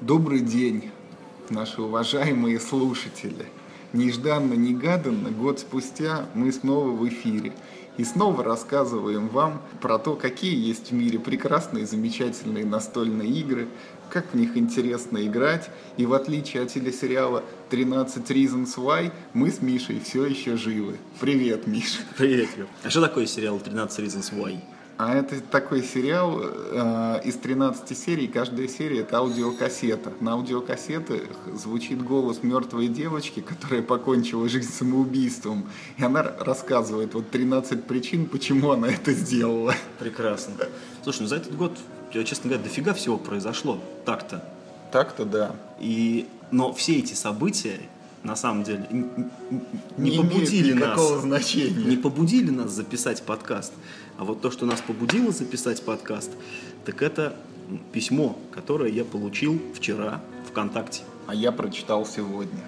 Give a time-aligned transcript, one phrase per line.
[0.00, 0.92] Добрый день,
[1.50, 3.46] наши уважаемые слушатели.
[3.92, 7.52] Нежданно-негаданно, год спустя мы снова в эфире.
[7.96, 13.66] И снова рассказываем вам про то, какие есть в мире прекрасные, замечательные настольные игры,
[14.08, 15.68] как в них интересно играть.
[15.96, 20.96] И в отличие от телесериала 13 Reasons Why, мы с Мишей все еще живы.
[21.18, 22.02] Привет, Миша.
[22.16, 22.68] Привет, Юр.
[22.84, 24.60] А что такое сериал 13 Reasons Why?
[24.98, 30.12] А это такой сериал э, из 13 серий, каждая серия это аудиокассета.
[30.18, 31.22] На аудиокассетах
[31.54, 35.68] звучит голос мертвой девочки, которая покончила жизнь самоубийством.
[35.98, 39.72] И она рассказывает вот 13 причин, почему она это сделала.
[40.00, 40.54] Прекрасно.
[41.04, 41.78] Слушай, ну за этот год,
[42.10, 43.80] честно говоря, дофига всего произошло.
[44.04, 44.44] Так-то.
[44.90, 45.54] Так-то да.
[45.78, 47.78] И, но все эти события,
[48.22, 51.00] на самом деле, не, Не побудили нас.
[51.20, 51.84] значения.
[51.84, 53.72] Не побудили нас записать подкаст.
[54.18, 56.30] А вот то, что нас побудило записать подкаст,
[56.84, 57.36] так это
[57.92, 61.02] письмо, которое я получил вчера ВКонтакте.
[61.26, 62.64] А я прочитал сегодня.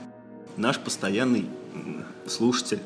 [0.56, 1.46] Наш постоянный
[2.26, 2.80] слушатель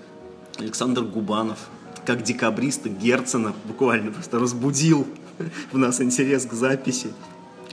[0.58, 1.58] Александр Губанов,
[2.06, 5.06] как декабриста Герцена, буквально просто разбудил
[5.72, 7.08] в нас интерес к записи.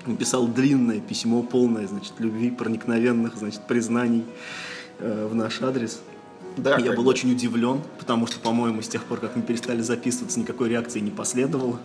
[0.08, 4.26] Написал длинное письмо, полное, значит, любви, проникновенных, значит, признаний
[5.02, 6.02] э, в наш адрес.
[6.58, 7.10] Да, Я был бы.
[7.10, 11.12] очень удивлен, потому что, по-моему, с тех пор, как мы перестали записываться, никакой реакции не
[11.12, 11.80] последовало.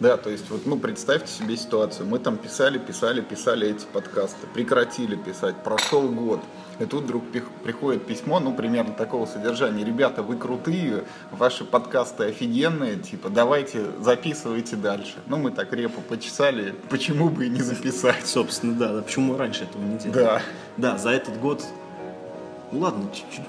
[0.00, 2.06] Да, то есть вот, ну, представьте себе ситуацию.
[2.06, 6.40] Мы там писали, писали, писали эти подкасты, прекратили писать, прошел год.
[6.80, 7.22] И тут вдруг
[7.62, 9.84] приходит письмо, ну, примерно такого содержания.
[9.84, 15.14] Ребята, вы крутые, ваши подкасты офигенные, типа, давайте записывайте дальше.
[15.26, 18.26] Ну, мы так репу почесали, почему бы и не записать.
[18.26, 19.02] Собственно, да, да.
[19.02, 20.18] Почему мы раньше этого не делали?
[20.18, 20.42] Да.
[20.76, 21.64] Да, за этот год.
[22.74, 23.44] Ну ладно, чуть-чуть.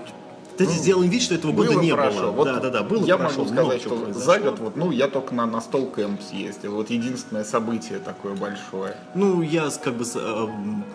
[0.56, 2.22] Давайте сделаем вид, что этого года Было, не прошло.
[2.22, 2.32] было.
[2.32, 4.22] Вот да, да, да, было, Я прошло, могу сказать, что произошло.
[4.22, 6.76] за год, вот, ну, я только на настол кэмп съездил.
[6.76, 8.96] Вот единственное событие такое большое.
[9.16, 10.48] Ну, я как бы за, э,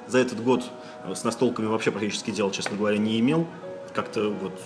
[0.06, 0.64] за этот год
[1.12, 3.46] с настолками вообще практически дел, честно говоря, не имел.
[3.92, 4.58] Как-то вот,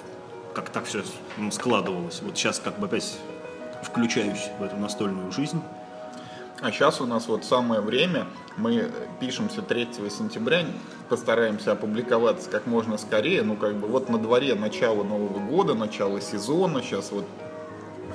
[0.52, 1.02] как так все
[1.50, 2.20] складывалось.
[2.22, 3.16] Вот сейчас как бы опять
[3.82, 5.60] включаюсь в эту настольную жизнь.
[6.60, 8.26] А сейчас у нас вот самое время,
[8.56, 10.64] мы пишемся 3 сентября,
[11.08, 16.20] постараемся опубликоваться как можно скорее, ну как бы вот на дворе начало Нового года, начало
[16.20, 17.24] сезона, сейчас вот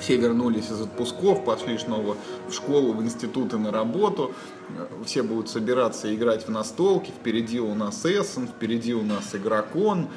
[0.00, 2.16] все вернулись из отпусков, пошли снова
[2.48, 4.32] в школу, в институты, на работу.
[4.70, 7.10] Э, Все будут собираться и играть в настолки.
[7.10, 10.08] Впереди у нас Эссен, впереди у нас Игрокон.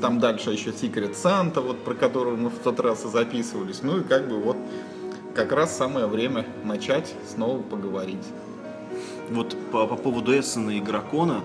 [0.00, 3.82] Там дальше еще Секрет Санта, вот про которую мы в тот раз и записывались.
[3.82, 4.56] Ну и как бы вот
[5.34, 8.24] как раз самое время начать снова поговорить.
[9.30, 11.42] Вот по, по поводу Эссена и Игрокона,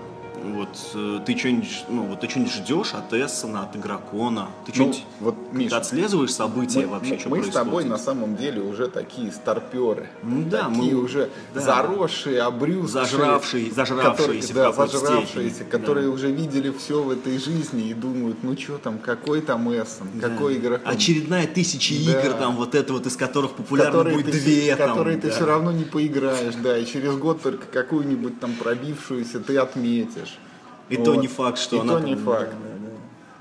[0.54, 4.48] вот э, ты что-нибудь, ну, вот ты что-нибудь ждешь от Эссена, от Игрокона?
[4.64, 7.98] Ты Ну, что-нибудь вот, Миш, отслеживаешь события мы, вообще, мы- что мы с тобой на
[7.98, 10.08] самом деле уже такие старперы.
[10.22, 11.60] Ну да, такие мы- уже да.
[11.60, 13.04] заросшие, обрюзгшие.
[13.04, 16.12] Зажравшие- зажравшиеся которые, да, зажравшиеся, степени, которые да.
[16.12, 20.28] уже видели все в этой жизни и думают, ну что там, какой там Эссен, Да.
[20.28, 20.80] какой игрок.
[20.84, 22.20] Очередная тысяча Да.
[22.22, 24.76] игр, там вот это вот, из которых популярно которые будет ты, две.
[24.76, 25.34] там, которые ты да.
[25.34, 30.35] все равно не поиграешь, да, и через год только какую-нибудь там пробившуюся ты отметишь.
[30.88, 31.20] И то Вот.
[31.20, 32.50] не факт, что И она то не факт.
[32.50, 32.90] да, да,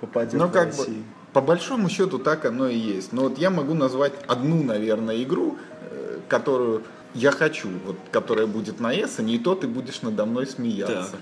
[0.01, 0.85] попадет Ну, в как бы,
[1.33, 3.13] по большому счету так оно и есть.
[3.13, 5.57] Но вот я могу назвать одну, наверное, игру,
[5.91, 6.83] э, которую
[7.13, 11.11] я хочу, вот, которая будет на Эссене, и то ты будешь надо мной смеяться.
[11.11, 11.19] Так.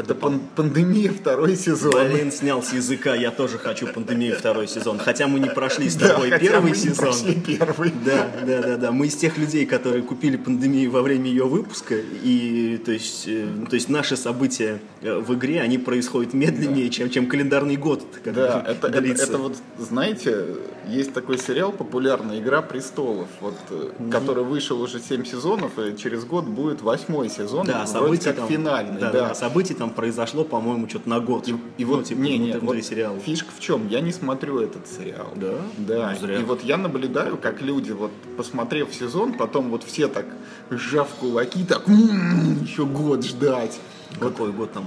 [0.00, 1.92] Это пан- пандемия второй сезон.
[2.10, 4.98] Блин, снял с языка, я тоже хочу пандемию второй сезон.
[4.98, 6.96] Хотя мы не прошли с Да, тобой хотя первый мы не сезон.
[6.96, 7.92] прошли первый.
[8.04, 8.92] Да, да, да, да.
[8.92, 13.46] Мы из тех людей, которые купили пандемию во время ее выпуска, и то есть, э,
[13.68, 18.04] то есть наши события э, в игре, они происходят медленнее, чем, чем календарный год.
[18.24, 19.24] Да, это, это, длится.
[19.24, 20.46] это вот, знаете,
[20.88, 26.24] есть такой сериал популярный «Игра престолов», вот, э, который вышел уже 7 сезонов, и через
[26.24, 29.00] год будет восьмой сезон, Да, вроде события как там, финальный.
[29.00, 29.28] да, да.
[29.28, 31.48] да, событий там произошло, по-моему, что-то на год.
[31.48, 33.18] И, и Ну, вот, типа, не, не, вот сериала.
[33.18, 33.88] фишка в чем?
[33.88, 35.28] Я не смотрю этот сериал.
[35.36, 35.54] Да?
[35.78, 36.10] Да.
[36.12, 36.38] Ну, зря.
[36.40, 40.26] И вот я наблюдаю, как люди, вот посмотрев сезон, потом вот все так,
[40.70, 43.78] сжав кулаки, так, «М, еще год ждать.
[44.18, 44.84] Какой год там?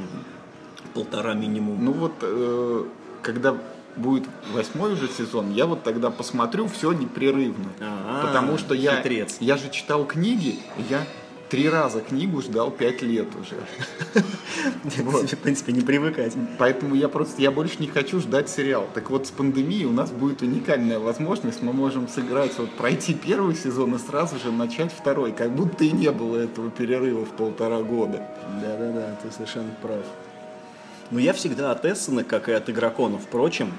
[0.94, 1.84] Полтора минимум.
[1.84, 2.84] Ну вот, э,
[3.22, 3.56] когда
[3.96, 4.24] будет
[4.54, 7.70] восьмой уже сезон, я вот тогда посмотрю все непрерывно.
[7.80, 9.38] А, потому что я, хитрец.
[9.40, 11.04] я же читал книги, и я
[11.54, 13.58] три раза книгу ждал пять лет уже.
[15.04, 15.30] Вот.
[15.30, 16.34] В принципе, не привыкать.
[16.58, 18.88] Поэтому я просто, я больше не хочу ждать сериал.
[18.94, 23.56] Так вот, с пандемией у нас будет уникальная возможность, мы можем сыграть, вот пройти первый
[23.56, 27.84] сезон и сразу же начать второй, как будто и не было этого перерыва в полтора
[27.84, 28.28] года.
[28.62, 30.06] Да-да-да, ты совершенно прав.
[31.12, 33.74] Но я всегда от Эссена, как и от игрокона, впрочем,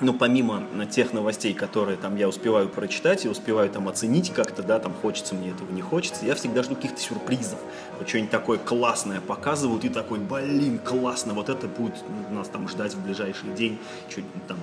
[0.00, 4.78] ну, помимо тех новостей, которые там я успеваю прочитать и успеваю там оценить как-то, да,
[4.78, 7.58] там хочется мне этого, не хочется, я всегда жду каких-то сюрпризов.
[7.98, 11.94] Вот что-нибудь такое классное показывают, и такой, блин, классно, вот это будет
[12.30, 13.78] нас там ждать в ближайший день,
[14.08, 14.58] чуть там,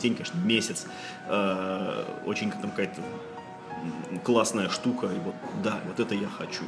[0.00, 0.86] день, конечно, месяц.
[1.28, 3.02] Э, очень там какая-то
[4.24, 6.64] классная штука, и вот, да, вот это я хочу.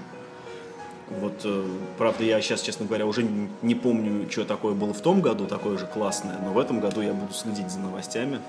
[1.20, 1.64] Вот, э,
[1.98, 3.26] правда, я сейчас, честно говоря, уже
[3.62, 7.00] не помню, что такое было в том году, такое же классное, но в этом году
[7.00, 8.40] я буду следить за новостями.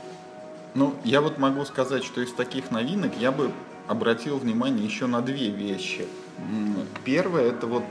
[0.75, 3.51] Ну, я вот могу сказать, что из таких новинок я бы
[3.87, 6.07] обратил внимание еще на две вещи.
[7.03, 7.83] Первое, это вот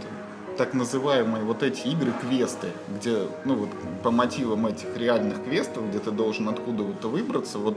[0.56, 3.68] так называемые вот эти игры-квесты, где, ну вот,
[4.02, 7.76] по мотивам этих реальных квестов, где ты должен откуда-то выбраться, вот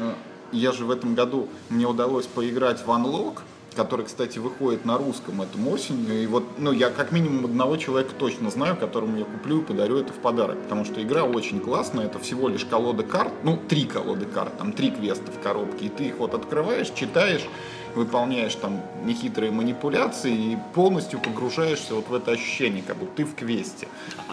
[0.00, 0.12] э,
[0.52, 3.40] я же в этом году, мне удалось поиграть в Unlock,
[3.74, 6.22] который, кстати, выходит на русском этим осенью.
[6.22, 9.98] И вот, ну, я как минимум одного человека точно знаю, которому я куплю и подарю
[9.98, 10.60] это в подарок.
[10.62, 14.72] Потому что игра очень классная, это всего лишь колода карт, ну, три колоды карт, там
[14.72, 15.86] три квеста в коробке.
[15.86, 17.46] И ты их вот открываешь, читаешь,
[17.94, 23.34] выполняешь там нехитрые манипуляции и полностью погружаешься вот в это ощущение, как будто ты в
[23.34, 23.88] квесте.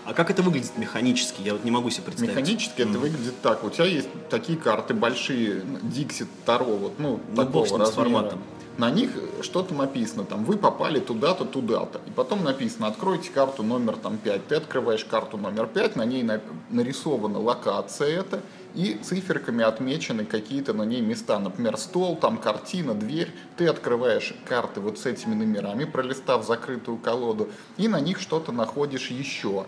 [0.05, 1.41] А как это выглядит механически?
[1.41, 2.31] Я вот не могу себе представить.
[2.31, 2.89] Механически mm.
[2.89, 3.63] это выглядит так.
[3.63, 7.91] У тебя есть такие карты большие, Dixit Таро, вот, ну, ну такого размера.
[7.91, 8.39] форматом
[8.77, 9.11] на них
[9.41, 11.99] что-то написано, там, вы попали туда-то, туда-то.
[12.05, 14.47] И потом написано, откройте карту номер там, 5.
[14.47, 16.23] Ты открываешь карту номер 5, на ней
[16.69, 18.41] нарисована локация это,
[18.77, 21.39] и циферками отмечены какие-то на ней места.
[21.39, 23.33] Например, стол, там картина, дверь.
[23.57, 29.09] Ты открываешь карты вот с этими номерами, пролистав закрытую колоду, и на них что-то находишь
[29.09, 29.65] еще.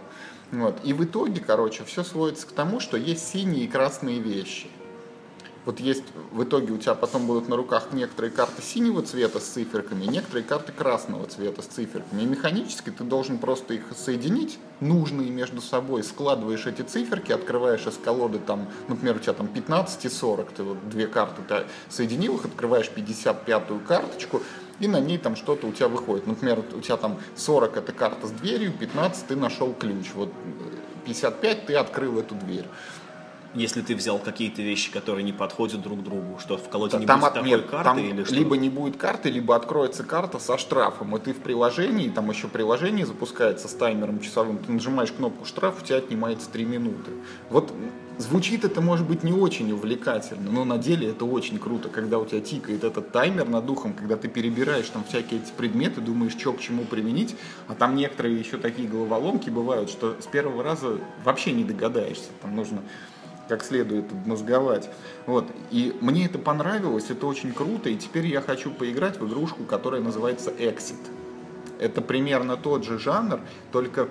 [0.52, 0.80] Вот.
[0.84, 4.68] И в итоге, короче, все сводится к тому, что есть синие и красные вещи
[5.66, 9.44] вот есть в итоге у тебя потом будут на руках некоторые карты синего цвета с
[9.44, 12.22] циферками, некоторые карты красного цвета с циферками.
[12.22, 17.98] И механически ты должен просто их соединить, нужные между собой, складываешь эти циферки, открываешь из
[17.98, 22.36] колоды, там, например, у тебя там 15 и 40, ты вот две карты, ты соединил
[22.36, 24.42] их, открываешь 55-ю карточку,
[24.80, 26.26] и на ней там что-то у тебя выходит.
[26.26, 30.32] Например, у тебя там 40 это карта с дверью, 15 ты нашел ключ, вот
[31.06, 32.66] 55 ты открыл эту дверь
[33.54, 37.20] если ты взял какие-то вещи, которые не подходят друг другу, что в колоде не там
[37.20, 38.36] будет такой нет, карты там или что?
[38.36, 42.48] Либо не будет карты, либо откроется карта со штрафом, и ты в приложении, там еще
[42.48, 47.12] приложение запускается с таймером часовым, ты нажимаешь кнопку штраф, у тебя отнимается 3 минуты.
[47.50, 47.74] Вот
[48.18, 52.26] звучит это может быть не очень увлекательно, но на деле это очень круто, когда у
[52.26, 56.54] тебя тикает этот таймер над духом, когда ты перебираешь там всякие эти предметы, думаешь, что
[56.54, 57.36] к чему применить,
[57.68, 62.56] а там некоторые еще такие головоломки бывают, что с первого раза вообще не догадаешься, там
[62.56, 62.82] нужно
[63.50, 64.90] как следует мозговать.
[65.26, 65.48] Вот.
[65.72, 70.02] И мне это понравилось, это очень круто, и теперь я хочу поиграть в игрушку, которая
[70.02, 71.19] называется Exit.
[71.80, 73.40] Это примерно тот же жанр,
[73.72, 74.10] только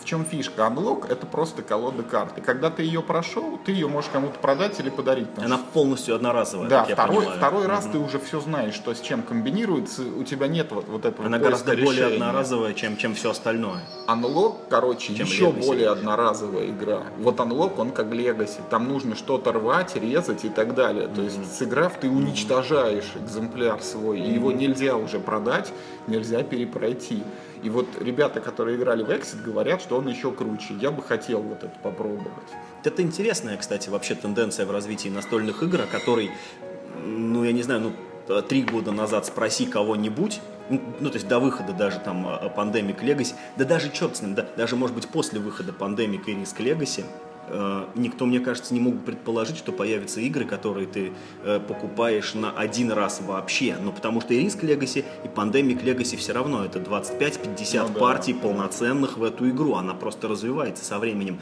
[0.00, 0.62] в чем фишка?
[0.62, 2.38] Unlock это просто колода карт.
[2.38, 5.26] И когда ты ее прошел, ты ее можешь кому-то продать или подарить.
[5.36, 6.68] Она полностью одноразовая.
[6.68, 7.92] Да, второй, второй раз угу.
[7.92, 11.38] ты уже все знаешь, что с чем комбинируется, у тебя нет вот, вот этого Она
[11.38, 11.84] гораздо решения.
[11.84, 13.82] более одноразовая, чем, чем все остальное.
[14.06, 15.66] Unlock, короче, чем еще Legacy.
[15.66, 17.02] более одноразовая игра.
[17.18, 18.60] Вот Unlock, он как Legacy.
[18.70, 21.08] Там нужно что-то рвать, резать и так далее.
[21.08, 25.72] То есть, сыграв, ты уничтожаешь экземпляр свой, и его нельзя уже продать,
[26.06, 27.22] нельзя перепройти пройти.
[27.62, 30.74] И вот ребята, которые играли в Exit, говорят, что он еще круче.
[30.80, 32.30] Я бы хотел вот это попробовать.
[32.84, 36.30] Это интересная, кстати, вообще тенденция в развитии настольных игр, о которой,
[37.04, 40.40] ну, я не знаю, ну, три года назад спроси кого-нибудь,
[41.00, 42.24] ну, то есть до выхода даже там
[42.56, 46.34] Pandemic Legacy, да даже черт с ним, да, даже, может быть, после выхода Pandemic и
[46.34, 47.29] Risk Legacy, Э,
[47.94, 51.12] никто, мне кажется, не мог предположить, что появятся игры, которые ты
[51.44, 53.76] э, покупаешь на один раз вообще.
[53.82, 58.00] Ну, потому что и Risk Legacy, и Pandemic Legacy все равно это 25-50 ну, да.
[58.00, 59.74] партий полноценных в эту игру.
[59.74, 61.38] Она просто развивается со временем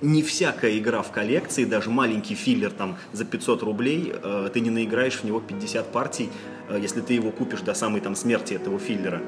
[0.00, 4.70] не всякая игра в коллекции, даже маленький филлер там за 500 рублей, э, ты не
[4.70, 6.30] наиграешь в него 50 партий,
[6.68, 9.20] э, если ты его купишь до самой там смерти этого филлера.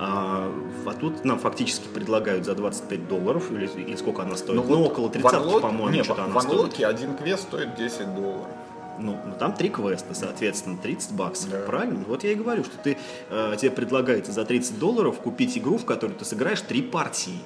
[0.00, 0.52] А,
[0.86, 4.56] а тут нам фактически предлагают за 25 долларов, или, или сколько она стоит?
[4.56, 6.78] Ну, ну вот около 30, по-моему, что-то она стоит.
[6.78, 8.46] В один квест стоит 10 долларов.
[9.00, 11.60] Ну, ну, там три квеста, соответственно, 30 баксов, да.
[11.66, 12.04] правильно?
[12.06, 12.96] Вот я и говорю, что ты,
[13.30, 17.38] э, тебе предлагается за 30 долларов купить игру, в которой ты сыграешь три партии.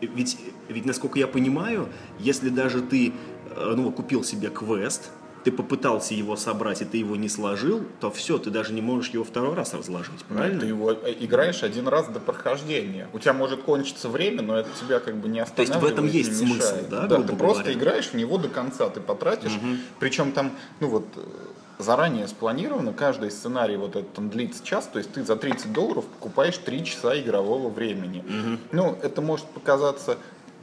[0.00, 0.38] Ведь,
[0.68, 1.88] ведь, насколько я понимаю,
[2.18, 3.12] если даже ты
[3.56, 5.10] э, ну, купил себе квест,
[5.44, 9.10] ты попытался его собрать, и ты его не сложил, то все, ты даже не можешь
[9.10, 10.60] его второй раз разложить, правильно?
[10.60, 13.08] ты его э, играешь один раз до прохождения.
[13.12, 15.80] У тебя может кончиться время, но это тебя как бы не останавливает.
[15.80, 17.06] То есть в этом есть смысл, да?
[17.06, 19.52] Да, ты просто играешь в него до конца, ты потратишь.
[19.52, 19.76] Угу.
[19.98, 21.04] Причем там, ну вот,
[21.78, 26.04] заранее спланировано, каждый сценарий вот этот он длится час, то есть ты за 30 долларов
[26.04, 28.20] покупаешь 3 часа игрового времени.
[28.20, 28.58] Угу.
[28.72, 30.18] Ну, это может показаться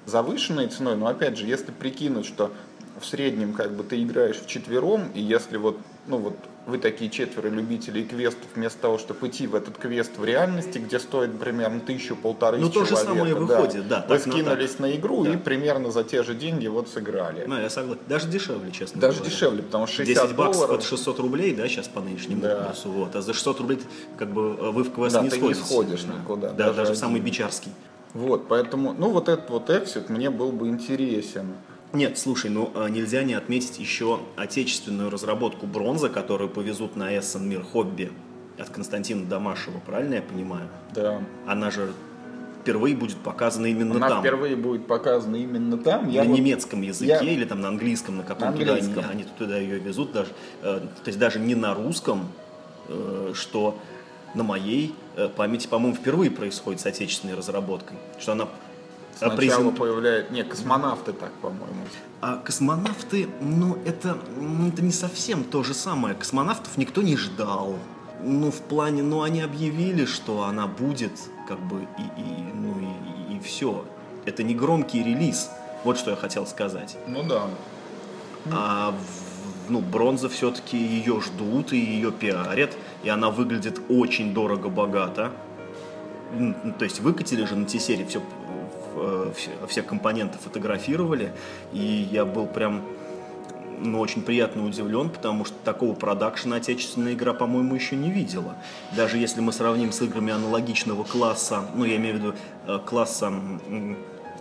[0.05, 2.51] завышенной ценой, но опять же, если прикинуть, что
[2.99, 5.77] в среднем как бы ты играешь в четвером, и если вот,
[6.07, 10.23] ну вот вы такие четверо любителей квестов, вместо того, чтобы идти в этот квест в
[10.23, 14.77] реальности, где стоит примерно тысячу-полторы Ну, то же самое выходит, да, Вы так на скинулись
[14.79, 15.33] на игру Да.
[15.33, 17.45] и примерно за те же деньги вот сыграли.
[17.47, 18.01] Ну, я согласен.
[18.07, 19.31] Даже дешевле, честно Даже говоря.
[19.33, 22.65] дешевле, потому что 60 10 баксов долларов, это 600 рублей, да, сейчас по нынешнему Да.
[22.65, 22.91] курсу.
[22.91, 23.15] Вот.
[23.15, 23.79] А за 600 рублей
[24.17, 25.65] как бы э, вы в квест Да, не ты не сходите.
[25.65, 26.13] сходишь Да.
[26.13, 27.71] никуда, Да, даже даже, самый бичарский.
[28.13, 31.47] Вот, поэтому, ну вот этот вот эксит мне был бы интересен.
[31.91, 37.47] Нет, слушай, ну э, нельзя не отметить еще отечественную разработку бронза, которую повезут на Эссен
[37.49, 38.11] Мир Хобби
[38.59, 40.67] от Константина Домашева, правильно я понимаю?
[40.93, 41.21] Да.
[41.47, 41.91] Она же
[42.61, 44.19] впервые будет показана именно Она там.
[44.19, 46.05] впервые будет показана именно там.
[46.05, 48.81] на Я вот- немецком языке я- или там на английском, на каком На туда они,
[48.81, 49.05] английском.
[49.11, 50.29] они туда ее везут даже,
[50.61, 52.27] э, то есть даже не на русском,
[52.87, 53.79] э, что
[54.35, 58.47] на моей э, памяти, по-моему, впервые происходит с отечественной разработкой, что она
[59.19, 60.33] Сначала презент- появляется...
[60.33, 61.83] Не, космонавты так, по-моему.
[62.21, 66.15] А космонавты, ну это, м, это не совсем то же самое.
[66.15, 67.75] Космонавтов никто не ждал.
[68.23, 71.11] Ну, в плане, ну, они объявили, что она будет,
[71.47, 72.75] как бы, и, и, ну,
[73.29, 73.85] и, и все.
[74.25, 75.49] Это не громкий релиз.
[75.83, 76.97] Вот что я хотел сказать.
[77.07, 77.43] Ну да.
[78.51, 78.93] А
[79.69, 85.31] ну, бронза все-таки ее ждут и ее пиарят, и она выглядит очень дорого-богато.
[86.33, 88.21] Ну, То есть выкатили же на T-серии все,
[89.35, 91.31] все, все компоненты фотографировали,
[91.73, 92.81] и я был прям
[93.81, 98.55] ну, очень приятно удивлен, потому что такого продакшена отечественная игра, по-моему, еще не видела.
[98.95, 102.33] Даже если мы сравним с играми аналогичного класса, ну, я имею в виду
[102.67, 103.31] э, класса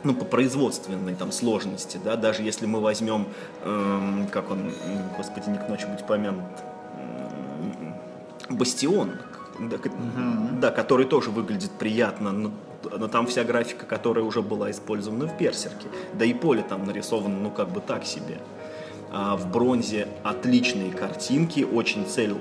[0.04, 3.26] ну, по производственной там сложности, да, даже если мы возьмем,
[3.64, 4.72] эм, как он,
[5.16, 6.44] господи, не к ночи будь помянут,
[8.50, 9.12] м, Бастион,
[9.58, 9.90] да, к-
[10.60, 15.88] да, который тоже выглядит приятно, но, там вся графика, которая уже была использована в Берсерке,
[16.14, 18.38] да и поле там нарисовано, ну, как бы так себе.
[19.10, 22.34] А в бронзе отличные картинки, очень цель,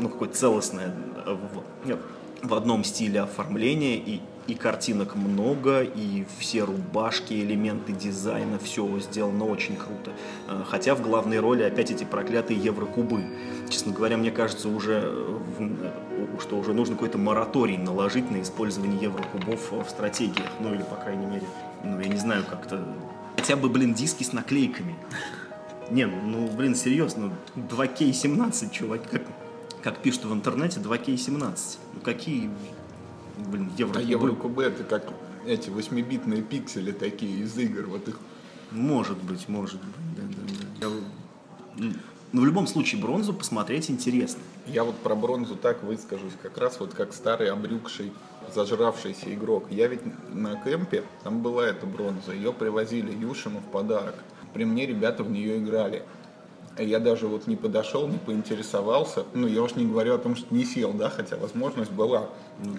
[0.00, 0.94] ну, какое целостное
[1.26, 8.58] э, в, в одном стиле оформления, и, и картинок много, и все рубашки, элементы дизайна,
[8.58, 10.12] все сделано очень круто.
[10.48, 13.24] Э, Хотя в главной роли опять эти проклятые еврокубы.
[13.70, 19.00] Честно говоря, мне кажется, уже, э, в- что уже нужно какой-то мораторий наложить на использование
[19.00, 21.46] еврокубов в стратегиях, ну или, по крайней мере,
[21.82, 22.84] ну, я не знаю, как-то...
[23.36, 24.94] Хотя бы, блин, диски с наклейками.
[25.90, 29.22] Не, ну, блин, серьезно, 2К17, чувак, как,
[29.82, 31.78] как пишут в интернете, 2К17.
[31.94, 32.50] Ну, какие,
[33.38, 35.04] блин, А евро Еврокубы это как
[35.46, 37.86] эти 8-битные пиксели такие из игр.
[37.86, 38.18] Вот их
[38.70, 40.86] Может быть, может быть, да, да, да.
[40.86, 41.92] Я-
[42.32, 44.40] Ну, в любом случае, бронзу посмотреть интересно.
[44.66, 48.12] Я вот про бронзу так выскажусь, как раз вот как старый обрюкший,
[48.52, 49.66] зажравшийся игрок.
[49.70, 50.00] Я ведь
[50.34, 54.16] на кемпе, там была эта бронза, ее привозили Юшину в подарок.
[54.52, 56.02] При мне ребята в нее играли.
[56.78, 59.24] Я даже вот не подошел, не поинтересовался.
[59.32, 62.28] Ну, я уж не говорю о том, что не сел, да, хотя возможность была.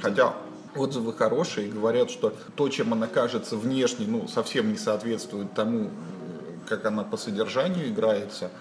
[0.01, 0.33] Хотя
[0.75, 5.89] отзывы хорошие, говорят, что то, чем она кажется внешне, ну, совсем не соответствует тому,
[6.67, 8.51] как она по содержанию играется.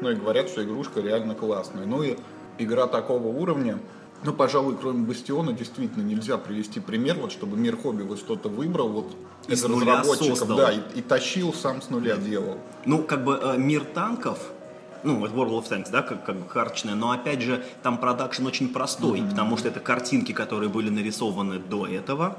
[0.00, 1.84] Ну и говорят, что игрушка реально классная.
[1.84, 2.16] Ну и
[2.58, 3.80] игра такого уровня,
[4.24, 8.88] ну, пожалуй, кроме Бастиона, действительно нельзя привести пример, вот чтобы мир хобби вот что-то выбрал,
[8.88, 9.16] вот
[9.46, 10.56] Из разработчиков, создал.
[10.56, 12.58] да, и, и тащил сам с нуля делал.
[12.84, 14.52] Ну, как бы э, мир танков,
[15.02, 18.68] ну, это World of Tanks, да, как, как карточная, но опять же, там продакшн очень
[18.68, 22.38] простой, потому что это картинки, которые были нарисованы до этого.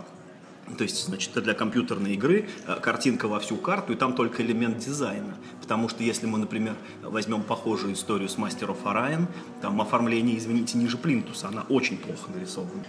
[0.78, 4.78] То есть, значит, для компьютерной игры э, картинка во всю карту, и там только элемент
[4.78, 5.34] дизайна.
[5.62, 9.26] Потому что если мы, например, возьмем похожую историю с Master of Orion,
[9.62, 12.84] там оформление, извините, ниже плинтуса, она очень плохо нарисована.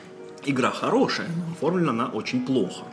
[0.44, 2.84] Игра хорошая, но оформлена она очень плохо.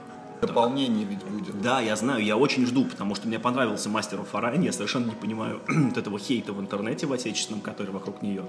[0.41, 1.59] Дополнение ведь будет.
[1.61, 5.05] Да, я знаю, я очень жду, потому что мне понравился Мастер of Orion, я совершенно
[5.05, 8.45] не понимаю вот этого хейта в интернете в отечественном, который вокруг нее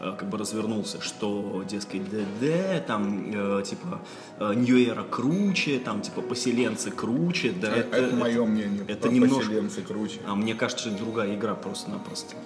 [0.00, 4.00] э, как бы развернулся, что, дескать, ДД, там, э, типа,
[4.38, 8.84] New Era круче, там, типа, поселенцы круче, да, Э, это, мое мнение.
[8.86, 10.20] это немножко- поселенцы круче.
[10.26, 12.36] а мне кажется, это другая игра просто-напросто.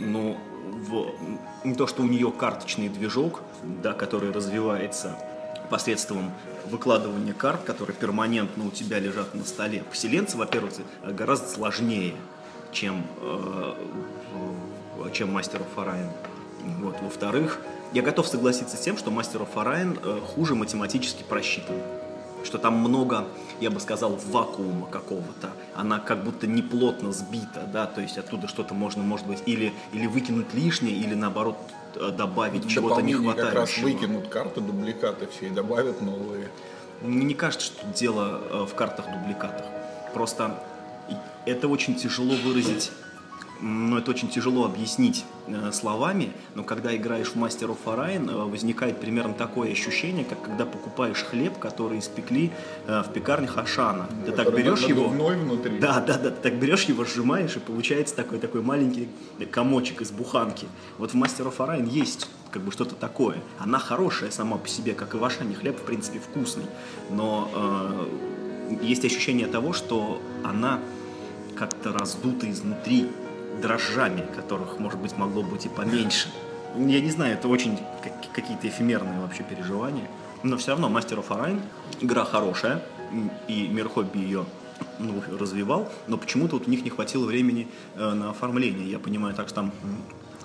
[0.00, 0.36] Ну,
[0.88, 1.12] в-
[1.64, 3.42] не то, что у нее карточный движок,
[3.82, 5.16] да, который развивается
[5.70, 6.32] посредством
[6.66, 9.84] выкладывания карт, которые перманентно у тебя лежат на столе.
[9.90, 12.14] Поселенцы, во-первых, гораздо сложнее,
[12.72, 13.74] чем, э,
[15.12, 16.10] чем Мастер of Orion.
[16.80, 16.96] Вот.
[17.00, 17.60] Во-вторых,
[17.92, 21.76] я готов согласиться с тем, что Мастер Orion э, хуже математически просчитан
[22.44, 23.26] что там много,
[23.60, 25.50] я бы сказал, вакуума какого-то.
[25.74, 29.72] Она как будто не плотно сбита, да, то есть оттуда что-то можно, может быть, или,
[29.92, 31.56] или выкинуть лишнее, или наоборот
[31.96, 36.48] э, добавить чего-то не Дополнение как раз выкинут карты, дубликаты все и добавят новые.
[37.00, 39.66] Мне не кажется, что дело э, в картах-дубликатах.
[40.12, 40.62] Просто
[41.44, 42.92] это очень тяжело выразить
[43.64, 48.50] но это очень тяжело объяснить э, словами, но когда играешь в Master of Orion, э,
[48.50, 52.50] возникает примерно такое ощущение, как когда покупаешь хлеб, который испекли
[52.86, 54.06] э, в пекарнях Ашана.
[54.26, 55.08] Ты так берешь его...
[55.08, 55.78] внутри.
[55.78, 59.08] Да, да, да, ты так берешь его, сжимаешь, и получается такой, такой маленький
[59.50, 60.66] комочек из буханки.
[60.98, 63.38] Вот в Master of Orion есть как бы что-то такое.
[63.58, 65.54] Она хорошая сама по себе, как и в Ашане.
[65.54, 66.66] Хлеб, в принципе, вкусный.
[67.10, 67.50] Но
[68.70, 70.80] э, есть ощущение того, что она
[71.56, 73.08] как-то раздута изнутри
[73.60, 76.28] дрожжами, которых, может быть, могло быть и поменьше.
[76.76, 80.08] Я не знаю, это очень как- какие-то эфемерные вообще переживания.
[80.42, 81.60] Но все равно Master of Orion
[82.00, 82.82] игра хорошая,
[83.48, 84.44] и мир хобби ее
[84.98, 88.90] ну, развивал, но почему-то вот у них не хватило времени э, на оформление.
[88.90, 89.72] Я понимаю так, что там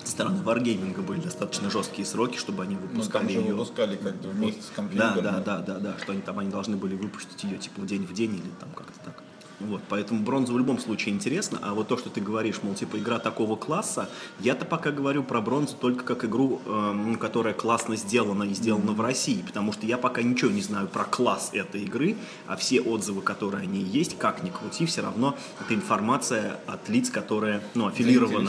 [0.04, 3.52] со стороны Wargaming были достаточно жесткие сроки, чтобы они Ну, выпускали там же ее.
[3.54, 5.22] выпускали как-то вместе с Да, компьютером.
[5.22, 8.12] да, да, да, да, что они там они должны были выпустить ее типа день в
[8.14, 9.22] день или там как-то так.
[9.60, 12.96] Вот, поэтому бронза в любом случае интересно, а вот то, что ты говоришь, мол, типа
[12.98, 14.08] игра такого класса,
[14.40, 19.00] я-то пока говорю про бронзу только как игру, эм, которая классно сделана и сделана в
[19.00, 23.20] России, потому что я пока ничего не знаю про класс этой игры, а все отзывы,
[23.20, 27.86] которые о ней есть, как ни крути, все равно это информация от лиц, которые, ну,
[27.88, 28.48] аффилированы.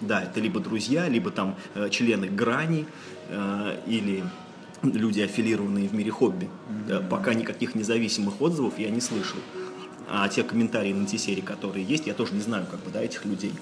[0.00, 2.86] Да, это либо друзья, либо там э, члены грани
[3.28, 4.22] э, или
[4.82, 6.48] люди, аффилированные в мире хобби.
[6.86, 9.38] Да, пока никаких независимых отзывов я не слышал.
[10.10, 13.02] А те комментарии на те серии, которые есть, я тоже не знаю, как бы, да,
[13.02, 13.52] этих людей.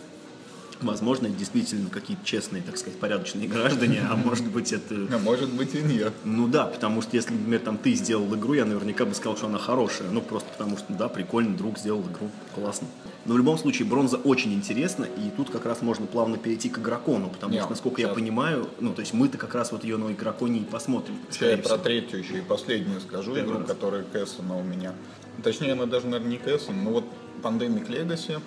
[0.83, 4.95] Возможно, это действительно какие-то честные, так сказать, порядочные граждане, а может быть это...
[5.11, 6.13] А может быть и нет.
[6.25, 9.47] Ну да, потому что если, например, там ты сделал игру, я наверняка бы сказал, что
[9.47, 10.11] она хорошая.
[10.11, 12.89] Ну просто потому что, да, прикольно, друг сделал игру, классно.
[13.25, 16.79] Но в любом случае, бронза очень интересна, и тут как раз можно плавно перейти к
[16.79, 18.15] игрокону, потому Не, что, насколько я сейчас.
[18.15, 21.17] понимаю, ну, то есть мы-то как раз вот ее на игроконе и посмотрим.
[21.31, 21.79] Сейчас я про всего.
[21.79, 23.67] третью еще и последнюю скажу Давай игру, раз.
[23.67, 24.93] которая Кэссона у меня.
[25.43, 27.05] Точнее, она даже, наверное, не Кэссон, но вот
[27.43, 28.41] Pandemic Legacy,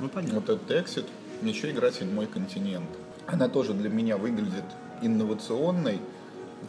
[0.00, 0.40] Ну, понятно.
[0.40, 1.06] вот этот Exit,
[1.42, 2.88] еще игра «Седьмой континент».
[3.26, 4.64] Она тоже для меня выглядит
[5.02, 6.00] инновационной,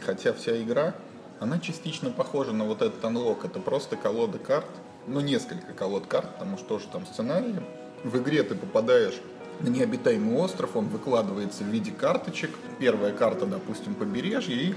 [0.02, 0.94] хотя вся игра,
[1.40, 3.46] она частично похожа на вот этот анлок.
[3.46, 4.68] Это просто колода карт,
[5.08, 7.56] ну, несколько колод карт, потому что тоже там сценарии.
[8.04, 9.20] В игре ты попадаешь
[9.60, 12.52] на необитаемый остров, он выкладывается в виде карточек.
[12.80, 14.76] Первая карта, допустим, побережье, и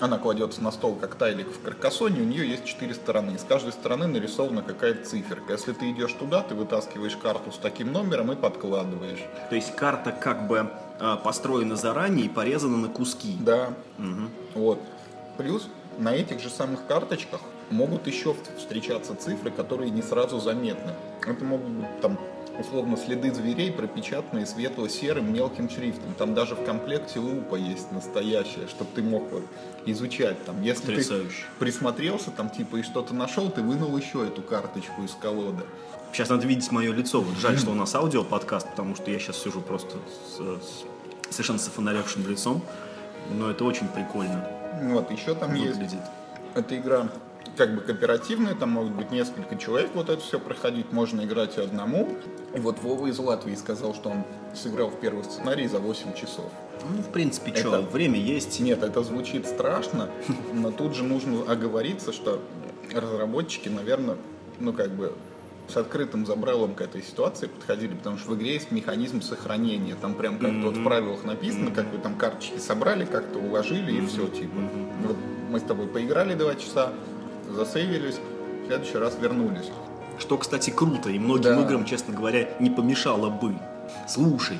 [0.00, 3.38] она кладется на стол, как тайлик в каркасоне, у нее есть четыре стороны.
[3.38, 5.52] С каждой стороны нарисована какая-то циферка.
[5.52, 9.24] Если ты идешь туда, ты вытаскиваешь карту с таким номером и подкладываешь.
[9.48, 13.36] То есть карта как бы а, построена заранее и порезана на куски.
[13.40, 14.30] Да, Мгм.
[14.54, 14.80] вот.
[15.38, 20.92] Плюс на этих же самых карточках могут еще встречаться цифры, которые не сразу заметны.
[21.26, 22.18] Это могут быть там
[22.58, 26.14] условно следы зверей, пропечатанные светло-серым мелким шрифтом.
[26.18, 29.44] Там даже в комплекте лупа есть настоящая, чтобы ты мог вот
[29.84, 30.62] изучать там.
[30.62, 31.44] Если ты Потрясающе.
[31.58, 35.64] присмотрелся там типа и что-то нашел, ты вынул еще эту карточку из колоды.
[36.12, 37.20] Сейчас надо видеть мое лицо.
[37.20, 40.84] Вот жаль, что у нас аудиоподкаст, потому что я сейчас сижу просто с, с
[41.30, 41.70] совершенно с
[42.28, 42.62] лицом.
[43.32, 44.48] Но это очень прикольно
[44.82, 46.00] Вот, еще там есть выглядит.
[46.54, 47.08] Эта игра
[47.56, 51.60] как бы кооперативная, там могут быть несколько человек, вот это все проходить, можно играть и
[51.60, 52.08] одному.
[52.54, 56.50] И вот Вова из Латвии сказал, что он сыграл в первый сценарий за 8 часов.
[56.88, 58.60] Ну, в принципе, что, Это- время есть.
[58.60, 60.10] Нет, это звучит страшно,
[60.52, 62.40] но тут же нужно оговориться, что
[62.92, 64.16] разработчики, наверное,
[64.60, 65.12] ну как бы
[65.68, 69.96] с открытым забралом к этой ситуации подходили, потому что в игре есть механизм сохранения.
[70.00, 74.06] Там прям как-то вот в правилах написано, как вы там карточки собрали, как-то уложили и
[74.06, 74.60] все, типа.
[75.02, 75.16] Вот
[75.50, 76.92] мы с тобой поиграли два часа,
[77.54, 78.16] засейвились,
[78.62, 79.70] в следующий раз вернулись.
[80.18, 81.62] Что, кстати, круто, и многим Да.
[81.62, 83.54] играм, честно говоря, не помешало бы.
[84.08, 84.58] Слушай,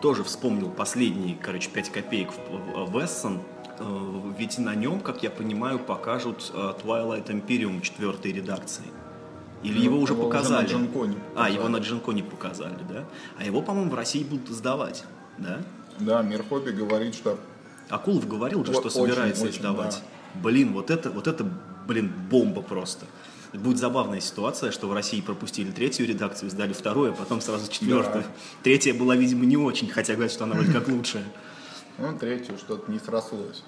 [0.00, 3.40] тоже вспомнил последние, короче, 5 копеек в, в Essen.
[3.78, 8.84] Э, Ведь на нем, как я понимаю, покажут э, Twilight Imperium четвертой редакции.
[9.62, 10.62] Или его Ну, уже его уже показали?
[10.66, 11.54] на Джинконе А, показали.
[11.54, 13.04] его на Джинконе показали, да?
[13.38, 15.04] А его, по-моему, в России будут издавать,
[15.38, 15.60] да?
[15.98, 17.38] Да, Мир Хобби говорит, что
[17.88, 20.02] Акулов говорил же, Вот что очень, собирается очень, издавать.
[20.34, 21.46] Блин, вот это, вот это,
[21.86, 23.06] блин, бомба просто.
[23.52, 28.24] Будет забавная ситуация, что в России пропустили третью редакцию, сдали вторую, а потом сразу четвертую.
[28.24, 28.30] Да.
[28.62, 31.24] Третья была, видимо, не очень, хотя говорят, что она вроде как лучшая.
[31.98, 33.62] ну, третью что-то не срослось.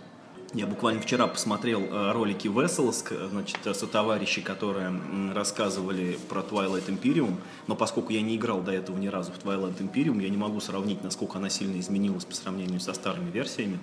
[0.55, 4.93] Я буквально вчера посмотрел э, ролики Vessels, к- значит, э, сотоварищи, которые
[5.35, 9.79] рассказывали про Twilight Imperium, но поскольку я не играл до этого ни разу в Twilight
[9.79, 13.79] Imperium, я не могу сравнить, насколько она сильно изменилась по сравнению со старыми версиями.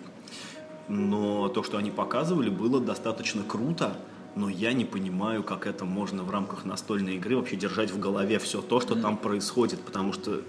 [0.88, 3.96] Но то, что они показывали, было достаточно круто,
[4.36, 8.40] но я не понимаю, как это можно в рамках настольной игры вообще держать в голове
[8.40, 10.42] все то, что там происходит, потому что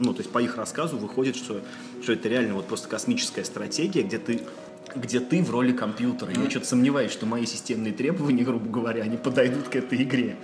[0.00, 1.60] ну, то есть по их рассказу выходит, что,
[2.02, 4.40] что это реально вот просто космическая стратегия, где ты
[4.96, 6.32] где ты в роли компьютера.
[6.32, 10.36] Я что-то сомневаюсь, что мои системные требования, грубо говоря, они подойдут к этой игре.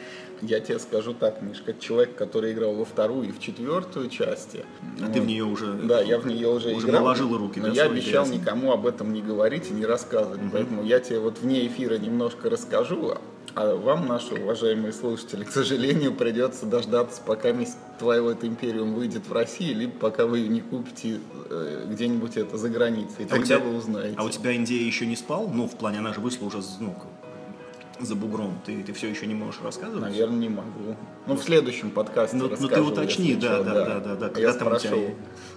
[0.43, 4.65] Я тебе скажу так, Миш, как человек, который играл во вторую и в четвертую части.
[5.03, 5.73] А ты в нее уже...
[5.75, 7.03] Да, я в нее уже, Уже играл.
[7.03, 8.41] наложил руки, Но да, я обещал грязные?
[8.41, 10.41] никому об этом не говорить и не рассказывать.
[10.53, 13.15] Поэтому я тебе вот вне эфира немножко расскажу.
[13.55, 19.33] А вам, наши уважаемые слушатели, к сожалению, придется дождаться, пока мисс Twilight Imperium выйдет в
[19.33, 23.21] России, либо пока вы ее не купите э, где-нибудь это за границей.
[23.21, 24.15] И А тогда тебя, вы узнаете.
[24.19, 25.49] а у тебя Индия еще не спал?
[25.49, 26.95] Ну, в плане, она же вышла уже ну,
[28.01, 28.59] за бугром.
[28.65, 30.03] Ты, ты все еще не можешь рассказывать?
[30.03, 30.97] Наверное, не могу.
[31.27, 32.75] Ну, в следующем подкасте Ну, ну, расскажу.
[32.75, 34.29] ты уточни, да, что, да, да, да, да.
[34.29, 34.97] Когда там у тебя,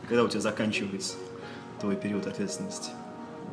[0.07, 1.15] когда у тебя заканчивается
[1.79, 2.91] твой период ответственности?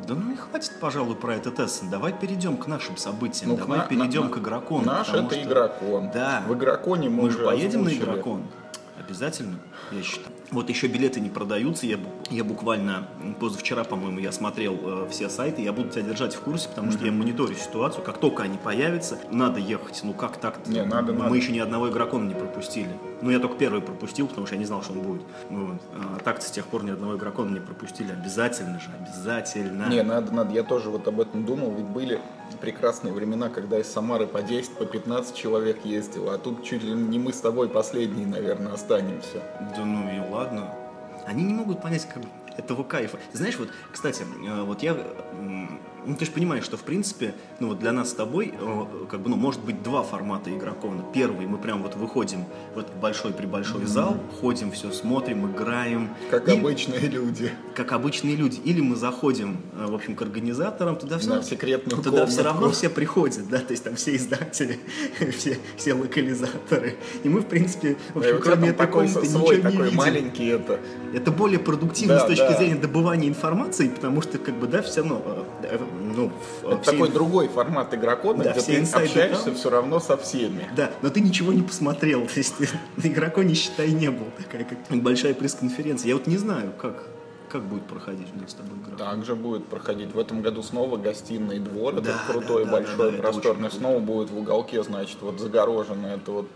[0.06, 1.88] Да ну и хватит, пожалуй, про этот Эссен.
[1.90, 3.50] Давай перейдем к нашим событиям.
[3.50, 4.84] Ну, Давай на- перейдем на- к игрокону.
[4.84, 6.10] Наш это что- игрокон.
[6.12, 6.44] Да.
[6.46, 8.04] В игроконе мы, Мы же поедем на озвучили.
[8.04, 8.42] игрокон.
[8.98, 9.58] Обязательно,
[9.92, 10.28] я считаю.
[10.50, 11.86] Вот еще билеты не продаются.
[11.86, 11.98] Я,
[12.30, 13.08] я буквально
[13.40, 15.62] позавчера, по-моему, я смотрел э, все сайты.
[15.62, 18.04] Я буду тебя держать в курсе, потому что я мониторю ситуацию.
[18.04, 20.00] Как только они появятся, надо ехать.
[20.04, 20.66] Ну как так?
[20.66, 21.34] Не, надо, Мы надо.
[21.34, 22.90] еще ни одного игрокона не пропустили.
[23.22, 25.22] Ну я только первый пропустил, потому что я не знал, что он будет.
[25.50, 25.80] Вот.
[25.94, 28.12] А так с тех пор ни одного игрокона не пропустили.
[28.12, 29.88] Обязательно же, обязательно.
[29.88, 30.52] Не, надо, надо.
[30.54, 32.20] Я тоже вот об этом думал, ведь были
[32.60, 36.92] прекрасные времена, когда из Самары по 10, по 15 человек ездило, а тут чуть ли
[36.92, 39.42] не мы с тобой последние, наверное, останемся.
[39.76, 40.35] Да ну и ладно.
[41.26, 42.22] Они не могут понять как
[42.56, 43.18] этого кайфа.
[43.32, 44.96] Знаешь, вот, кстати, э, вот я,
[46.06, 49.20] ну ты же понимаешь, что в принципе, ну вот для нас с тобой, э, как
[49.20, 51.04] бы, ну может быть два формата игрокона.
[51.14, 56.10] Первый, мы прям вот выходим в этот большой прибольшой зал, ходим, все смотрим, играем.
[56.30, 57.50] Как И- обычные люди.
[57.74, 58.60] как обычные люди.
[58.64, 62.44] Или мы заходим, э, в общем, к организаторам, туда все, На секретную туда все комнатку.
[62.44, 64.78] равно все приходят, да, то есть там все издатели,
[65.36, 66.96] все, все локализаторы.
[67.24, 69.96] И мы, в принципе, в общем, кроме этой комнаты ничего не такой видим.
[69.96, 70.80] маленький это.
[71.14, 72.56] Это более продуктивно Да, с точки да.
[72.58, 75.22] зрения добывания информации, потому что, как бы, да, все равно,
[75.62, 76.32] э, ну,
[76.62, 79.54] Это все- такой другой формат игрокона, Да, где ты общаешься там.
[79.54, 80.68] все равно со всеми.
[80.76, 84.26] Да, но ты ничего не посмотрел, то есть ты на игроконе, считай, не был.
[84.36, 86.08] Такая как большая пресс-конференция.
[86.08, 87.04] Я вот не знаю, как,
[87.56, 88.96] как будет проходить у нас с тобой игра.
[88.96, 93.12] Также будет проходить в этом году снова гостиный двор, Да, этот крутой, да, да, большой,
[93.12, 96.48] да, да, просторный, снова будет в уголке, значит, вот загорожено, это вот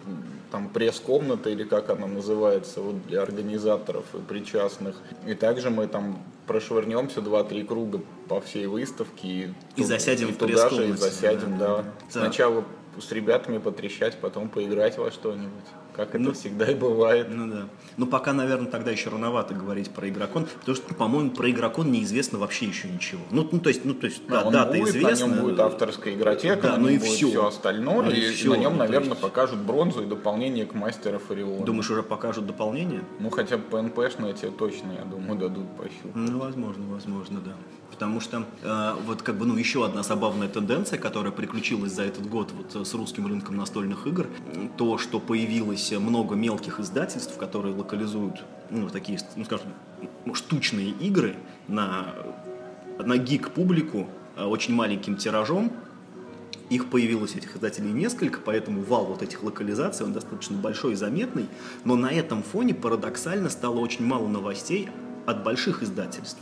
[0.50, 4.96] там пресс-комната или как она называется, вот для организаторов и причастных.
[5.26, 9.28] И также мы там прошвырнемся два-три круга по всей выставке.
[9.28, 11.82] И, И засядем и в туда же, и засядем, да, да.
[11.82, 11.92] да.
[12.10, 12.64] Сначала
[13.00, 15.64] с ребятами потрещать, потом поиграть во что-нибудь.
[16.00, 17.26] Как это Ну, всегда и бывает.
[17.30, 17.66] Ну да.
[17.98, 22.38] Ну пока, наверное, тогда еще рановато говорить про игрокон, потому что, по-моему, про игрокон неизвестно
[22.38, 23.20] вообще еще ничего.
[23.30, 25.26] Ну, ну то есть, ну то есть, да, Да, дата будет, известна.
[25.26, 28.14] на нем будет авторская игротека, Да, на ну нем и будет все остальное, Ну и
[28.18, 31.66] и всё, на нем, ну, наверное, есть- покажут бронзу и дополнение к мастеру Фариона.
[31.66, 33.02] Думаешь, уже покажут дополнение?
[33.18, 36.14] Ну, хотя бы ПНПшные тебе точно, я думаю, дадут пощупать.
[36.14, 37.52] Ну, возможно, возможно, да.
[37.90, 42.26] Потому что э, вот как бы, ну, еще одна забавная тенденция, которая приключилась за этот
[42.26, 44.26] год вот э, с русским рынком настольных игр,
[44.78, 49.68] то, что появилось много мелких издательств, которые локализуют, ну, такие, ну, скажем,
[50.24, 51.36] м, штучные игры
[51.68, 52.14] на,
[52.98, 55.72] на гик-публику э, очень маленьким тиражом,
[56.70, 61.48] их появилось, этих издателей, несколько, поэтому вал вот этих локализаций, он достаточно большой и заметный.
[61.84, 64.88] Но на этом фоне парадоксально стало очень мало новостей
[65.26, 66.40] от больших издательств.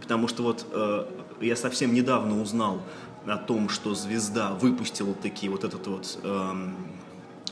[0.00, 1.06] Потому что вот э,
[1.40, 2.82] я совсем недавно узнал
[3.24, 6.74] о том, что «Звезда» выпустила такие вот этот вот эм,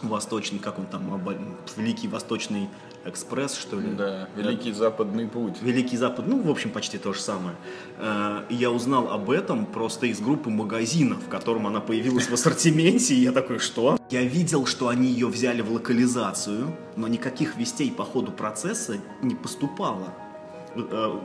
[0.09, 1.21] восточный, как он там,
[1.77, 2.69] Великий Восточный
[3.05, 3.93] экспресс, что ли?
[3.93, 5.63] Да, Великий Западный Путь.
[5.63, 7.57] Великий Запад, ну, в общем, почти то же самое.
[7.99, 12.35] Э, и Я узнал об этом просто из группы магазинов, в котором она появилась в
[12.35, 13.99] ассортименте, и я такой, что?
[14.11, 19.35] Я видел, что они ее взяли в локализацию, но никаких вестей по ходу процесса не
[19.35, 20.15] поступало.
[20.75, 21.19] Э,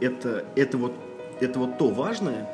[0.00, 0.92] Это, это вот
[1.40, 2.48] это вот то важное,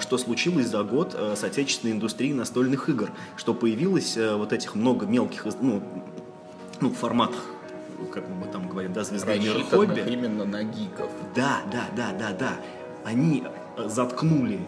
[0.00, 4.74] что случилось за год э, с отечественной индустрией настольных игр, что появилось э, вот этих
[4.74, 5.82] много мелких, ну,
[6.80, 7.44] ну, форматах,
[8.12, 10.12] как мы там говорим, да, звезда и мир Рассчитанных хобби.
[10.12, 11.10] именно на гиков.
[11.34, 12.52] Да, да, да, да, да.
[13.04, 13.44] Они
[13.76, 14.60] э, заткнули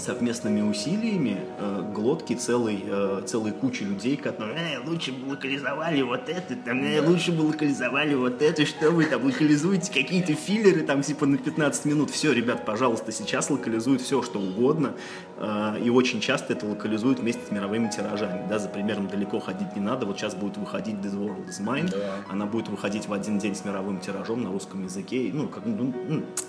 [0.00, 6.28] совместными усилиями э, глотки целой, э, целой кучи людей, которые «Э, лучше бы локализовали вот
[6.28, 11.02] это, там, э, лучше бы локализовали вот это, что вы там локализуете какие-то филлеры там
[11.02, 12.10] типа на 15 минут.
[12.10, 14.94] Все, ребят, пожалуйста, сейчас локализуют все, что угодно.
[15.38, 18.46] э, и очень часто это локализуют вместе с мировыми тиражами.
[18.48, 20.06] Да, за примером далеко ходить не надо.
[20.06, 21.90] Вот сейчас будет выходить This World is Mine.
[21.90, 22.16] Да.
[22.28, 25.30] Она будет выходить в один день с мировым тиражом на русском языке.
[25.32, 25.92] Ну, как, ну,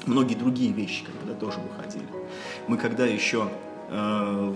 [0.05, 2.05] многие другие вещи как бы, да, тоже выходили.
[2.67, 3.40] Мы когда еще
[3.89, 4.53] э,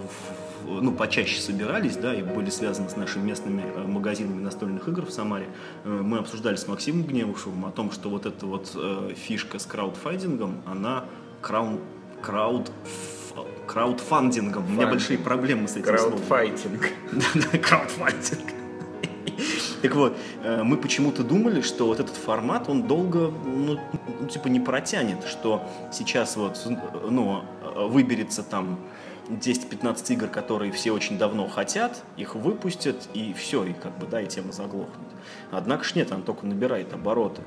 [0.68, 5.12] ну, почаще собирались, да, и были связаны с нашими местными э, магазинами настольных игр в
[5.12, 5.48] Самаре,
[5.84, 9.66] э, мы обсуждали с Максимом Гневушевым о том, что вот эта вот э, фишка с
[9.66, 11.06] краудфайдингом, она
[11.42, 11.80] краун,
[12.22, 12.72] крауд
[13.68, 14.64] краудфандингом.
[14.64, 14.92] У меня Фандинг.
[14.92, 16.20] большие проблемы с этим словом.
[16.20, 16.90] Краудфайтинг.
[17.52, 18.54] Да, краудфандинг.
[19.82, 20.18] Так вот,
[20.64, 23.80] мы почему-то думали, что вот этот формат, он долго, ну,
[24.20, 26.60] ну, типа, не протянет, что сейчас вот,
[27.10, 27.44] ну,
[27.76, 28.80] выберется там
[29.30, 34.22] 10-15 игр, которые все очень давно хотят, их выпустят, и все, и как бы, да,
[34.22, 35.08] и тема заглохнет.
[35.52, 37.42] Однако ж нет, она только набирает обороты.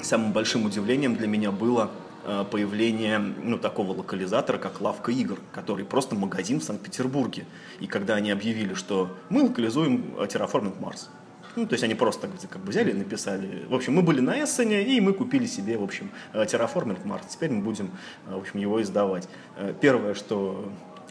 [0.00, 1.90] Самым большим удивлением для меня было
[2.24, 7.46] э, появление ну, такого локализатора, как Лавка игр, который просто магазин в Санкт-Петербурге.
[7.80, 11.08] И когда они объявили, что мы локализуем э, Terraforming Mars,
[11.56, 13.64] ну, то есть они просто как бы взяли и написали.
[13.68, 17.22] В общем, мы были на Эссене, и мы купили себе, в общем, э, Terraforming Mars.
[17.28, 17.90] Теперь мы будем,
[18.26, 19.28] э, в общем, его издавать.
[19.56, 20.70] Э, Первое, что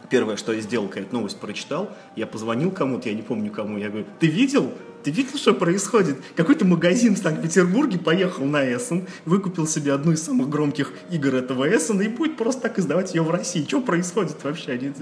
[0.10, 3.78] Первое, что я сделал, когда эту новость прочитал, я позвонил кому-то, я не помню кому,
[3.78, 4.71] я говорю, ты видел?
[5.08, 6.17] Ты видел, что происходит?
[6.36, 11.65] Какой-то магазин в Санкт-Петербурге поехал на Эссен, выкупил себе одну из самых громких игр этого
[11.65, 13.63] Эссена и будет просто так издавать ее в России.
[13.65, 14.93] Что происходит вообще?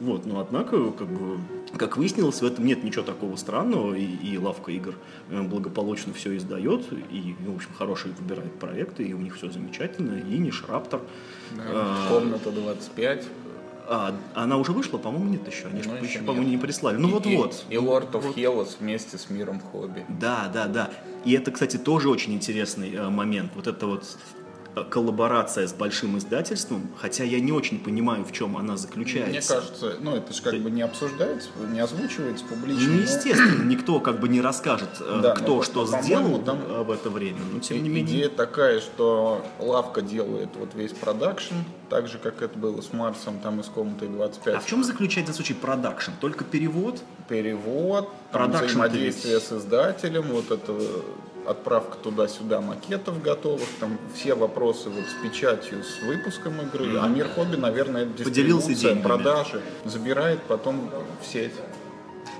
[0.00, 1.38] Вот, но однако, как бы,
[1.76, 4.96] как выяснилось, в этом нет ничего такого странного, и, и лавка игр
[5.30, 6.82] э, благополучно все издает,
[7.12, 11.00] и, ну, в общем, хорошие выбирает проекты, и у них все замечательно, и Ниш Раптор.
[11.58, 13.24] А, Комната 25.
[13.88, 15.66] А, она уже вышла, по-моему, нет еще.
[15.66, 16.96] Они, Ну, же еще по-моему, не прислали.
[16.96, 17.64] Ну И- вот-вот.
[17.68, 18.36] И, и Lord of Вот.
[18.36, 20.04] Hellas вместе с миром хобби.
[20.08, 20.90] Да, да, да.
[21.24, 23.52] И это, кстати, тоже очень интересный э, момент.
[23.54, 24.04] Вот это вот
[24.90, 29.30] коллаборация с большим издательством, хотя я не очень понимаю, в чем она заключается.
[29.30, 32.88] Мне кажется, ну это же как бы не обсуждается, не озвучивается публично.
[32.88, 36.58] Ну, но естественно, никто как бы не расскажет, э, Да, кто ну, что сделал там
[36.66, 37.40] э, в это время.
[37.52, 38.16] Но тем не менее.
[38.16, 41.54] Идея такая, что лавка делает вот весь продакшн,
[41.90, 44.54] так же, как это было с Марсом, там и с комнатой 25.
[44.54, 46.12] А в чем заключается случай продакшн?
[46.20, 47.02] Только перевод?
[47.28, 50.72] Перевод, там взаимодействие ведь- с издателем, вот это
[51.46, 57.28] отправка туда-сюда макетов готовых, там все вопросы вот с печатью, с выпуском игры, а мир
[57.28, 61.52] хобби, наверное, это дистрибуция, продажи, забирает потом в сеть.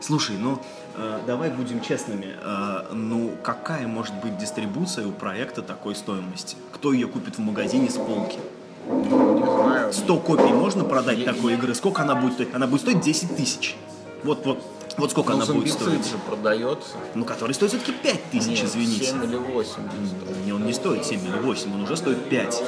[0.01, 0.61] Слушай, ну
[0.97, 2.35] э, давай будем честными.
[2.43, 6.57] Э, ну какая может быть дистрибуция у проекта такой стоимости?
[6.73, 8.38] Кто ее купит в магазине с полки?
[8.88, 9.09] Не
[9.45, 9.93] знаю.
[9.93, 11.75] 100 копий можно продать Я- такой игры?
[11.77, 12.53] Сколько она будет стоить?
[12.53, 13.77] Она будет стоить 10 тысяч.
[14.25, 14.62] Вот, вот,
[14.97, 16.07] вот сколько Ну, она будет стоить.
[16.07, 16.91] же продается.
[17.15, 19.05] Ну, который стоит все-таки 5 тысяч, Нет, извините.
[19.05, 19.73] 7 или 8.
[20.47, 22.63] Не, он не стоит 7 или 8, он уже стоит 5.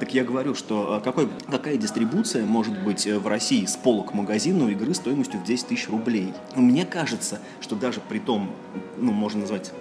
[0.00, 4.14] так я говорю, что э, какой, какая дистрибуция может быть э, в России с полок
[4.14, 6.32] магазина у игры стоимостью в 10 тысяч рублей?
[6.54, 8.50] Мне кажется, что даже при том,
[8.96, 9.72] ну, можно назвать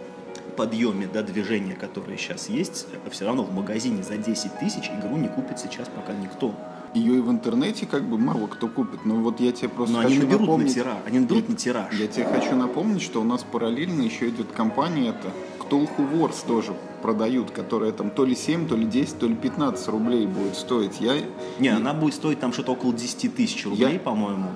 [0.56, 5.28] подъеме да, движения, которое сейчас есть, все равно в магазине за 10 тысяч игру не
[5.28, 6.56] купит сейчас пока никто.
[6.96, 10.00] Ее и в интернете как бы мало кто купит, но вот я тебе просто Но
[10.00, 10.74] они хочу наберут на напомнить...
[10.74, 10.98] тираж.
[11.06, 11.94] Они наберут на тираж.
[11.94, 15.30] Я тебе хочу напомнить, что у нас параллельно еще идет компания это
[15.60, 19.88] Cthulhu Wars тоже продают, которая там то ли 7, то ли 10, то ли 15
[19.90, 21.02] рублей будет стоить.
[21.02, 21.16] Я,
[21.60, 24.52] Не, она будет стоить там что-то около 10 тысяч рублей, Я- по-моему.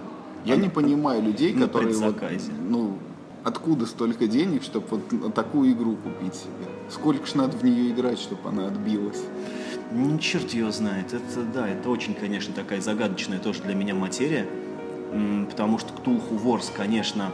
[0.46, 2.16] я не понимаю людей, на которые вот,
[2.70, 2.98] ну,
[3.44, 6.70] откуда столько денег, чтобы вот на такую игру купить себе?
[6.90, 9.22] Сколько ж надо в нее играть, чтобы она отбилась?
[9.92, 11.14] Ну, черт ее знает.
[11.14, 14.48] Это, да, это очень, конечно, такая загадочная тоже для меня материя.
[15.50, 17.32] Потому что Ктулху Ворс, конечно,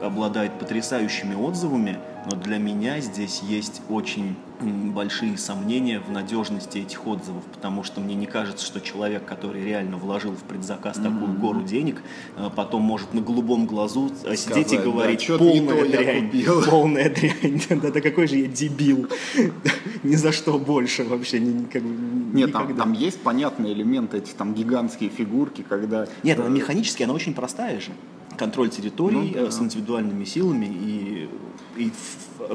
[0.00, 1.98] обладает потрясающими отзывами,
[2.30, 8.14] но для меня здесь есть очень большие сомнения в надежности этих отзывов, потому что мне
[8.14, 12.02] не кажется, что человек, который реально вложил в предзаказ такую гору денег,
[12.36, 15.86] э, потом может на голубом глазу э, сидеть и Сказать, да, говорить «Чё-то не полная
[15.86, 16.62] дрянь, купил».
[16.64, 19.08] полная дрянь, да, да какой же я дебил,
[20.02, 24.54] ни за что больше вообще, ни- как бы Нет, там есть понятные элементы, эти там
[24.54, 26.06] гигантские фигурки, когда...
[26.22, 27.90] Нет, она механически, она очень простая же.
[28.36, 29.40] Контроль территории Ну да.
[29.48, 31.28] э, с индивидуальными силами и,
[31.76, 31.92] и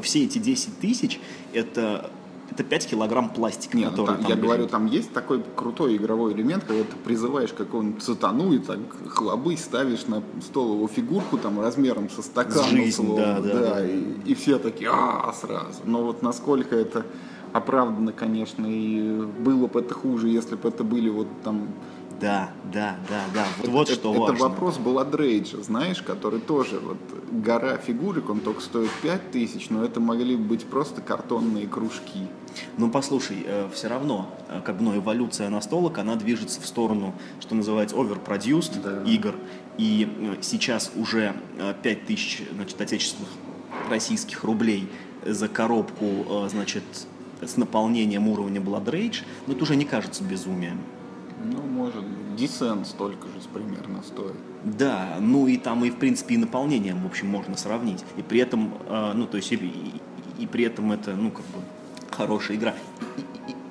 [0.02, 1.20] все эти 10 тысяч
[1.52, 2.10] это,
[2.50, 4.44] это 5 килограмм пластика, Нет, ну, который там- там я лежит.
[4.46, 9.56] говорю, там есть такой крутой игровой элемент, когда ты призываешь какого-нибудь сатану и так хлобы
[9.56, 12.64] ставишь на стол его фигурку там размером со стакан.
[12.64, 13.86] Жизнь, условно, да, да, да.
[13.86, 15.80] И, и все такие, а сразу.
[15.84, 17.04] Но вот насколько это
[17.52, 21.68] оправдано, конечно, и было бы это хуже, если бы это были вот там...
[22.22, 23.46] Да, да, да, да.
[23.58, 24.48] Вот, вот это, что это важно.
[24.48, 26.96] вопрос был от Рейджа, знаешь, который тоже вот
[27.30, 32.26] гора фигурок, он только стоит 5 тысяч, но это могли бы быть просто картонные кружки.
[32.78, 37.54] Ну, послушай, все равно, э, как бы, ну, эволюция настолок, она движется в сторону, что
[37.54, 39.10] называется, overproduced Да.
[39.10, 39.34] игр.
[39.78, 40.08] И
[40.38, 43.30] э, сейчас уже э, 5000, значит, отечественных
[43.90, 44.88] российских рублей
[45.26, 46.04] за коробку,
[46.44, 46.84] э, значит,
[47.40, 50.78] с наполнением уровня Blood Rage, ну, это уже не кажется безумием.
[51.44, 52.04] Ну, может,
[52.36, 54.34] Descent столько же примерно стоит.
[54.64, 58.04] Да, ну и там и в принципе и наполнением, в общем, можно сравнить.
[58.16, 60.00] И при этом, э, ну то есть и, и-
[60.38, 61.58] и при этом это, ну как бы
[62.10, 62.74] хорошая игра.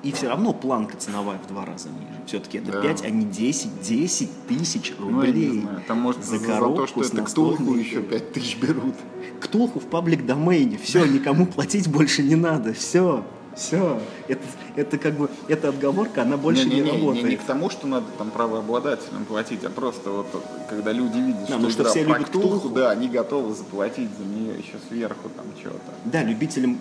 [0.02, 2.20] И, все равно планка ценовая в два раза ниже.
[2.26, 2.82] Все-таки это Да.
[2.82, 5.60] 5, а не 10, 10 тысяч Ну, я не рублей.
[5.60, 5.82] знаю.
[5.86, 8.96] Там, может, за за, за то, что это ктулху еще 5 тысяч берут.
[9.40, 10.76] Ктулху в паблик домене.
[10.82, 12.72] Все, никому платить больше не надо.
[12.74, 13.24] Все.
[13.56, 14.00] Все.
[14.28, 14.42] Это,
[14.76, 17.28] это как бы, эта отговорка, она больше не, Не, не, не, не, работает.
[17.28, 20.26] не к тому, что надо там правообладателям платить, а просто вот
[20.68, 24.54] когда люди видят, Да, что что все любят Ктулху, да, они готовы заплатить за нее
[24.58, 25.78] еще сверху там что-то.
[26.04, 26.78] Да, любителям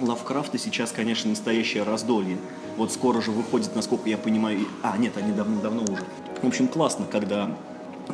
[0.00, 2.36] Лавкрафта сейчас, конечно, настоящее раздолье.
[2.76, 4.66] Вот скоро же выходит, насколько я понимаю...
[4.82, 6.04] А, нет, они давно-давно уже.
[6.42, 7.56] В общем, классно, когда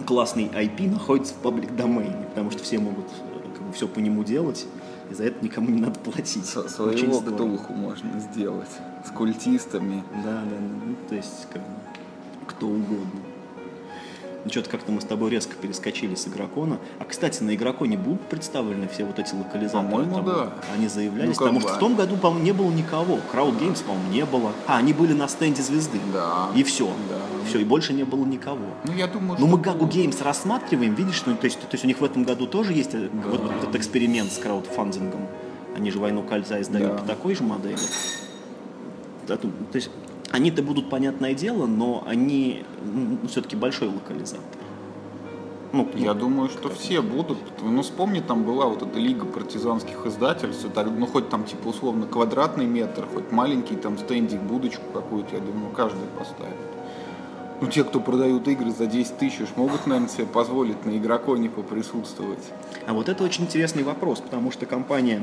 [0.07, 3.99] классный IP находится в паблик домене, потому что все могут э, как бы, все по
[3.99, 4.67] нему делать,
[5.13, 6.45] и за это никому не надо платить.
[6.47, 7.21] Со- Очень Своего.
[7.21, 8.71] Ктулху можно сделать
[9.07, 10.03] с культистами.
[10.25, 10.57] Да, да, да.
[10.87, 11.69] Ну, то есть, как бы,
[12.49, 13.21] кто угодно.
[14.45, 16.79] Ну, что-то как-то мы с тобой резко перескочили с Игрокона.
[16.99, 20.05] А, кстати, на Игроконе будут представлены все вот эти локализаторы?
[20.05, 20.53] По-моему, да.
[20.75, 23.21] Они заявлялись, Ну, потому бы что в том году, по-моему, не было никого.
[23.33, 24.53] Crowd Games, по-моему, не было.
[24.67, 26.01] А, они были на стенде звезды.
[26.13, 26.49] Да.
[26.57, 26.87] И все.
[27.09, 27.19] Да.
[27.49, 28.67] Все, и больше не было никого.
[28.85, 29.57] Ну, я думаю, Ну, что...
[29.57, 32.47] мы Гагу Геймс рассматриваем, видишь, ну, то, есть, то есть у них в этом году
[32.47, 35.21] тоже есть э, вот, вот этот эксперимент с краудфандингом.
[35.77, 36.99] Они же «Войну кольца» издают Да.
[36.99, 37.79] по такой же модели.
[39.29, 39.89] Да, то есть
[40.33, 42.65] они-то будут, понятное дело, но они
[43.29, 44.43] все-таки большой локализатор.
[45.73, 47.39] Ну, Я ну, думаю, что все будут.
[47.63, 50.67] Ну, вспомни, там была вот эта лига партизанских издательств.
[50.75, 55.41] так, ну, хоть там, типа, условно, квадратный метр, хоть маленький там стендик, будочку какую-то, я
[55.41, 56.57] думаю, каждый поставит.
[57.63, 62.43] Ну, те, кто продают игры за 10 тысяч, могут, наверное, себе позволить на игроконе поприсутствовать.
[62.87, 65.23] А вот это очень интересный вопрос, потому что компания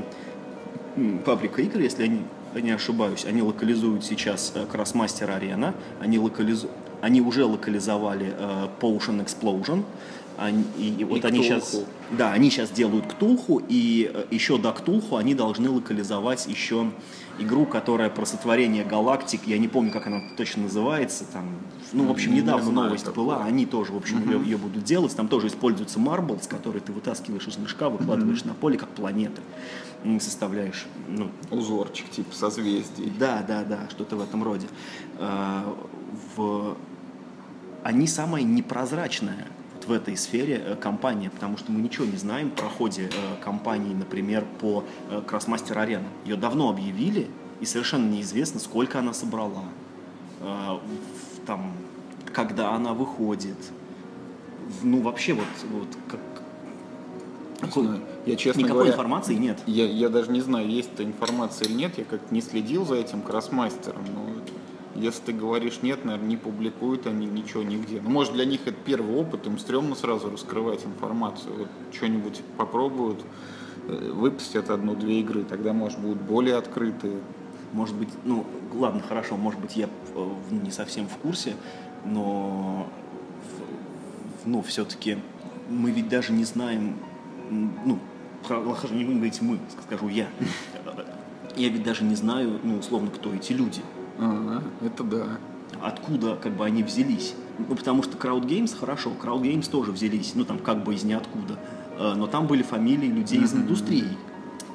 [1.25, 2.21] Фабрика игр, если я не,
[2.61, 6.69] не ошибаюсь, они локализуют сейчас э, Crossmaster Arena, они, локализу...
[7.01, 9.83] они уже локализовали э, Potion Explosion,
[10.37, 11.61] они- и, вот они Ктулху.
[11.61, 11.81] сейчас,
[12.17, 16.91] да, они сейчас делают Ктулху, и э, еще до Ктулху они должны локализовать еще
[17.39, 21.45] игру, которая про сотворение галактик, я не помню, как она точно называется, там,
[21.93, 23.25] ну, в общем, Не недавно знаю новость такого.
[23.35, 25.15] была, они тоже, в общем, ее, ее будут делать.
[25.15, 29.41] Там тоже используется марблс, который ты вытаскиваешь из мешка, выкладываешь на поле, как планеты.
[30.19, 33.11] Составляешь, ну, Узорчик, типа, созвездий.
[33.19, 34.67] да, да, да, что-то в этом роде.
[35.17, 35.75] А,
[36.35, 36.77] в...
[37.83, 42.49] Они самая непрозрачная вот в этой сфере э, компания, потому что мы ничего не знаем
[42.49, 46.05] про ходе э, компании, например, по Crossmaster Arena.
[46.25, 47.27] Ее давно объявили,
[47.59, 49.65] и совершенно неизвестно, сколько она собрала,
[50.39, 50.79] э,
[51.45, 51.73] там,
[52.33, 53.57] когда она выходит.
[54.83, 55.87] Ну, вообще, вот, вот
[57.59, 57.75] как...
[57.75, 58.01] Не знаю.
[58.25, 59.59] Я, честно Никакой говоря, информации нет.
[59.65, 62.95] Я, я даже не знаю, есть эта информация или нет, я как-то не следил за
[62.95, 68.01] этим кроссмастером, но если ты говоришь нет, наверное, не публикуют они ничего нигде.
[68.01, 71.53] Ну, может, для них это первый опыт, им стрёмно сразу раскрывать информацию.
[71.57, 73.23] Вот что-нибудь попробуют,
[73.87, 77.19] э, выпустят одну-две игры, тогда, может, будут более открытые.
[77.71, 81.55] Может быть, ну, ладно, хорошо, может быть, я э, в- не совсем в курсе,
[82.03, 82.87] но,
[84.45, 85.17] ну, все-таки
[85.69, 86.95] мы ведь даже не знаем,
[87.49, 87.99] ну,
[88.47, 90.27] хорошо, не будем говорить мы, скажу я.
[91.55, 93.81] Я ведь даже не знаю, ну, условно, кто эти люди,
[94.17, 95.23] Ага, это да.
[95.81, 97.33] откуда, как бы, они взялись.
[97.57, 101.03] Ну, потому что Crowd Games, хорошо, Crowd Games тоже взялись, ну, там, как бы из
[101.03, 101.57] ниоткуда,
[102.01, 104.05] Э, но там были фамилии людей из индустрии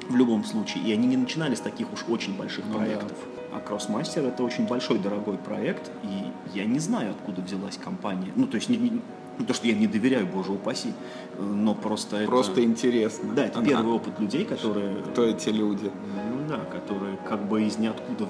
[0.09, 2.79] в любом случае, и они не начинали с таких уж очень больших Ну да.
[2.81, 3.17] проектов.
[3.51, 8.31] А Crossmaster это очень большой, дорогой проект, и я не знаю, откуда взялась компания.
[8.35, 9.01] Ну, то есть, не, не-
[9.37, 10.93] ну, то, что я не доверяю, боже упаси,
[11.39, 12.27] но просто это...
[12.27, 13.33] Просто интересно.
[13.33, 13.67] Да, это Ага.
[13.67, 14.95] первый опыт людей, которые...
[15.11, 15.91] Кто эти люди?
[16.31, 18.27] Ну да, которые как бы из ниоткуда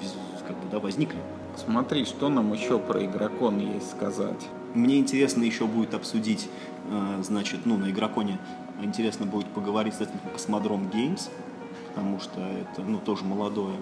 [0.47, 1.19] как бы, да, возникли.
[1.57, 4.47] Смотри, что нам еще про игрокон есть сказать.
[4.73, 6.49] Мне интересно еще будет обсудить,
[6.89, 8.39] э, значит, ну, на игроконе
[8.81, 11.29] интересно будет поговорить с этим Космодром Games,
[11.89, 13.75] потому что это, ну, тоже молодое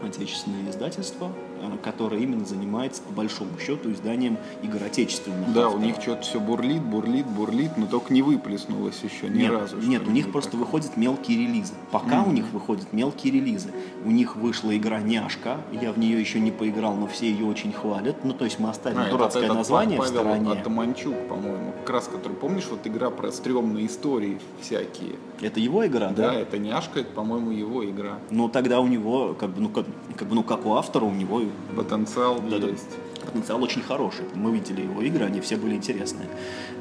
[0.00, 5.52] отечественное издательство, э, которое именно занимается, по большому счету, изданием игр отечественных.
[5.52, 5.86] Да, у авторов.
[5.86, 9.76] них что-то все бурлит, бурлит, бурлит, но только не выплеснулось еще ни нет, разу.
[9.76, 11.74] Нет, у них что-нибудь просто выходят мелкие релизы.
[11.90, 13.70] Пока у них выходят мелкие релизы.
[14.04, 17.72] У них вышла игра «Няшка», я в нее еще не поиграл, но все ее очень
[17.72, 18.24] хвалят.
[18.24, 20.52] Ну, то есть мы оставим А, дурацкое этот название в Павел стороне.
[20.52, 25.16] Атаманчук, по-моему, как раз который, помнишь, вот игра про стрёмные истории всякие.
[25.40, 26.34] Это его игра, Да, да?
[26.34, 28.18] это няшка, это, по-моему, его игра.
[28.30, 31.12] Но тогда у него, как бы, ну, как, как бы, ну, как у автора, у
[31.12, 31.40] него
[31.76, 32.66] Потенциал Да, да.
[32.68, 32.96] есть.
[33.24, 34.24] потенциал очень хороший.
[34.34, 36.28] Мы видели его игры, они все были интересные.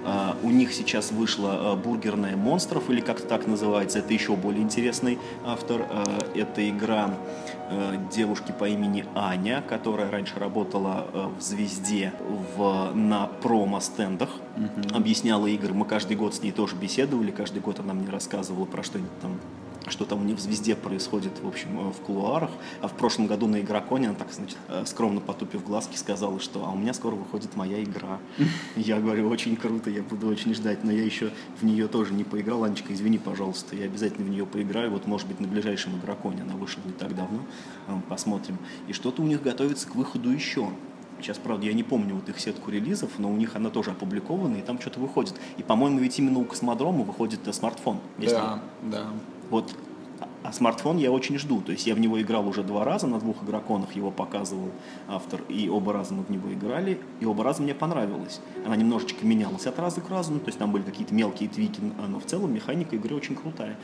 [0.05, 4.61] А, у них сейчас вышла а, бургерная монстров, или как так называется, это еще более
[4.63, 5.85] интересный автор.
[5.89, 6.03] А,
[6.35, 7.13] это игра
[7.69, 11.07] а, девушки по имени Аня, которая раньше работала
[11.37, 12.13] в «Звезде»
[12.55, 14.29] в, на промо-стендах,
[14.93, 15.73] объясняла игры.
[15.73, 19.37] Мы каждый год с ней тоже беседовали, каждый год она мне рассказывала про что-нибудь там
[19.89, 22.51] что там у них в звезде происходит, в общем, э, в кулуарах.
[22.81, 26.65] А в прошлом году на игроконе она так, значит, э, скромно потупив глазки, сказала, что
[26.65, 28.19] а у меня скоро выходит моя игра.
[28.75, 32.23] Я говорю, очень круто, я буду очень ждать, но я еще в нее тоже не
[32.23, 32.63] поиграл.
[32.63, 34.91] Анечка, извини, пожалуйста, я обязательно в нее поиграю.
[34.91, 37.39] Вот, может быть, на ближайшем игроконе она вышла не так давно.
[38.09, 38.57] Посмотрим.
[38.87, 40.69] И что-то у них готовится к выходу еще.
[41.19, 44.57] Сейчас, правда, я не помню вот их сетку релизов, но у них она тоже опубликована,
[44.57, 45.33] и там что-то выходит.
[45.57, 47.99] И, по-моему, ведь именно у Космодрома выходит смартфон.
[48.19, 48.35] Если...
[48.35, 49.07] Да, да.
[49.49, 49.73] Вот
[50.47, 51.59] а смартфон я очень жду.
[51.59, 54.71] То есть я в него играл уже два раза, на двух игроконах его показывал
[55.09, 58.39] автор, и оба раза мы в него играли, и оба раза мне понравилось.
[58.65, 61.81] Она немножечко менялась от раза к разу, ну, то есть там были какие-то мелкие твики,
[62.07, 63.77] но в целом механика игры очень крутая.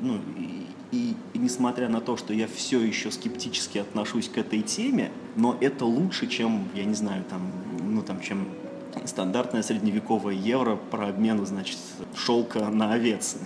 [0.00, 4.60] Ну, и, и, и несмотря на то, что я все еще скептически отношусь к этой
[4.60, 7.50] теме, но это лучше, чем, я не знаю, там,
[7.82, 8.46] ну, там, чем
[9.04, 11.78] стандартная средневековая евро про обмен, значит,
[12.14, 13.36] шелка на овец.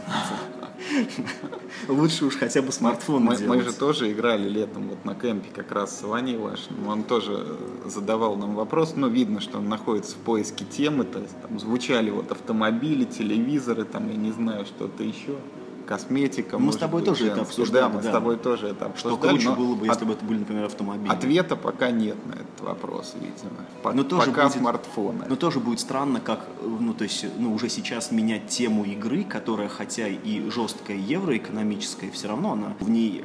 [1.89, 5.73] Лучше уж хотя бы смартфон мы, мы же тоже играли летом вот на кемпе как
[5.73, 6.87] раз с Ваней вашим.
[6.89, 11.41] Он тоже задавал нам вопрос, но видно, что он находится в поиске темы, то есть
[11.41, 15.37] там звучали вот автомобили, телевизоры, там я не знаю, что-то еще
[15.85, 16.59] косметика.
[16.59, 17.83] Мы с тобой быть, тоже это обсуждали.
[17.83, 18.09] Да, мы да.
[18.09, 19.17] с тобой тоже это обсуждали.
[19.17, 20.07] Что круче было бы, если от...
[20.07, 21.11] бы это были, например, автомобили.
[21.11, 23.61] Ответа пока нет на этот вопрос, видимо.
[23.83, 23.93] По...
[23.93, 24.59] Но тоже пока будет...
[24.59, 25.25] смартфоны.
[25.29, 29.69] Но тоже будет странно, как, ну, то есть, ну, уже сейчас менять тему игры, которая,
[29.69, 33.25] хотя и жесткая евроэкономическая, все равно она в ней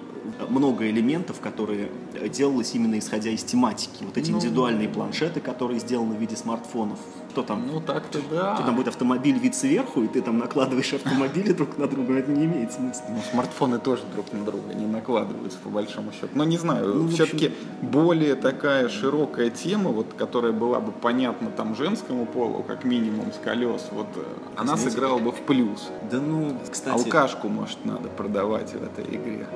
[0.49, 1.91] много элементов, которые
[2.30, 4.03] делалось именно исходя из тематики.
[4.03, 6.99] Вот эти ну, индивидуальные планшеты, которые сделаны в виде смартфонов.
[7.30, 7.67] Кто там?
[7.67, 8.55] Ну так-то да.
[8.55, 12.32] Что там будет автомобиль вид сверху, и ты там накладываешь автомобили друг на друга, это
[12.32, 13.05] не имеет смысла.
[13.09, 16.30] Ну, смартфоны тоже друг на друга не накладываются, по большому счету.
[16.34, 17.89] Но не знаю, ну, все-таки общем...
[17.91, 23.38] более такая широкая тема, вот, которая была бы понятна там женскому полу, как минимум с
[23.38, 24.23] колес, вот э,
[24.55, 25.89] она Знаете, сыграла бы в плюс.
[26.11, 26.97] Да ну, кстати...
[26.97, 29.47] Алкашку, может, надо продавать в этой игре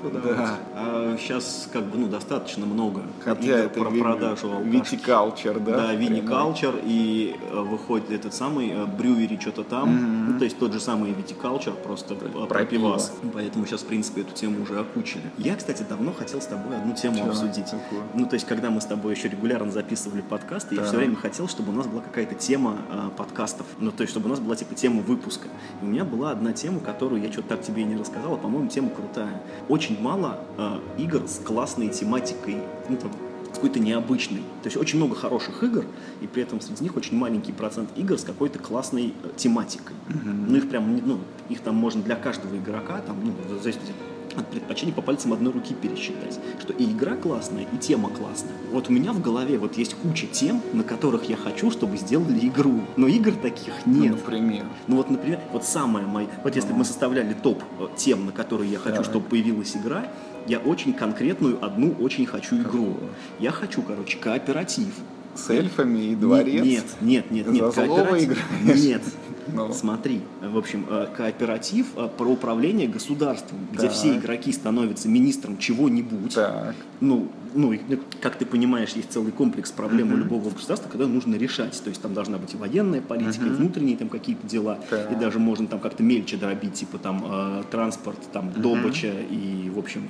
[0.00, 0.36] продавать.
[0.36, 0.58] Да.
[0.74, 4.94] А сейчас как бы ну достаточно много Хотя это про продажу алкашки.
[4.94, 5.76] Витикалчер, да?
[5.76, 10.32] Да, виникалчер и э, выходит этот самый э, брювери что-то там, mm-hmm.
[10.32, 13.12] ну, то есть тот же самый витикалчер, просто про, про пивас.
[13.32, 15.22] Поэтому сейчас, в принципе, эту тему уже окучили.
[15.38, 17.28] Я, кстати, давно хотел с тобой одну тему Чего?
[17.30, 17.70] обсудить.
[17.70, 18.02] Какую?
[18.14, 20.82] Ну, то есть, когда мы с тобой еще регулярно записывали подкасты, да.
[20.82, 23.66] я все время хотел, чтобы у нас была какая-то тема э, подкастов.
[23.78, 25.48] Ну, то есть, чтобы у нас была типа тема выпуска.
[25.82, 28.36] И у меня была одна тема, которую я что-то так тебе и не рассказал, а,
[28.36, 29.42] по-моему, тема крутая.
[29.68, 32.56] Очень мало э, игр с классной тематикой,
[32.88, 33.10] ну, там,
[33.52, 34.40] какой-то необычной.
[34.62, 35.84] То есть очень много хороших игр,
[36.20, 39.96] и при этом среди них очень маленький процент игр с какой-то классной э, тематикой.
[40.08, 40.44] Mm-hmm.
[40.48, 41.18] Ну, их прям, ну,
[41.48, 43.92] их там можно для каждого игрока, там, ну, в зависимости
[44.36, 46.38] от предпочтений по пальцам одной руки пересчитать.
[46.60, 48.52] Что и игра классная, и тема классная.
[48.70, 52.46] Вот у меня в голове вот есть куча тем, на которых я хочу, чтобы сделали
[52.46, 52.80] игру.
[52.96, 54.12] Но игр таких ну, нет.
[54.12, 54.66] Ну, например?
[54.86, 56.28] Ну вот, например, вот самое мое...
[56.44, 59.10] Вот если бы мы составляли топ э, тем, на которые я хочу, Давай.
[59.10, 60.06] чтобы появилась игра,
[60.46, 62.96] я очень конкретную одну очень хочу игру.
[63.38, 64.94] Я хочу, короче, кооператив.
[65.34, 66.64] С эльфами и дворец?
[66.64, 67.74] Нет, нет, нет, нет.
[67.74, 68.38] За кооператив.
[68.62, 68.80] Играешь?
[68.80, 69.02] Нет.
[69.52, 69.72] Ну.
[69.72, 73.92] Смотри, в общем, э, кооператив э, про управление государством, где так.
[73.92, 76.34] все игроки становятся министром чего-нибудь.
[76.34, 76.74] Так.
[77.00, 77.76] Ну, ну,
[78.20, 80.14] как ты понимаешь, есть целый комплекс проблем uh-huh.
[80.14, 81.80] у любого государства, когда нужно решать.
[81.82, 83.54] То есть там должна быть и военная политика, uh-huh.
[83.54, 85.10] и внутренние там какие-то дела, так.
[85.12, 88.60] и даже можно там как-то мельче дробить, типа там э, транспорт, там uh-huh.
[88.60, 90.08] добыча и, в общем,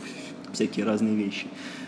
[0.52, 1.46] всякие разные вещи.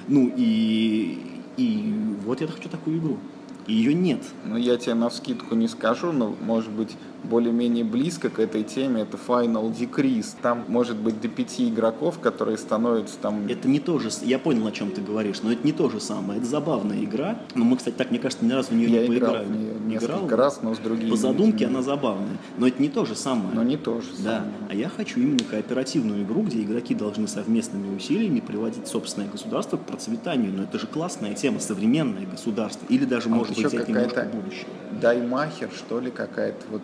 [0.08, 1.18] Ну и,
[1.56, 1.94] и
[2.24, 3.18] вот я хочу такую игру.
[3.66, 4.22] Ее нет.
[4.44, 9.02] Ну, я тебе на вскидку не скажу, но, может быть, более-менее близко к этой теме,
[9.02, 10.34] это Final Decrease.
[10.40, 13.46] Там может быть до пяти игроков, которые становятся там...
[13.48, 14.10] Это не то же...
[14.22, 16.38] Я понял, о чем ты говоришь, но это не то же самое.
[16.38, 17.38] Это забавная игра.
[17.54, 19.36] Но мы, кстати, так, мне кажется, ни разу в нее я не поиграли.
[19.36, 20.38] Я играл несколько играл?
[20.38, 21.10] раз, но с другими.
[21.10, 22.38] По задумке она забавная.
[22.58, 23.54] Но это не то же самое.
[23.54, 24.38] Но не то же да.
[24.38, 24.52] самое.
[24.68, 29.80] А я хочу именно кооперативную игру, где игроки должны совместными усилиями приводить собственное государство к
[29.80, 30.52] процветанию.
[30.52, 32.86] Но это же классная тема, современное государство.
[32.88, 34.66] Или даже, а может быть, взять немножко будущее.
[35.00, 36.82] Даймахер, что ли, какая-то вот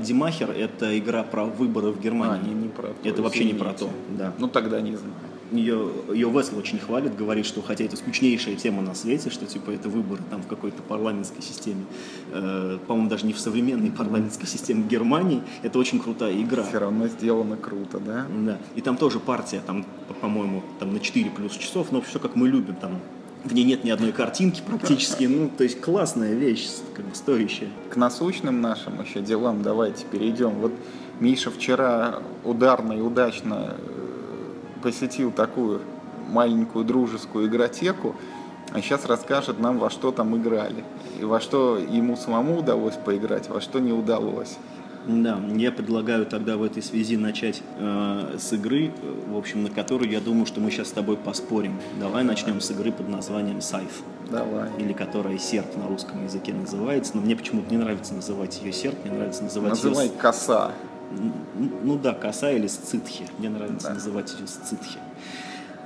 [0.00, 2.50] Димахер– это игра про выборы в Германии.
[2.50, 3.08] А, не, не про то.
[3.08, 3.90] Это вообще не про то.
[4.16, 4.32] Да.
[4.38, 5.14] Ну тогда не знаю.
[5.52, 9.72] Ее, ее Весл очень хвалит, говорит, что хотя это скучнейшая тема на свете, что типа
[9.72, 11.86] это выборы там в какой-то парламентской системе,
[12.32, 16.62] э, по-моему, даже не в современной парламентской системе Германии, это очень крутая игра.
[16.62, 18.26] Все равно сделано круто, да?
[18.44, 18.58] Да.
[18.76, 19.84] И там тоже партия, там,
[20.20, 23.00] по-моему, там на 4 плюс часов, но все как мы любим, там
[23.44, 25.24] в ней нет ни одной картинки практически.
[25.24, 27.68] Ну, то есть классная вещь, как бы стоящая.
[27.90, 30.50] К насущным нашим еще делам давайте перейдем.
[30.60, 30.72] Вот
[31.20, 35.80] Миша вчера ударно и удачно э, посетил такую
[36.28, 38.16] маленькую дружескую игротеку,
[38.72, 40.84] а сейчас расскажет нам, во что там играли.
[41.18, 44.56] И во что ему самому удалось поиграть, во что не удалось.
[45.06, 48.92] Да, я предлагаю тогда в этой связи начать э, с игры,
[49.28, 51.80] в общем, на которую я думаю, что мы сейчас с тобой поспорим.
[51.98, 54.02] Давай начнем с игры под названием Сайф.
[54.30, 54.68] Давай.
[54.78, 57.12] Или которая серп на русском языке называется.
[57.14, 60.12] Но мне почему-то не нравится называть ее серп, мне нравится называть Называй ее...
[60.12, 60.72] коса.
[61.82, 63.24] Ну да, коса или сцитхи.
[63.38, 63.94] Мне нравится Да.
[63.94, 64.98] называть ее сцитхи.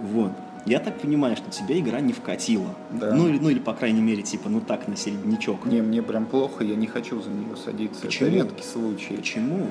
[0.03, 0.33] Вот.
[0.67, 2.75] Я так понимаю, что тебя игра не вкатила.
[2.91, 3.15] Да.
[3.15, 5.67] Ну, или, ну или, по крайней мере, типа, ну так, на середнячок.
[5.67, 8.07] Не, мне прям плохо, я не хочу за нее садиться.
[8.07, 8.29] Почему?
[8.29, 9.17] Это редкий случай.
[9.17, 9.67] Почему?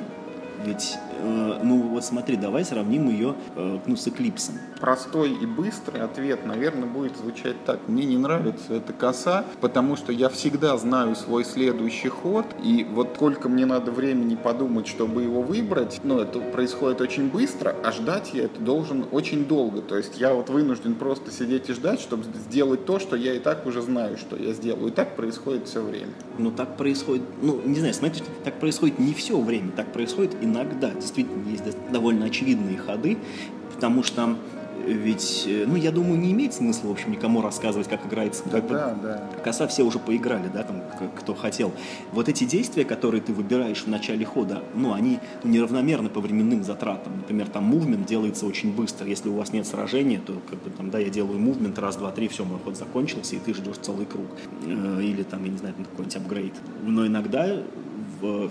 [0.65, 4.55] Ведь, э, ну вот смотри, давай сравним ее э, ну, с Эклипсом.
[4.79, 7.87] Простой и быстрый ответ, наверное, будет звучать так.
[7.87, 13.13] Мне не нравится эта коса, потому что я всегда знаю свой следующий ход, и вот
[13.15, 18.31] сколько мне надо времени подумать, чтобы его выбрать, ну, это происходит очень быстро, а ждать
[18.33, 19.81] я это должен очень долго.
[19.81, 23.39] То есть я вот вынужден просто сидеть и ждать, чтобы сделать то, что я и
[23.39, 24.87] так уже знаю, что я сделаю.
[24.87, 26.11] И так происходит все время.
[26.37, 30.91] Ну так происходит, ну не знаю, смотрите, так происходит не все время, так происходит иногда.
[30.91, 33.17] Действительно, есть до- довольно очевидные ходы,
[33.73, 34.35] потому что
[34.85, 38.59] ведь, э, ну я думаю, не имеет смысла, в общем, никому рассказывать, как играется Да,
[38.59, 39.29] как да, да.
[39.41, 40.81] Коса все уже поиграли, да, там,
[41.17, 41.71] кто хотел.
[42.11, 47.15] Вот эти действия, которые ты выбираешь в начале хода, ну, они неравномерны по временным затратам.
[47.17, 49.07] Например, там мувмент делается очень быстро.
[49.07, 52.11] Если у вас нет сражения, то, как бы, там, да, я делаю мувмент, раз, два,
[52.11, 54.25] три, все, мой ход закончился, и ты ждешь целый круг.
[54.65, 56.53] Э, Или там, я не знаю, какой-нибудь апгрейд.
[56.85, 57.47] Но иногда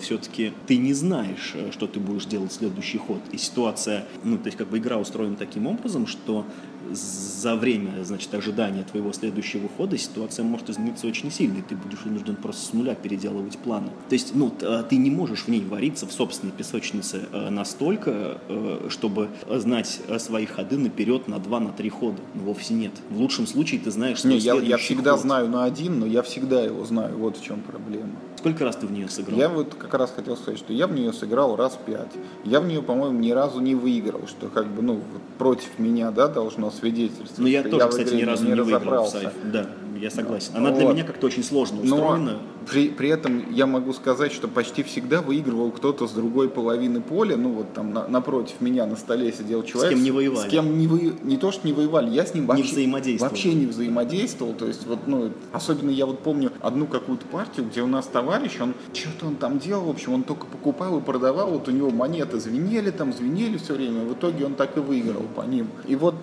[0.01, 3.21] все-таки ты не знаешь, э, что ты будешь делать следующий ход.
[3.33, 6.45] И ситуация, ну, то есть как бы игра устроена таким образом, что
[6.91, 12.03] за время, значит, ожидания твоего следующего хода ситуация может измениться очень сильно, и ты будешь
[12.05, 13.89] вынужден просто с нуля переделывать планы.
[14.09, 18.39] То есть, ну, а, ты не можешь в ней вариться в собственной песочнице э, настолько,
[18.49, 22.19] э, чтобы знать свои ходы наперед на два, на три хода.
[22.35, 22.93] Ну, вовсе нет.
[23.11, 25.21] В лучшем случае ты знаешь свой Не, я, я всегда ход.
[25.21, 27.17] знаю на один, но я всегда его знаю.
[27.17, 28.11] Вот в чем проблема.
[28.43, 29.39] Сколько раз ты в нее сыграл?
[29.39, 32.11] Я вот как раз хотел сказать, что я в нее сыграл раз пять.
[32.43, 35.01] Я в нее, по-моему, ни разу не выиграл, что как бы, ну,
[35.39, 37.39] против меня, да, должно свидетельствовать.
[37.39, 39.31] Но Ну, я тоже, в кстати, ни разу не, выиграл в сайф.
[39.45, 39.69] Да,
[40.03, 40.51] я согласен.
[40.57, 40.95] Она для Вот.
[40.95, 42.39] меня как-то очень сложно Но устроена.
[42.69, 47.37] при, при этом я могу сказать, что почти всегда выигрывал кто-то с другой половины поля.
[47.37, 49.93] Ну вот там на- напротив меня на столе сидел человек.
[49.95, 50.49] кем не воевали.
[50.49, 53.31] С кем не вы, не то что не воевали, я с ним вообще, взаимодействовал.
[53.31, 54.55] вообще не взаимодействовал.
[54.55, 58.59] То есть вот, ну, особенно я вот помню одну какую-то партию, где у нас товарищ,
[58.61, 61.91] он что-то он там делал, в общем, он только покупал и продавал, вот у него
[61.91, 65.69] монеты звенели там, звенели все время, в итоге он так и выиграл по ним.
[65.87, 66.15] И вот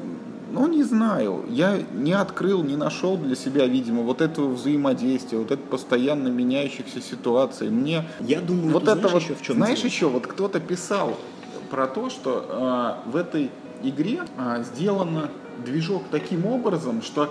[0.51, 1.45] ну, не знаю.
[1.49, 7.01] Я не открыл, не нашел для себя, видимо, вот этого взаимодействия, вот это постоянно меняющихся
[7.01, 7.69] ситуаций.
[7.69, 9.87] Мне Я думаю, вот это знаешь вот, еще в чем знаешь дело?
[9.87, 11.17] еще, вот кто-то писал
[11.69, 13.51] про то, что а, в этой
[13.83, 15.29] игре а, сделано
[15.65, 17.29] движок таким образом, что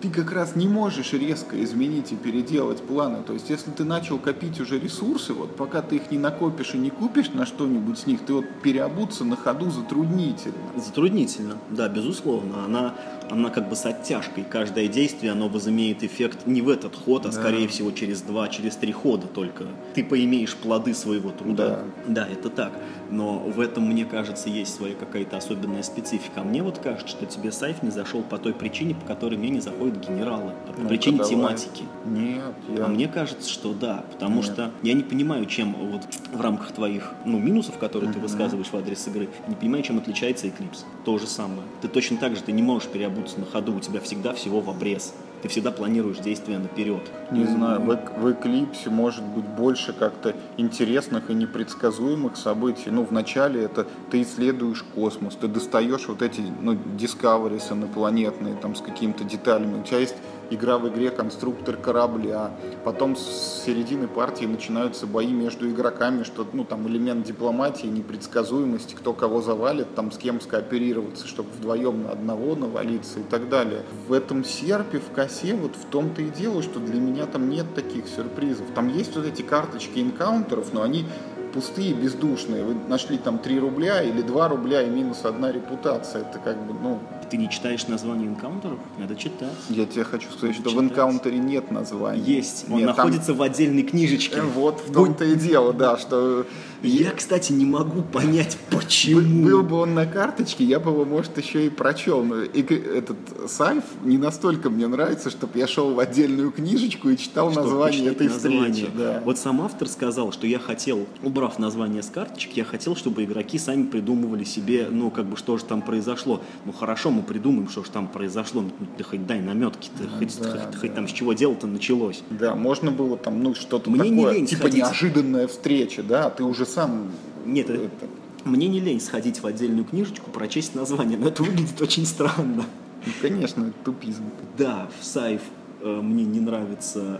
[0.00, 3.22] ты как раз не можешь резко изменить и переделать планы.
[3.22, 6.78] То есть, если ты начал копить уже ресурсы, вот пока ты их не накопишь и
[6.78, 10.54] не купишь на что-нибудь с них, ты вот переобуться на ходу затруднительно.
[10.76, 12.64] Затруднительно, да, безусловно.
[12.64, 12.94] Она,
[13.30, 14.44] она как бы с оттяжкой.
[14.44, 18.76] Каждое действие, оно возымеет эффект не в этот ход, а скорее всего через два, через
[18.76, 19.66] три хода только.
[19.94, 21.80] Ты поимеешь плоды своего труда.
[22.06, 22.26] Да.
[22.26, 22.72] это так.
[23.10, 26.40] Но в этом, мне кажется, есть своя какая-то особенная специфика.
[26.40, 29.50] А мне вот кажется, что тебе сайф не зашел по той причине, по которой мне
[29.50, 29.60] не
[29.90, 31.30] заходят генералы, по Ну-ка, причине давай.
[31.30, 31.84] тематики.
[32.06, 32.84] Нет, я...
[32.84, 34.44] А мне кажется, что да, потому Нет.
[34.44, 38.76] что я не понимаю, чем вот в рамках твоих ну, минусов, которые ты высказываешь в
[38.76, 40.84] адрес игры, не понимаю, чем отличается Eclipse.
[41.04, 41.62] То же самое.
[41.82, 44.70] Ты точно так же ты не можешь переобуться на ходу, у тебя всегда всего в
[44.70, 45.14] обрез.
[45.42, 47.02] Ты всегда планируешь действия наперед.
[47.30, 52.90] Не знаю, в, в Эклипсе может быть больше как-то интересных и непредсказуемых событий.
[52.90, 58.80] Ну, вначале это ты исследуешь космос, ты достаешь вот эти, ну, Discoveries инопланетные, там, с
[58.80, 59.80] какими-то деталями.
[59.80, 60.16] У тебя есть
[60.50, 62.50] игра в игре конструктор корабля.
[62.84, 69.12] Потом с середины партии начинаются бои между игроками, что, ну, там, элемент дипломатии, непредсказуемости, кто
[69.12, 73.82] кого завалит, там, с кем скооперироваться, чтобы вдвоем на одного навалиться и так далее.
[74.08, 77.66] В этом серпе, в косе, вот в том-то и дело, что для меня там нет
[77.74, 78.66] таких сюрпризов.
[78.74, 81.06] Там есть вот эти карточки энкаунтеров, но они
[81.52, 82.64] пустые, бездушные.
[82.64, 86.22] Вы нашли там 3 рубля или 2 рубля и минус одна репутация.
[86.22, 86.98] Это как бы, ну,
[87.30, 88.78] Ты не читаешь названия энкаунтеров?
[88.98, 89.52] Надо читать.
[89.68, 90.84] я тебе хочу сказать, что в Читать.
[90.84, 92.20] энкаунтере нет названия.
[92.22, 92.66] Есть.
[92.68, 94.36] Он Нет, там- находится в отдельной книжечке.
[94.38, 96.44] Э, Вот в том-то и дело, да, что
[96.82, 99.44] Я, кстати, не могу понять, почему.
[99.44, 102.24] был бы он на карточке, я бы его, может, еще и прочел.
[102.24, 103.16] Но этот
[103.48, 108.10] сайф не настолько мне нравится, чтобы я шел в отдельную книжечку и читал Чтобы название
[108.12, 108.72] этой название.
[108.72, 108.90] встречи.
[108.96, 109.22] Да.
[109.26, 113.24] Вот сам автор сказал, что я хотел убрать убрав название с карточек, я хотел, чтобы
[113.24, 116.42] игроки сами придумывали себе, ну, как бы, что же там произошло.
[116.66, 118.60] Ну, хорошо, мы придумаем, что же там произошло.
[118.60, 120.78] Ну, ты хоть дай наметки, ты хоть, да, хоть, да.
[120.78, 122.22] хоть там с чего дело-то началось.
[122.28, 124.78] Да, можно было там, ну, что-то Мне не такое, лень типа сходить.
[124.78, 127.10] неожиданная встреча, да, а ты уже сам...
[127.46, 128.06] Нет, э, это,
[128.44, 132.66] мне не лень сходить в отдельную книжечку, прочесть название, но это выглядит очень странно.
[133.06, 134.24] ну, конечно, тупизм.
[134.58, 135.40] Да, в Сайф
[135.80, 137.18] э, мне не нравится,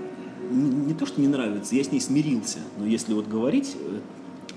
[0.51, 4.01] не, то, что не нравится, я с ней смирился, но если вот говорить э,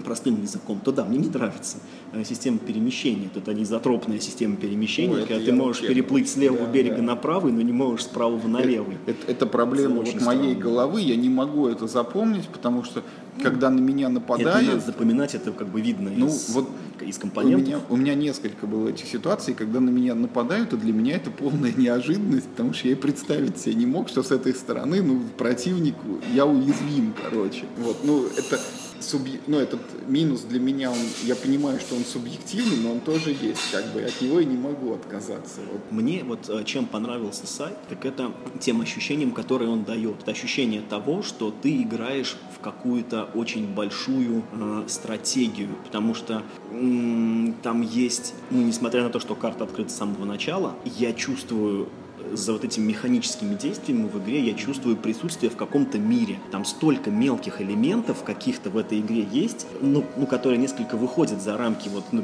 [0.04, 1.78] простым языком, то да, мне не нравится
[2.24, 3.30] система перемещения.
[3.34, 6.72] Тут они изотропная система перемещения, Ой, это когда ты можешь вообще- переплыть с левого да,
[6.72, 7.02] берега да.
[7.02, 8.98] на правый, но не можешь с правого на левый.
[9.06, 13.02] Это, это проблема Это вот очень моей головы, я не могу это запомнить, потому что
[13.42, 16.70] когда на меня Это нападают, надо запоминать, это как бы видно Ну, из, вот
[17.02, 17.68] из у компонентов.
[17.68, 21.32] меня, у меня несколько было этих ситуаций, когда на меня нападают, и для меня это
[21.32, 25.20] полная неожиданность, потому что я и представить себе не мог, что с этой стороны, ну,
[25.38, 27.64] противнику я уязвим, короче.
[27.80, 28.60] Вот, ну, это
[29.04, 33.32] субъ- ну, этот минус для меня, он, я понимаю, что он субъективный, но он тоже
[33.40, 35.62] есть, как бы, от него я не могу отказаться.
[35.72, 35.82] Вот.
[35.92, 40.22] Мне вот э, чем понравился сайт, так это тем ощущением, которое он дает.
[40.22, 47.56] Это ощущение того, что ты играешь в какую-то очень большую э, стратегию, потому что м,
[47.62, 51.90] там есть, ну, несмотря на то, что карта открыта с самого начала, я чувствую
[52.36, 56.40] за вот этими механическими действиями в игре я чувствую присутствие в каком-то мире.
[56.52, 61.58] Там столько мелких элементов каких-то в этой игре есть, ну, ну которые несколько выходят за
[61.58, 62.24] рамки вот, ну,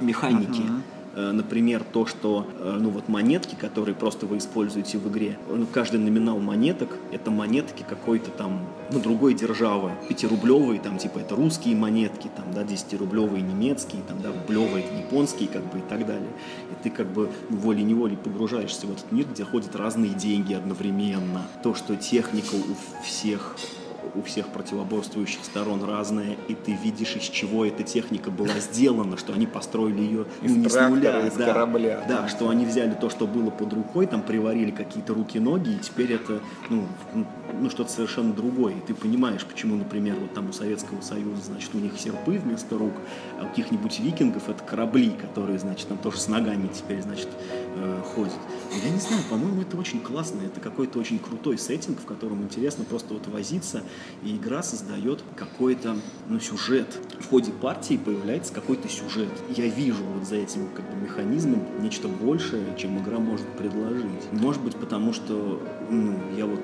[0.00, 0.62] механики.
[0.62, 0.97] Э,
[1.32, 5.98] Например, то, что э, ну вот монетки, которые просто вы используете в игре, ну, каждый
[5.98, 9.92] номинал монеток это монетки какой-то там ну, другой державы.
[10.08, 15.48] Пятирублевые, там типа это русские монетки, там, да, десятирублевые немецкие, там, да, рублевые это японские,
[15.48, 16.30] как бы и так далее.
[16.70, 21.42] И ты как бы волей-неволей погружаешься в этот мир, где ходят разные деньги одновременно.
[21.62, 23.56] То, что техника у всех
[24.14, 29.32] у всех противоборствующих сторон разная, и ты видишь, из чего эта техника была сделана, что
[29.32, 32.04] они построили ее Из ну, не с трактора, нуля, из да, корабля.
[32.08, 36.12] Да, что они взяли то, что было под рукой, там приварили какие-то руки-ноги, и теперь
[36.12, 36.40] это
[36.70, 36.86] ну,
[37.60, 38.74] ну, что-то совершенно другое.
[38.74, 42.78] И ты понимаешь, почему, например, вот там у Советского Союза, значит, у них серпы вместо
[42.78, 42.94] рук,
[43.40, 47.28] а у каких-нибудь викингов это корабли, которые, значит, там тоже с ногами теперь, значит,
[47.76, 48.32] э, ходят.
[48.84, 52.84] Я не знаю, по-моему, это очень классно, это какой-то очень крутой сеттинг, в котором интересно
[52.84, 53.82] просто вот возиться,
[54.22, 55.96] и игра создает какой-то
[56.28, 56.98] ну, сюжет.
[57.20, 59.28] В ходе партии появляется какой-то сюжет.
[59.48, 64.32] Я вижу вот за этим как бы, механизмом нечто большее, чем игра может предложить.
[64.32, 66.60] Может быть, потому что ну, я вот,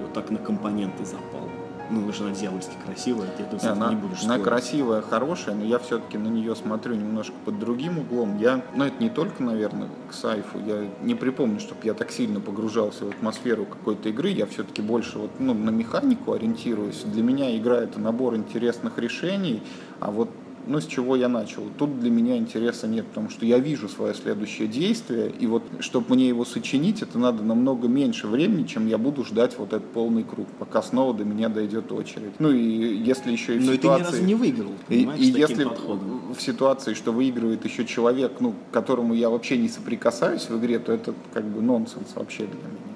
[0.00, 1.47] вот так на компоненты запал.
[1.90, 4.44] Ну, что она дьявольски красивая, ты это Не, она, не будешь она спорить.
[4.44, 8.38] красивая, хорошая, но я все-таки на нее смотрю немножко под другим углом.
[8.38, 10.58] Я, ну это не только, наверное, к Сайфу.
[10.58, 14.30] Я не припомню, чтобы я так сильно погружался в атмосферу какой-то игры.
[14.30, 17.02] Я все-таки больше вот, ну, на механику ориентируюсь.
[17.04, 19.62] Для меня игра это набор интересных решений,
[20.00, 20.28] а вот
[20.68, 21.62] ну, с чего я начал.
[21.78, 26.14] Тут для меня интереса нет, потому что я вижу свое следующее действие, и вот, чтобы
[26.14, 30.24] мне его сочинить, это надо намного меньше времени, чем я буду ждать вот этот полный
[30.24, 32.38] круг, пока снова до меня дойдет очередь.
[32.38, 34.12] Ну, и если еще и в Но и ты ни ситуации...
[34.12, 36.34] разу не выиграл, И, и если подходом.
[36.36, 40.78] в ситуации, что выигрывает еще человек, ну, к которому я вообще не соприкасаюсь в игре,
[40.78, 42.87] то это как бы нонсенс вообще для меня.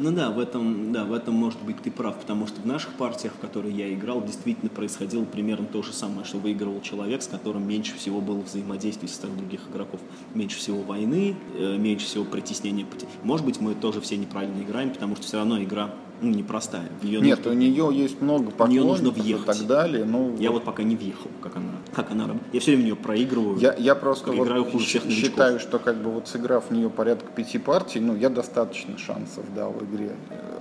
[0.00, 2.92] Ну да, в этом, да, в этом может быть ты прав, потому что в наших
[2.92, 7.26] партиях, в которые я играл, действительно происходило примерно то же самое, что выигрывал человек, с
[7.26, 9.98] которым меньше всего было взаимодействий со стороны других игроков.
[10.34, 12.86] Меньше всего войны, э, меньше всего притеснения.
[13.24, 16.88] Может быть, мы тоже все неправильно играем, потому что все равно игра ну, непростая.
[17.00, 19.46] В её Нет, нужно- у нее есть много В неё нужно поклонников и въехать.
[19.58, 20.04] так далее.
[20.04, 22.54] Ну, Я вот пока не въехал, как она, как она работает.
[22.54, 23.58] Я все время ее проигрываю.
[23.58, 25.24] Я, я просто вот Играю хуже всех новичков.
[25.30, 29.44] считаю, что как бы вот сыграв в нее порядка пяти партий, ну, я достаточно шансов
[29.54, 30.16] дал в игре.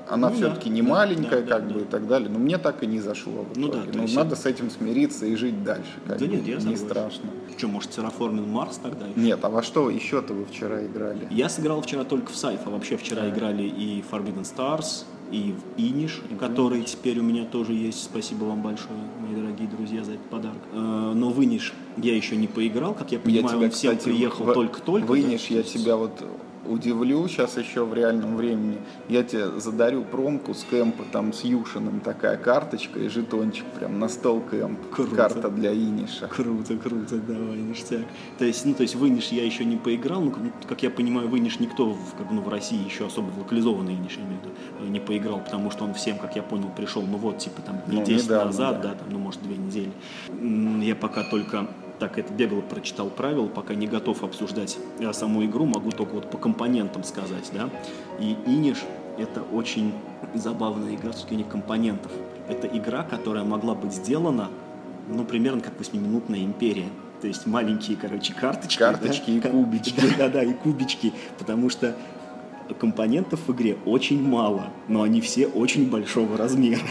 [0.10, 1.86] Она Ну да, все-таки не да, маленькая, да, как да, бы да.
[1.86, 2.30] и так далее.
[2.30, 3.86] Но мне так и не зашло в Ну итоге.
[3.88, 5.92] да, то Ну, есть надо с этим смириться и жить дальше.
[6.08, 6.32] Как Да бы.
[6.32, 6.86] нет, я не согласен.
[6.86, 7.30] страшно.
[7.58, 9.06] Что, может, Terraforming Марс тогда?
[9.18, 11.28] Нет, а во что еще-то вы вчера играли?
[11.30, 15.80] Я сыграл вчера только в Сайф, а вообще вчера играли и Forbidden Stars, и в
[15.82, 18.04] Иниш, который теперь у меня тоже есть.
[18.04, 20.58] Спасибо вам большое, мои дорогие друзья, за этот подарок.
[20.74, 24.10] Э, Но в Иниш я еще не поиграл, как я Я понимаю, он всем кстати,
[24.14, 25.06] приехал в- только-только.
[25.06, 25.56] В Иниш, да?
[25.56, 26.12] я тебя вот
[26.68, 28.78] удивлю сейчас еще в реальном времени.
[29.10, 34.10] Я тебе задарю промку с кемпа, там с Юшиным такая карточка и жетончик прям на
[34.10, 34.80] стол кемп.
[34.92, 35.16] Круто.
[35.16, 36.28] Карта для Иниша.
[36.28, 38.02] Круто, круто, давай, ништяк.
[38.38, 40.90] То есть, ну, то есть в Иниш я еще не поиграл, ну, как- как я
[40.90, 44.24] понимаю, в Иниш никто в, как ну, в России еще особо в локализованный Иниш, я
[44.24, 47.18] имею в виду, э, не поиграл, потому что он всем, как я понял, пришел, ну
[47.18, 48.90] вот, типа, там, Ну, 10 недавно, назад, да.
[48.90, 48.94] да.
[48.96, 49.92] там, ну, может, две недели.
[50.86, 51.68] Я пока только
[52.00, 56.30] так это бегал, прочитал правила, пока не готов обсуждать э, саму игру, могу только вот
[56.30, 57.70] по компонентам сказать, да.
[58.20, 58.78] И Иниш
[59.18, 59.94] это очень
[60.34, 62.12] забавная игра с точки зрения компонентов.
[62.48, 64.50] Это игра, которая могла быть сделана
[65.10, 66.90] ну, примерно как восьмиминутная империя.
[67.22, 68.80] То есть маленькие, короче, карточки.
[68.80, 69.50] Карточки да?
[69.50, 70.00] и кубички.
[70.18, 71.14] Да-да-да, и кубички.
[71.40, 71.96] Потому что
[72.80, 76.82] компонентов в игре очень мало, но они все очень большого размера.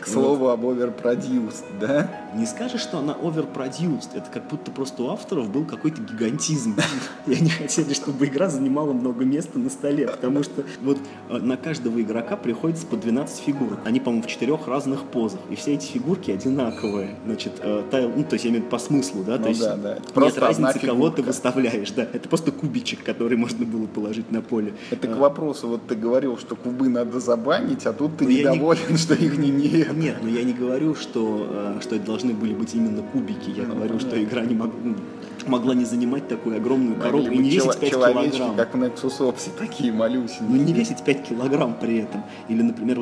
[0.00, 2.10] К слову об overproduced, да?
[2.34, 4.10] Не скажешь, что она overproduced.
[4.14, 6.76] Это как будто просто у авторов был какой-то гигантизм.
[7.26, 10.08] И они хотели, чтобы игра занимала много места на столе.
[10.08, 13.78] Потому что вот э, на каждого игрока приходится по 12 фигур.
[13.84, 15.40] Они, по-моему, в четырех разных позах.
[15.50, 17.16] И все эти фигурки одинаковые.
[17.24, 19.36] Значит, э, тайл, ну, то есть, я имею в виду по смыслу, да?
[19.36, 19.96] Ну то есть, да, да.
[19.96, 21.90] Это нет разницы, кого ты выставляешь.
[21.92, 24.74] Да, это просто кубичек, который можно было положить на поле.
[24.90, 28.30] Это Э, к вопросу, вот ты говорил, что кубы надо забанить, а тут ты Ну,
[28.30, 29.96] недоволен, что их не нет.
[29.96, 33.50] Нет, но я не говорю, что, э, что это должны были быть именно кубики.
[33.56, 34.94] Я Ну, говорю, что игра не мог- ну,
[35.48, 38.56] могла не занимать такую огромную коробку и не весить чело- 5 человечки, килограмм.
[38.56, 40.48] как Nexus Ops, такие малюсенькие.
[40.48, 42.22] Ну не весить 5 килограмм при этом.
[42.48, 42.98] Или, например,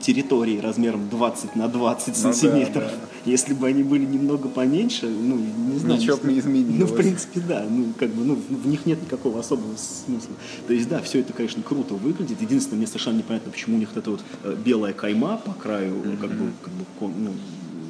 [0.00, 2.84] территории размером 20 на 20 Ну да, сантиметров.
[2.84, 3.08] да.
[3.30, 6.00] Если бы они были немного поменьше, ну, не знаю.
[6.00, 6.76] Ничего бы не изменилось.
[6.78, 7.64] Ну, в принципе, да.
[7.68, 10.34] Ну, как бы, ну, в них нет никакого особого смысла.
[10.66, 12.40] То есть, да, все это, конечно, круто выглядит.
[12.40, 15.94] Единственное, мне совершенно непонятно, почему у них вот эта вот э, белая кайма по краю,
[16.20, 16.84] как бы, как бы,
[17.18, 17.30] ну,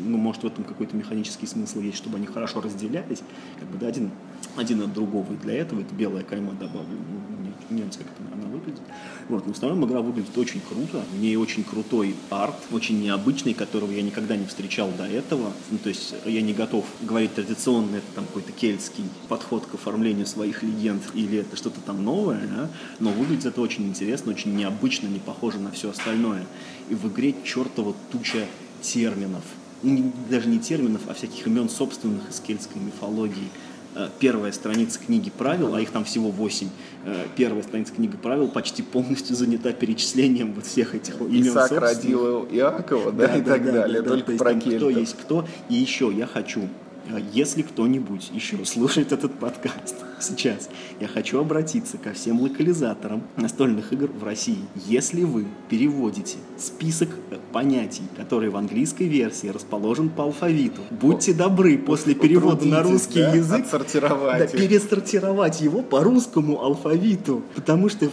[0.06, 3.22] ну, может, в этом какой-то механический смысл есть, чтобы они хорошо разделялись.
[3.58, 4.10] Как бы, да, один,
[4.56, 5.32] один от другого.
[5.32, 7.00] И для этого эта белая кайма добавлена.
[7.10, 8.82] Ну, мне не нравится, как это она выглядит.
[9.28, 11.04] Вот, но в остальном игра выглядит очень круто.
[11.12, 15.52] В ней очень крутой арт, очень необычный, которого я никогда не встречал до этого.
[15.70, 20.26] Ну, то есть я не готов говорить традиционно, это там какой-то кельтский подход к оформлению
[20.26, 22.70] своих легенд или это что-то там новое, да?
[23.00, 26.44] но выглядит это очень интересно, очень необычно, не похоже на все остальное.
[26.88, 28.46] И в игре чертова туча
[28.80, 29.44] терминов.
[29.82, 33.48] Даже не терминов, а всяких имен собственных из кельтской мифологии.
[33.94, 36.68] Э, Первая страница книги правил, а их там всего восемь.
[37.04, 42.46] э, Первая страница книги правил почти полностью занята перечислением вот всех этих имен Исаак родил
[42.50, 45.48] Иакова, да, и так далее, да, только то есть про там кто есть кто.
[45.70, 46.68] И еще я хочу,
[47.08, 50.68] э, если кто-нибудь еще слушает этот подкаст сейчас,
[51.00, 54.58] я хочу обратиться ко всем локализаторам настольных игр в России.
[54.86, 61.78] Если вы переводите список э, понятий, который в английской версии расположен по алфавиту, будьте добры
[61.78, 68.08] после перевода на русский да, язык да, пересортировать его по русскому алфавиту, потому что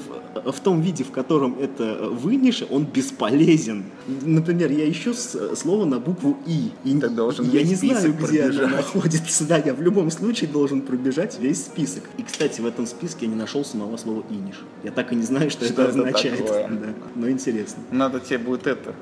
[0.46, 3.86] в, том виде, в котором это вынешь, он бесполезен.
[4.08, 8.54] Например, я ищу слово на букву И, и Ты должен я не знаю, где оно
[8.54, 8.72] пробежать.
[8.72, 9.46] находится.
[9.46, 11.93] Да, я в любом случае должен пробежать весь список.
[12.18, 14.62] И, кстати, в этом списке я не нашел самого слова иниш.
[14.84, 16.46] Я так и не знаю, что, Что это это означает.
[16.46, 16.68] такое?
[16.84, 16.88] Да.
[17.16, 17.84] Но интересно.
[17.92, 18.94] Надо тебе будет это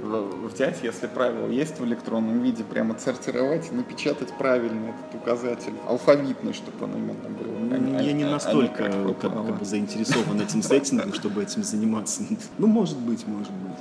[0.54, 6.54] взять, если правило есть в электронном виде, прямо отсортировать и напечатать правильно этот указатель, алфавитный,
[6.54, 7.52] чтобы он именно был.
[7.74, 11.44] а не- Я не а- а настолько как как, как бы заинтересован этим сеттингом, чтобы
[11.44, 12.24] этим заниматься.
[12.58, 13.78] Ну, может быть, может быть.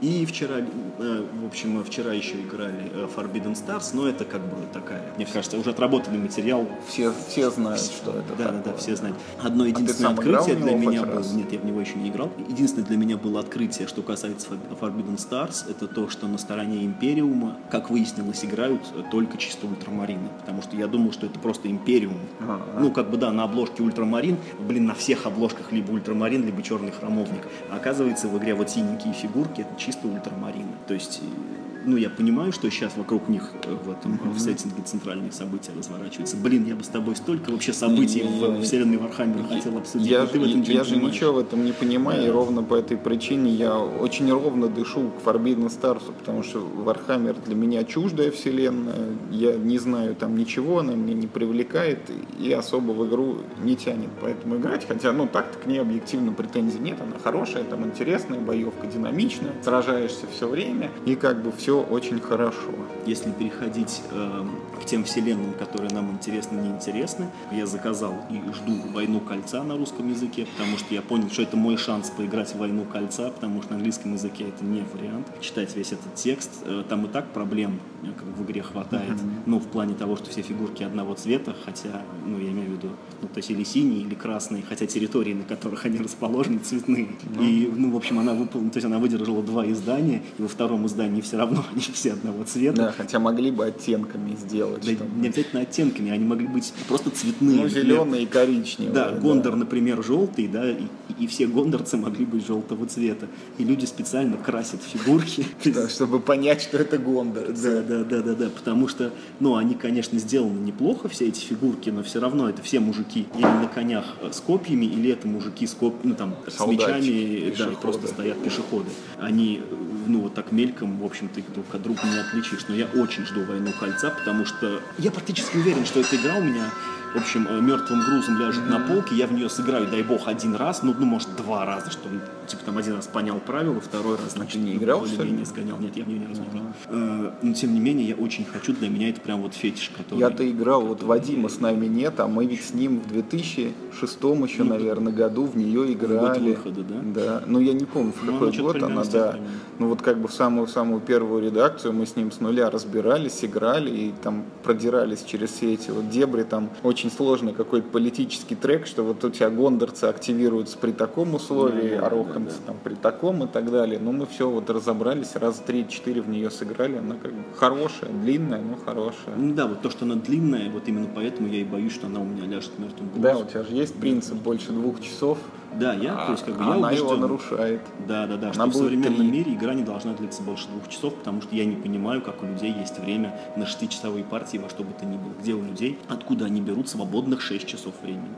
[0.00, 4.40] И вчера, э, в общем, мы вчера еще играли э, Forbidden Stars, но это как
[4.42, 6.66] бы такая, мне кажется, уже отработанный материал.
[6.88, 8.78] Все, все знают, что это Да, да, да, такое.
[8.78, 9.16] все знают.
[9.42, 11.32] Одно единственное играл открытие для меня было, раз?
[11.32, 12.30] нет, я в него еще не играл.
[12.48, 16.84] Единственное для меня было открытие, что касается Fo- Forbidden Stars, это то, что на стороне
[16.84, 20.28] Империума, как выяснилось, играют э, только чисто ультрамарины.
[20.40, 22.18] Потому что я думал, что это просто Империум.
[22.40, 22.60] Ага.
[22.80, 26.90] Ну, как бы да, на обложке ультрамарин, блин, на всех обложках либо ультрамарин, либо черный
[26.90, 27.42] храмовник.
[27.70, 30.72] А оказывается, в игре вот синенькие фигурки это чисто ультрамарины.
[30.86, 34.82] То есть, э, ну, я понимаю, что сейчас вокруг них э, в этом в сеттинге
[34.84, 36.36] центральные события разворачиваются.
[36.36, 40.06] Блин, я бы с тобой столько вообще событий не, в вселенной Вархаммера хотел обсудить.
[40.06, 42.74] Я, ты в этом я, я же ничего в этом не понимаю, и ровно по
[42.74, 48.30] этой причине я очень ровно дышу к Forbidden Stars, потому что Warhammer для меня чуждая
[48.30, 53.76] вселенная, я не знаю там ничего, она меня не привлекает и особо в игру не
[53.76, 58.40] тянет, поэтому играть, хотя, ну, так-то к ней объективно претензий нет, она хорошая, там интересная,
[58.40, 62.70] боевка динамичная, сражаешься все время, и как бы все очень хорошо.
[63.06, 64.50] Если переходить эм,
[64.80, 70.08] к тем вселенным, которые нам интересны, неинтересны, я заказал и жду «Войну кольца» на русском
[70.10, 73.72] языке, потому что я понял, что это мой шанс поиграть в «Войну кольца», потому что
[73.72, 75.26] на английском языке это не вариант.
[75.40, 79.18] Читать весь этот текст, э, там и так проблем э, как в игре хватает.
[79.46, 82.88] Ну, в плане того, что все фигурки одного цвета, хотя, ну, я имею в виду,
[83.22, 87.08] ну, то есть или синие, или красные, хотя территории, на которых они расположены, цветные.
[87.40, 90.86] И, ну, в общем, она выполнила, то есть она выдержала два издания, и во втором
[90.86, 92.76] издании все равно они все одного цвета.
[92.76, 94.84] Да, хотя могли бы оттенками сделать.
[94.84, 97.60] Да, чтобы- не обязательно оттенками, они могли быть просто цветные.
[97.62, 98.94] Ну, зеленый и коричневый.
[98.94, 100.84] Да, Гондор, например, желтый, да, и,
[101.18, 103.26] и все гондорцы могли быть желтого цвета.
[103.58, 105.46] И люди специально красят фигурки.
[105.74, 107.52] Да, чтобы понять, что это Гондор.
[107.52, 111.90] Да, да, да, да, да, потому что, ну, они, конечно, сделаны неплохо, все эти фигурки,
[111.90, 115.66] но все равно это все мужики или на конях э, с копьями, или это мужики
[115.66, 115.94] с коп...
[116.02, 117.76] ну, там, с мечами, да, пешеходы.
[117.76, 118.90] просто стоят пешеходы.
[119.18, 119.74] Они, э,
[120.06, 122.66] ну, вот так мельком, в общем-то, друг от друга не отличишь.
[122.68, 126.42] Но я очень жду «Войну кольца», потому что я практически уверен, что эта игра у
[126.42, 126.70] меня
[127.14, 130.56] в общем, э, мертвым грузом ляжет на полке, я в нее сыграю, дай бог, один
[130.56, 132.08] раз, ну, ну может, два раза, что
[132.46, 135.78] типа там один раз понял правила, второй раз, значит, не играл, не сгонял.
[135.78, 136.62] Нет, я в нее ни разу не играл.
[136.88, 140.18] Э, но, тем не менее, я очень хочу, для меня это прям вот фетиш, который...
[140.18, 144.64] Я-то играл, вот Вадима с нами нет, а мы ведь с ним в 2006 еще,
[144.64, 146.52] наверное, году в нее играли.
[146.52, 147.00] Год выхода, да?
[147.02, 149.38] Да, ну я не помню, в Ну, какой год она, да.
[149.78, 153.90] Ну вот как бы в самую-самую первую редакцию мы с ним с нуля разбирались, играли
[153.90, 159.02] и там продирались через все эти вот дебри, там очень сложный какой-то политический трек, что
[159.02, 163.44] вот у тебя гондорцы активируются при таком условии, Да, да, а да, там при таком
[163.44, 163.98] и так далее.
[163.98, 168.60] Но мы все вот разобрались, раз три-четыре в нее сыграли, она как бы хорошая, длинная,
[168.60, 169.36] но хорошая.
[169.36, 172.20] Ну да, вот то, что она длинная, вот именно поэтому я и боюсь, что она
[172.20, 173.22] у меня ляжет мертвым грузом.
[173.22, 175.38] Да, у тебя же есть принцип больше двух часов,
[175.78, 177.80] Да, я, то есть, как бы, я а она его нарушает.
[178.06, 179.30] Да, да, да, что Она в будет современном три.
[179.30, 182.46] мире игра не должна длиться больше двух часов, потому что я не понимаю, как у
[182.46, 185.32] людей есть время на шестичасовые партии во что бы то ни было.
[185.40, 188.28] Где у людей, откуда они берут свободных 6 часов времени.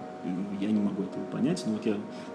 [0.60, 1.94] Я не могу этого понять, но вот я,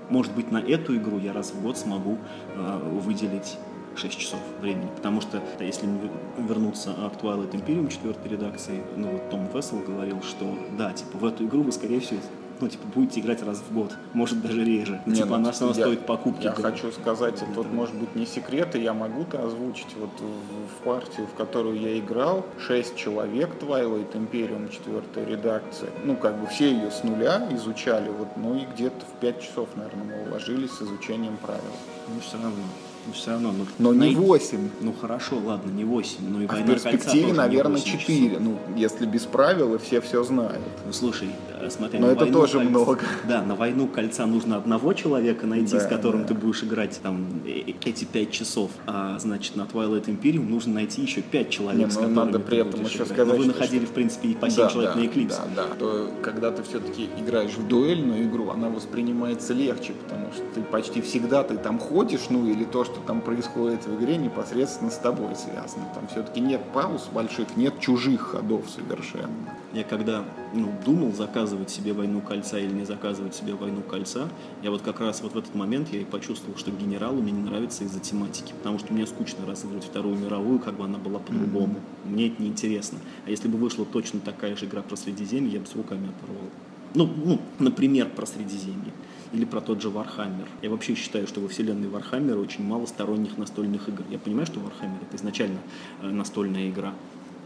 [0.10, 2.18] может быть, на эту игру я раз в год смогу
[2.56, 3.58] э, выделить
[3.96, 9.10] 6 часов времени, потому что да, если вер- вернуться к Twilight Imperium четвертой редакции, ну
[9.10, 10.46] вот Том Фессел говорил, что
[10.78, 12.20] да, типа в эту игру вы скорее всего
[12.62, 15.02] ну, типа, будете играть раз в год, может даже реже.
[15.06, 16.44] Не, типа, ну, она равно я- стоит покупки.
[16.44, 16.62] Я да.
[16.62, 21.28] хочу сказать, это вот может быть не секрет, и я могу-то озвучить вот в, партию,
[21.28, 25.90] в которую я играл, шесть человек Twilight Imperium четвертой редакции.
[26.04, 29.70] Ну, как бы все ее с нуля изучали, вот, ну и где-то в пять часов,
[29.76, 31.62] наверное, мы уложились с изучением правил.
[32.08, 32.64] Ну, все равно.
[33.08, 33.52] Ну, все равно.
[33.58, 34.70] Ну, Но не най- восемь.
[34.80, 36.18] Ну, хорошо, ладно, не 8.
[36.30, 38.30] Ну, и А в перспективе, наверное, 8 четыре.
[38.30, 38.42] часов.
[38.44, 40.60] Ну, если без правил, и все все знают.
[40.86, 41.30] Ну, слушай,
[41.60, 43.00] э, смотри, Но это «Войну тоже кольца- много.
[43.28, 46.28] Да, на «Войну кольца» нужно одного человека найти, с Да, которым да.
[46.30, 48.70] ты будешь играть там э, эти пять часов.
[48.86, 52.40] А, значит, на Twilight Imperium нужно найти еще пять человек, Не, с ну, которыми надо
[52.40, 53.08] при этом еще играть.
[53.10, 55.40] сказать, Но вы что- находили, в принципе, и по 7 Да, человек да, на Eclipse.
[55.56, 55.76] Да, да.
[55.80, 61.02] То, когда ты все-таки играешь в дуэльную игру, она воспринимается легче, потому что ты почти
[61.02, 65.36] всегда ты там ходишь, ну или то, что там происходит в игре, непосредственно с тобой
[65.36, 65.86] связано.
[65.94, 69.58] Там все-таки нет пауз больших, нет чужих ходов совершенно.
[69.74, 74.28] Я когда ну, думал, заказывать себе «Войну кольца» или не заказывать себе «Войну кольца»,
[74.62, 77.42] я вот как раз вот в этот момент я и почувствовал, что «Генералу» мне не
[77.42, 81.76] нравится из-за тематики, потому что мне скучно разыгрывать Вторую мировую, как бы она была по-другому.
[82.06, 83.00] Мне это неинтересно.
[83.26, 86.50] А если бы вышла точно такая же игра про Средиземье, я бы с руками оторвал.
[86.94, 88.92] Ну, ну, например, про Средиземье.
[89.34, 90.48] Или про тот же Вархаммер.
[90.62, 94.04] Я вообще считаю, что во вселенной Вархаммера очень мало сторонних настольных игр.
[94.10, 95.60] Я понимаю, что Вархаммер это изначально
[96.02, 96.94] э, настольная игра,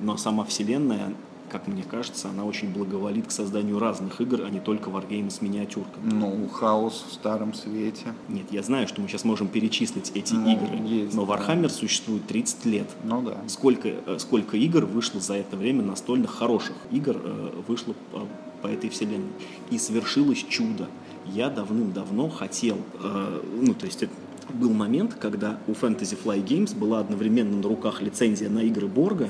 [0.02, 1.14] но сама вселенная,
[1.50, 5.42] как мне кажется, она очень благоволит к созданию разных игр, а не только варгеймы с
[5.42, 6.12] миниатюрками.
[6.12, 8.14] Ну, хаос в старом свете.
[8.28, 11.34] Нет, я знаю, что мы сейчас можем перечислить эти Ну, игры, есть, но да.
[11.34, 12.90] Вархаммер существует 30 лет.
[13.04, 13.38] Ну да.
[13.48, 18.28] Сколько, э, сколько игр вышло за это время настольных хороших игр э, вышло по,
[18.64, 19.32] по этой вселенной.
[19.70, 20.88] И свершилось чудо.
[21.34, 24.14] Я давным-давно хотел, э, ну то есть это
[24.54, 29.30] был момент, когда у Fantasy Flight Games была одновременно на руках лицензия на игры Борга,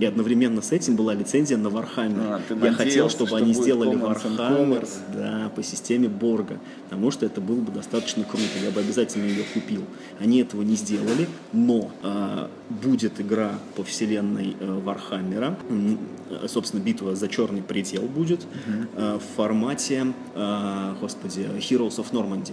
[0.00, 2.40] и одновременно с этим была лицензия на Warhammer.
[2.50, 7.40] А, Я хотел, чтобы что они сделали Warhammer да, по системе Борга, потому что это
[7.40, 9.84] было бы достаточно круто, я бы обязательно ее купил.
[10.20, 17.16] Они этого не сделали, но а, будет игра по вселенной э, Вархаммера, э, собственно, битва
[17.16, 18.46] за черный предел будет
[18.96, 22.52] э, в формате, э, господи, Heroes of Normandy.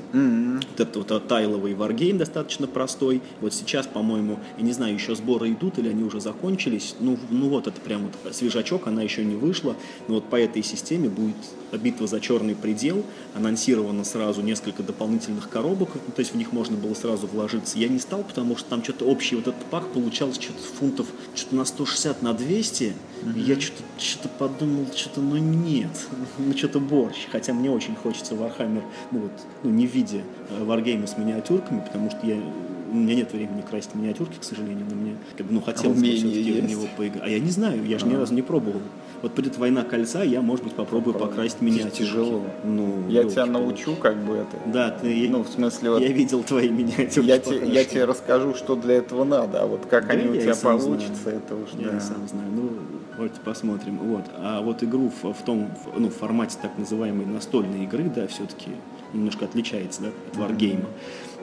[0.69, 3.21] Вот это вот э, тайловый варгейм достаточно простой.
[3.41, 6.95] Вот сейчас, по-моему, я не знаю, еще сборы идут или они уже закончились.
[7.05, 9.75] Ну, ну вот это прям вот свежачок, она еще не вышла.
[10.07, 11.35] Но вот по этой системе будет
[11.77, 13.03] битва за черный предел.
[13.35, 17.77] Анонсировано сразу несколько дополнительных коробок, ну, то есть в них можно было сразу вложиться.
[17.77, 21.55] Я не стал, потому что там что-то общий вот этот пак получался что-то фунтов что-то
[21.55, 22.83] на 160, на 200.
[23.35, 25.91] И я что-то что подумал, что-то, ну нет,
[26.39, 27.27] ну что-то борщ.
[27.31, 29.31] Хотя мне очень хочется Warhammer, ну вот,
[29.63, 32.41] ну не в виде э, варгейма с миниатюрками, потому что я
[32.91, 36.05] у меня нет времени красить миниатюрки, к сожалению, но мне как бы, ну, хотелось бы
[36.05, 37.23] все-таки в него поиграть.
[37.23, 38.81] А я не знаю, я же ни разу не пробовал.
[39.21, 41.35] Вот придет война кольца, я, может быть, попробую Попробуй.
[41.35, 41.97] покрасить миниатюрки.
[41.99, 42.43] Тяжело.
[42.63, 43.49] Ну, Я тебя ёлки-палки.
[43.49, 44.57] научу, как бы это.
[44.71, 47.27] Да, ты, Ну, в смысле, вот я видел твои миниатюрки.
[47.27, 50.33] я, те- я тебе расскажу, что для этого надо, а вот как Да, они у
[50.41, 51.37] тебя получатся, знаю.
[51.43, 51.97] это уж Я да.
[51.97, 52.49] и сам знаю.
[52.55, 52.69] Ну,
[53.17, 53.97] вот посмотрим.
[53.97, 54.25] Вот.
[54.37, 58.71] А вот игру в, в том, ну, в формате так называемой настольной игры, да, все-таки
[59.13, 60.81] немножко отличается да, от варгейма.
[60.81, 61.34] Э,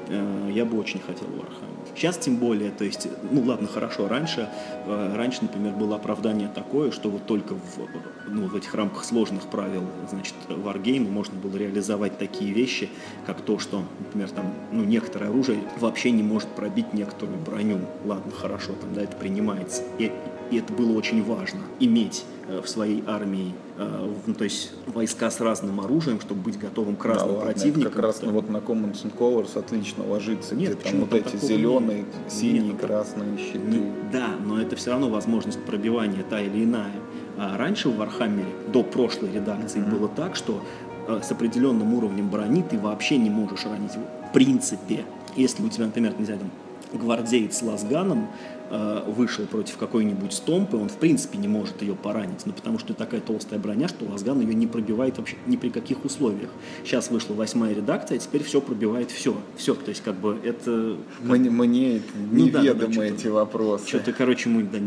[0.50, 1.72] я бы очень хотел Warhammer.
[1.94, 4.48] Сейчас тем более, то есть, ну ладно, хорошо, раньше,
[4.86, 7.88] э, раньше, например, было оправдание такое, что вот только в,
[8.28, 12.88] ну, в этих рамках сложных правил, значит, Wargame можно было реализовать такие вещи,
[13.26, 17.80] как то, что, например, там, ну, некоторое оружие вообще не может пробить некоторую броню.
[18.04, 19.82] Ладно, хорошо, там, да, это принимается.
[19.98, 20.12] И,
[20.52, 25.30] и это было очень важно, иметь Э, в своей армии, э, ну, то есть войска
[25.30, 27.92] с разным оружием, чтобы быть готовым к разным да, противникам.
[27.92, 28.30] как раз да.
[28.30, 32.06] вот на Commands and Colors отлично ложится, Нет, где там вот эти зеленые, нет.
[32.28, 33.58] синие, нет, красные щиты.
[33.58, 36.94] Не, да, но это все равно возможность пробивания та или иная.
[37.38, 39.96] А раньше в Вархаммере, до прошлой редакции, mm-hmm.
[39.96, 40.62] было так, что
[41.06, 45.04] э, с определенным уровнем брони ты вообще не можешь ранить в принципе.
[45.36, 46.50] Если у тебя, например, не знаю, там,
[46.92, 48.28] гвардеец с лазганом,
[48.74, 52.94] Э, вышел против какой-нибудь стомпы, он в принципе не может ее поранить, ну потому что
[52.94, 56.48] такая толстая броня, что Лазган ее не пробивает вообще ни при каких условиях.
[56.82, 59.36] Сейчас вышла восьмая редакция, а теперь все пробивает все.
[59.58, 60.96] Все, то есть как бы это...
[61.20, 62.00] Мне, мне
[62.30, 63.88] ну, неведомы да, да, эти вопросы.
[63.88, 64.78] Что-то, короче, мы да,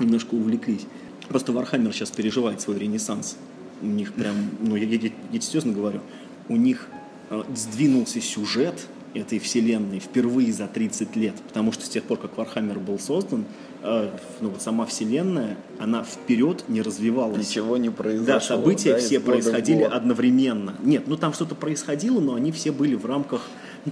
[0.00, 0.84] немножко увлеклись.
[1.28, 3.36] Просто Вархаммер сейчас переживает свой ренессанс.
[3.82, 6.00] У них прям, ну я, я, я серьезно говорю,
[6.48, 6.88] у них
[7.30, 12.36] э, сдвинулся сюжет, этой вселенной впервые за 30 лет, потому что с тех пор, как
[12.36, 13.44] Warhammer был создан,
[13.82, 14.10] э,
[14.40, 17.48] ну вот сама вселенная, она вперед не развивалась.
[17.48, 18.34] Ничего не произошло.
[18.34, 20.74] Да, события да, все происходили одновременно.
[20.82, 23.42] Нет, ну там что-то происходило, но они все были в рамках,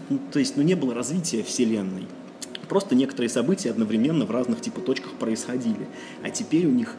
[0.09, 2.07] ну, то есть, ну не было развития вселенной.
[2.68, 5.87] Просто некоторые события одновременно в разных типа точках происходили.
[6.22, 6.97] А теперь у них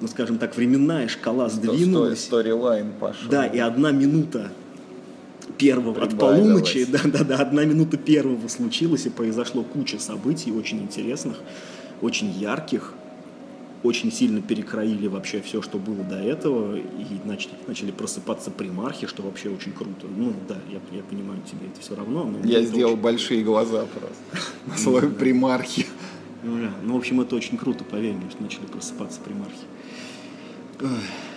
[0.00, 2.20] ну, скажем так, временная шкала сдвинулась.
[2.20, 3.28] Сторилайн пошел.
[3.28, 4.52] Да, и одна минута
[5.58, 10.80] первого, от полуночи, да, да, да, одна минута первого случилось и произошло куча событий очень
[10.80, 11.38] интересных,
[12.00, 12.94] очень ярких,
[13.82, 19.22] очень сильно перекроили вообще все, что было до этого, и начали, начали просыпаться примархи, что
[19.22, 20.06] вообще очень круто.
[20.16, 22.24] Ну да, я, я понимаю, тебе это все равно.
[22.24, 23.02] Но я сделал очень...
[23.02, 25.86] большие глаза просто на слове примархи.
[26.42, 29.66] Ну, ну, в общем, это очень круто, поверь мне, что начали просыпаться примархи.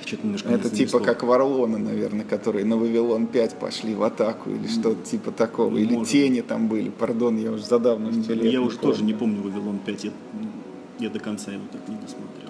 [0.06, 4.68] Что-то немножко Это типа как Варлоны, наверное, которые на Вавилон 5 пошли в атаку или
[4.68, 5.78] что-то типа такого.
[5.78, 6.12] Или Может.
[6.12, 6.90] тени там были.
[6.90, 8.52] Пардон, я уже за давностью лет.
[8.52, 10.04] Я уже тоже не помню Вавилон 5.
[10.06, 10.12] Я,
[11.00, 12.50] я до конца его так не досмотрел.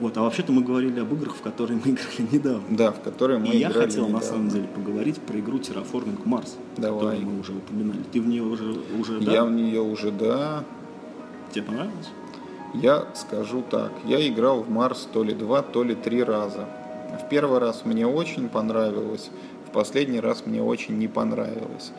[0.00, 2.62] Вот, а вообще-то мы говорили об играх, в которые мы играли недавно.
[2.70, 4.18] Да, в которые мы И играли я хотел недавно.
[4.18, 7.16] на самом деле поговорить про игру Terraforming Mars, Давай.
[7.16, 7.98] которую мы уже упоминали.
[8.12, 9.32] Ты в нее уже, уже да?
[9.32, 10.62] Я в нее уже, да.
[11.52, 12.10] Тебе понравилось?
[12.74, 16.68] Я скажу так, я играл в Марс то ли два, то ли три раза.
[17.18, 19.30] В первый раз мне очень понравилось,
[19.66, 21.92] в последний раз мне очень не понравилось.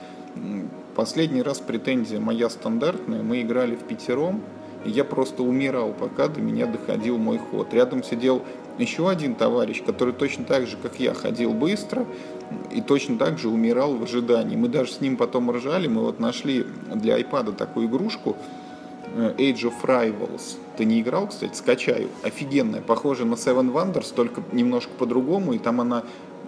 [0.96, 4.42] Последний раз претензия моя стандартная, мы играли в пятером,
[4.86, 7.74] и я просто умирал, пока до меня доходил мой ход.
[7.74, 8.44] Рядом сидел
[8.78, 12.06] еще один товарищ, который точно так же, как я, ходил быстро
[12.72, 14.56] и точно так же умирал в ожидании.
[14.56, 18.38] Мы даже с ним потом ржали, мы вот нашли для iPad такую игрушку,
[19.16, 20.58] Age of Rivals.
[20.78, 21.56] Ты не играл, кстати?
[21.56, 22.10] Скачаю.
[22.24, 22.82] Офигенная.
[22.82, 25.54] Похожа на Seven Wonders, только немножко по-другому.
[25.54, 26.04] И там она...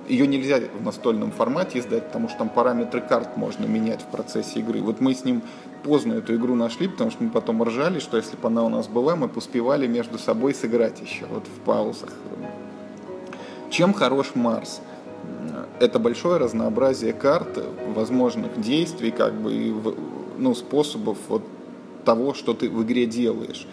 [0.07, 4.59] Ее нельзя в настольном формате издать, потому что там параметры карт можно менять в процессе
[4.59, 4.81] игры.
[4.81, 5.43] Вот мы с ним
[5.83, 8.87] поздно эту игру нашли, потому что мы потом ржали, что если бы она у нас
[8.87, 12.09] была, мы поспевали между собой сыграть еще, вот в паузах.
[13.69, 14.81] Чем хорош Марс?
[15.79, 17.63] Это большое разнообразие карт,
[17.95, 19.73] возможных действий, как бы, и,
[20.37, 21.43] ну, способов вот
[22.03, 23.65] того, что ты в игре делаешь.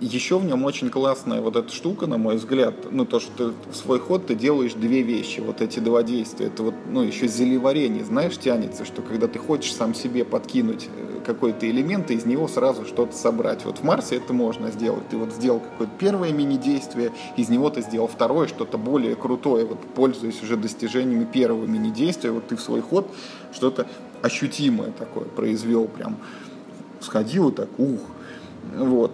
[0.00, 3.70] Еще в нем очень классная вот эта штука, на мой взгляд, ну то, что ты
[3.70, 7.28] в свой ход ты делаешь две вещи, вот эти два действия, это вот, ну еще
[7.28, 12.26] зелеварение, знаешь, тянется, что когда ты хочешь сам себе подкинуть э, какой-то элемент, и из
[12.26, 13.64] него сразу что-то собрать.
[13.64, 15.08] Вот в Марсе это можно сделать.
[15.08, 19.78] Ты вот сделал какое-то первое мини-действие, из него ты сделал второе, что-то более крутое, вот
[19.94, 23.08] пользуясь уже достижениями первого мини-действия, вот ты в свой ход
[23.52, 23.86] что-то
[24.22, 26.16] ощутимое такое произвел прям
[27.06, 28.00] сходил и так, ух,
[28.76, 29.12] вот.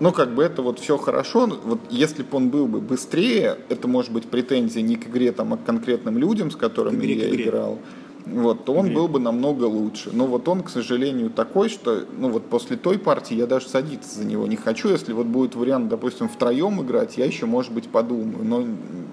[0.00, 3.86] Но как бы это вот все хорошо, вот если бы он был бы быстрее, это
[3.86, 7.34] может быть претензия не к игре, там, а к конкретным людям, с которыми игре, я
[7.34, 7.78] играл,
[8.24, 8.96] вот, то он игре.
[8.96, 10.10] был бы намного лучше.
[10.12, 14.20] Но вот он, к сожалению, такой, что, ну вот после той партии я даже садиться
[14.20, 14.88] за него не хочу.
[14.88, 18.64] Если вот будет вариант, допустим, втроем играть, я еще, может быть, подумаю, но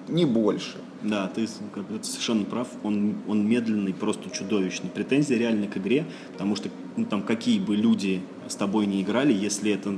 [0.07, 0.77] не больше.
[1.03, 2.67] Да, ты совершенно прав.
[2.83, 4.89] Он, он медленный, просто чудовищный.
[4.89, 9.33] Претензия реально к игре, потому что ну, там какие бы люди с тобой не играли,
[9.33, 9.97] если это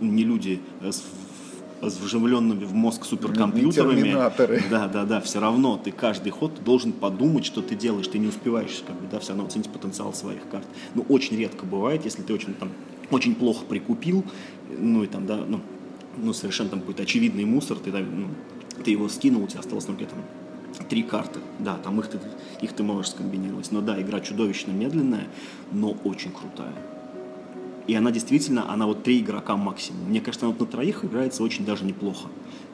[0.00, 1.02] не люди с,
[1.82, 4.12] с вживленными в мозг суперкомпьютерами,
[4.70, 8.28] да, да, да, все равно ты каждый ход должен подумать, что ты делаешь, ты не
[8.28, 10.66] успеваешь, как бы, да, все равно оценить потенциал своих карт.
[10.94, 12.70] Ну, очень редко бывает, если ты очень там
[13.10, 14.24] очень плохо прикупил,
[14.78, 15.60] ну и там, да, ну,
[16.16, 18.28] ну совершенно там какой-то очевидный мусор, ты, ну,
[18.84, 20.18] ты его скинул, у тебя осталось только там
[20.88, 21.40] три карты.
[21.58, 22.18] Да, там их ты,
[22.60, 23.70] их ты можешь скомбинировать.
[23.72, 25.26] Но да, игра чудовищно медленная,
[25.72, 26.74] но очень крутая.
[27.86, 30.08] И она действительно, она вот три игрока максимум.
[30.10, 32.28] Мне кажется, она вот на троих играется очень даже неплохо.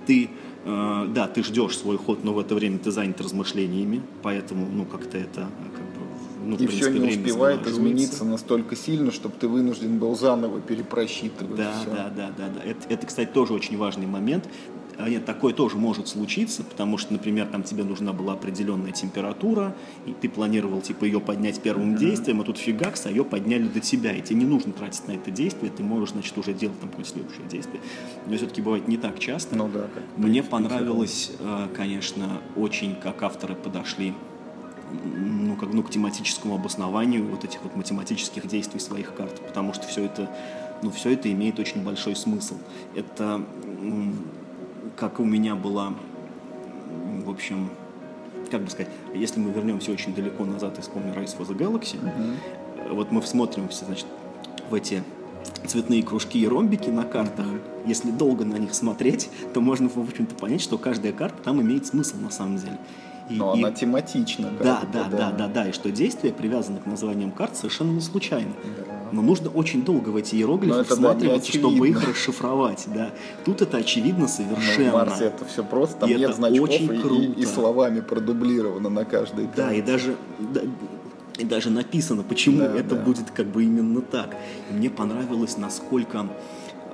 [0.07, 0.29] Ты,
[0.65, 4.85] э, да, ты ждешь свой ход, но в это время ты занят размышлениями, поэтому, ну,
[4.85, 6.05] как-то это как бы,
[6.45, 11.57] ну, И принципе, все не успевает измениться настолько сильно, чтобы ты вынужден был заново перепросчитывать
[11.57, 11.91] Да, всё.
[11.91, 12.61] да, да, да, да.
[12.63, 14.49] Это, это, кстати, тоже очень важный момент.
[14.99, 19.75] А Нет, такое тоже может случиться, потому что, например, там тебе нужна была определенная температура,
[20.07, 23.81] и ты планировал, типа, ее поднять первым действием, а тут фигакс, а ее подняли до
[23.81, 26.91] тебя, и тебе не нужно тратить на это действие, ты можешь, значит, уже делать там
[26.91, 27.81] какое-то следующее действие.
[28.27, 29.57] Но все-таки бывает не так часто.
[29.57, 34.15] Ну да, как Мне понравилось, э, конечно, очень, как авторы подошли
[35.03, 39.87] ну, как, ну, к тематическому обоснованию вот этих вот математических действий своих карт, потому что
[39.87, 40.31] все это,
[40.83, 42.57] ну, все это имеет очень большой смысл.
[42.95, 43.43] Это,
[44.97, 45.95] как у меня была,
[47.25, 47.71] в общем,
[48.51, 51.99] как бы сказать, если мы вернемся очень далеко назад и вспомним Rise for the Galaxy,
[52.77, 54.07] э, вот мы всмотримся, значит,
[54.71, 55.03] в эти
[55.67, 57.47] цветные кружки и ромбики на картах,
[57.87, 61.87] если долго на них смотреть, то можно, в общем-то, понять, что каждая карта там имеет
[61.87, 62.79] смысл на самом деле.
[63.31, 64.51] И- Но и- она тематична.
[64.63, 68.01] да, бы, да, да, да, да, и что действие привязано к названиям карт совершенно не
[68.01, 68.53] случайно.
[69.13, 72.85] Но нужно очень долго в эти иероглифы это, да, всматриваться, не чтобы их расшифровать.
[72.95, 73.11] Да.
[73.45, 74.91] Тут это очевидно Но совершенно.
[74.91, 77.23] в Марсе это все просто, там И нет это значков очень и- круто.
[77.41, 79.83] и словами продублировано на каждой Да, и карте.
[79.83, 80.61] даже, да,
[81.39, 83.03] и даже написано, почему Да, это да.
[83.03, 84.37] будет как бы именно так.
[84.71, 86.27] И мне понравилось, насколько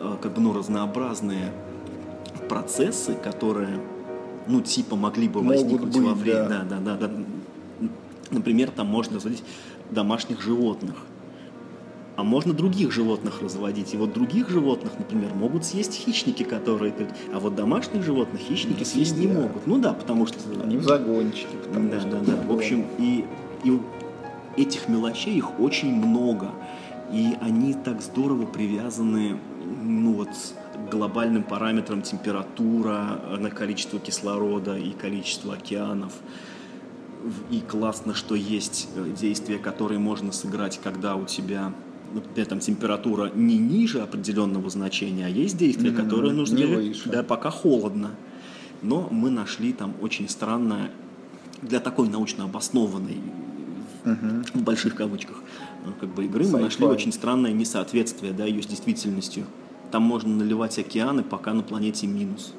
[0.03, 1.53] э, как бы, ну, разнообразные
[2.49, 3.79] процессы, которые,
[4.47, 6.49] ну, типа, могли бы Могут возникнуть быть, во время.
[6.49, 6.63] да.
[6.63, 7.89] Да, да, да, да.
[8.31, 9.43] Например, там можно разводить
[9.91, 10.95] домашних животных.
[12.17, 13.95] А можно других животных разводить.
[13.95, 16.93] И вот других животных, например, могут съесть хищники, которые...
[17.33, 19.43] А вот домашних животных хищники Не съесть не съедят.
[19.43, 19.67] могут.
[19.67, 20.39] Ну да, потому что...
[20.63, 22.11] Они в загончике, Да, что...
[22.11, 22.37] да, да.
[22.47, 23.25] В общем, и,
[23.65, 23.81] и
[24.57, 26.51] этих мелочей их очень много.
[27.11, 29.39] И они так здорово привязаны
[29.83, 30.29] ну, вот,
[30.91, 36.13] глобальным параметрам температура, э, на количество кислорода и количество океанов.
[37.51, 41.73] И классно, что есть э, действия, которые можно сыграть, когда у тебя
[42.13, 47.09] например, там температура не ниже определенного значения, а есть действия, которые нужно не делать, выше.
[47.09, 48.11] да, пока холодно.
[48.83, 50.91] Но мы нашли там очень странное
[51.63, 53.19] для такой научно обоснованной
[54.05, 55.43] в больших кавычках
[55.85, 59.45] э, как бы игры мы нашли очень странное несоответствие да, ее с действительностью.
[59.91, 62.53] Там можно наливать океаны, пока на планете минус.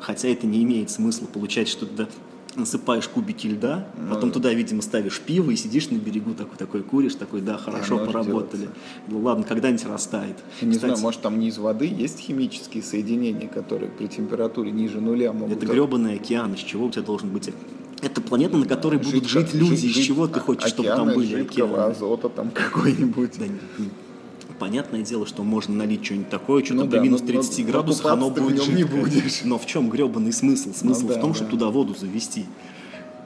[0.00, 2.06] Хотя это не имеет смысла получать, что ты
[2.54, 6.82] насыпаешь кубики льда, потом Ну, туда, видимо, ставишь пиво и сидишь на берегу такой, такой
[6.82, 8.68] куришь, такой, да, хорошо, может поработали.
[9.06, 10.36] Ну ладно, когда-нибудь растает.
[10.60, 14.70] Я Не Кстати, знаю, может там не из воды есть химические соединения, которые при температуре
[14.72, 15.56] ниже нуля могут...
[15.56, 17.50] это гребаный океан, из чего у тебя должен быть...
[18.00, 21.14] Это планета, на которой будут жить, люди, из жить- чего ты хочешь, чтобы там океаны
[21.16, 21.92] были жидкого океаны.
[21.92, 23.32] азота там какой-нибудь.
[23.38, 23.84] Да.
[24.58, 27.70] Понятное дело, что можно налить что-нибудь такое, что Ну там да, минус но- 30 но
[27.72, 29.00] градусов оно будет нем не жидкое.
[29.02, 29.40] будешь.
[29.44, 30.72] Но в чем гребаный смысл?
[30.74, 31.36] Смысл Ну да, в том, да.
[31.36, 32.46] чтобы туда воду завести.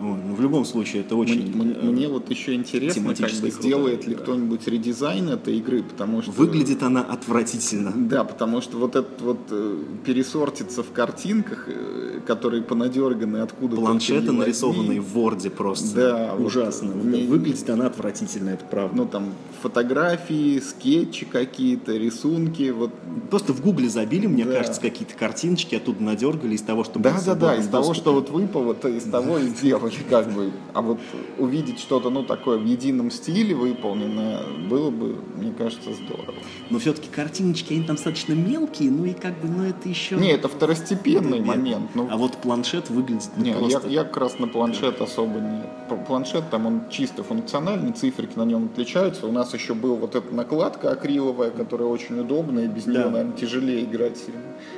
[0.00, 1.54] Ой, ну, в любом случае, это очень...
[1.54, 4.22] Мне, э, мне вот еще интересно, как бы сделает ли игра.
[4.22, 6.32] кто-нибудь редизайн этой игры, потому что...
[6.32, 7.92] Выглядит она отвратительно.
[7.94, 14.32] Да, потому что вот этот вот э, пересортится в картинках, э, которые понадерганы откуда Планшеты,
[14.32, 15.94] нарисованные в Ворде просто.
[15.94, 16.92] Да, Ужасно.
[16.92, 18.96] Вот мне- Выглядит она отвратительно, это правда.
[18.96, 19.32] Ну там
[19.62, 22.90] фотографии, скетчи какие-то, рисунки, вот
[23.30, 24.52] Просто в Гугле забили, мне Да.
[24.58, 28.12] кажется, какие-то картиночки, оттуда надергали из того, что Да, да, да, свободном из того, что
[28.12, 29.48] вот выпало, то из того и
[29.90, 30.50] сделали, как бы.
[30.74, 30.98] А вот
[31.38, 36.34] увидеть что-то, ну, такое в едином стиле выполненное, было бы, мне кажется, здорово.
[36.70, 40.16] Но все-таки картиночки, они там достаточно мелкие, ну и как бы, ну это еще...
[40.16, 41.46] Не, это второстепенный Нет.
[41.46, 41.90] момент.
[41.94, 43.88] Ну, А вот планшет выглядит ну, не, я, просто...
[43.88, 45.62] я как раз на планшет особо не...
[46.06, 49.26] Планшет там он чисто функциональный, циферки на нем отличаются.
[49.26, 53.10] У нас еще была вот эта накладка акриловая, которая очень удобная, и без нее, Да.
[53.10, 54.18] наверное, тяжелее играть.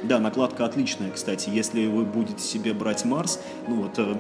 [0.03, 1.51] Да, накладка отличная, кстати.
[1.51, 4.17] Если вы будете себе брать Марс, ну вот э,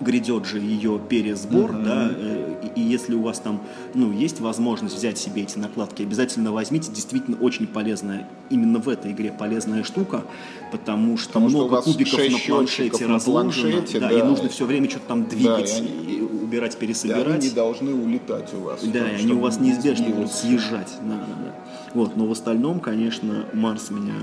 [0.00, 1.84] грядет же ее пересбор, Мгм.
[1.84, 3.60] да, э, и, и если у вас там,
[3.94, 6.90] ну, есть возможность взять себе эти накладки, обязательно возьмите.
[6.92, 10.24] Действительно очень полезная, именно в этой игре полезная штука,
[10.70, 14.18] потому что Потому что много вас кубиков на планшете счетчиков на разложено, планшете, да, да.
[14.18, 17.26] и нужно все время что-то там двигать, и они- убирать, И пересобирать.
[17.26, 18.84] они не должны улетать у вас.
[18.84, 20.92] Да, и они у вас не неизбежно будут съезжать.
[21.02, 21.54] Да, да, да.
[21.94, 24.14] Вот, но в остальном, конечно, Марс меня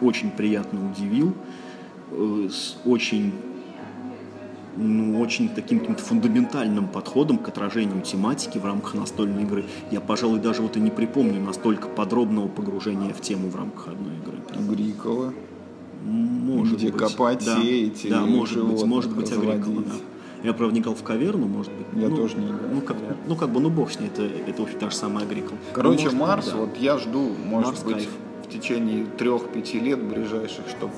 [0.00, 1.34] очень приятно удивил.
[2.10, 2.48] э,
[2.86, 3.32] очень,
[4.76, 9.64] ну, очень таким каким-то фундаментальным подходом к отражению тематики в рамках настольной игры.
[9.90, 14.14] Я, пожалуй, даже вот и не припомню настолько подробного погружения в тему в рамках одной
[14.16, 14.38] игры.
[14.76, 15.32] Грикова.
[16.04, 17.00] Может Где быть.
[17.00, 17.60] копать, да.
[17.60, 19.86] сеять Да, может быть, может быть, Агрикола, разводить.
[19.88, 19.94] да.
[20.44, 21.86] Я, правда, не играл в каверну, может быть.
[22.00, 22.96] Я Ну, тоже не играл Ну как,
[23.26, 25.58] ну, как бы, ну, бог с ней, это, это в общем, та же самая Агрикола.
[25.72, 26.56] Короче, Ну, может быть, Марс, да.
[26.56, 28.08] вот я жду, может Марс быть, кайф.
[28.44, 30.92] в течение трех-пяти лет ближайших, чтобы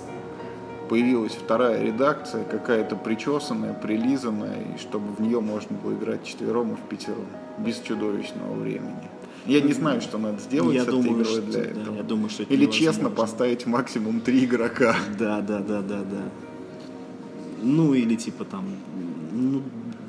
[0.91, 6.75] появилась вторая редакция, какая-то причесанная, прилизанная, и чтобы в нее можно было играть четвером и
[6.75, 7.27] в пятером,
[7.59, 9.09] без чудовищного времени.
[9.47, 11.97] Я не знаю, что надо сделать Я с этой думаю, игрой что- для да, этого.
[11.97, 14.97] я думаю, что это Или честно поставить максимум три игрока.
[15.17, 16.23] Да, да, да, да, да.
[17.63, 18.65] Ну, или типа там,
[19.33, 19.63] ну,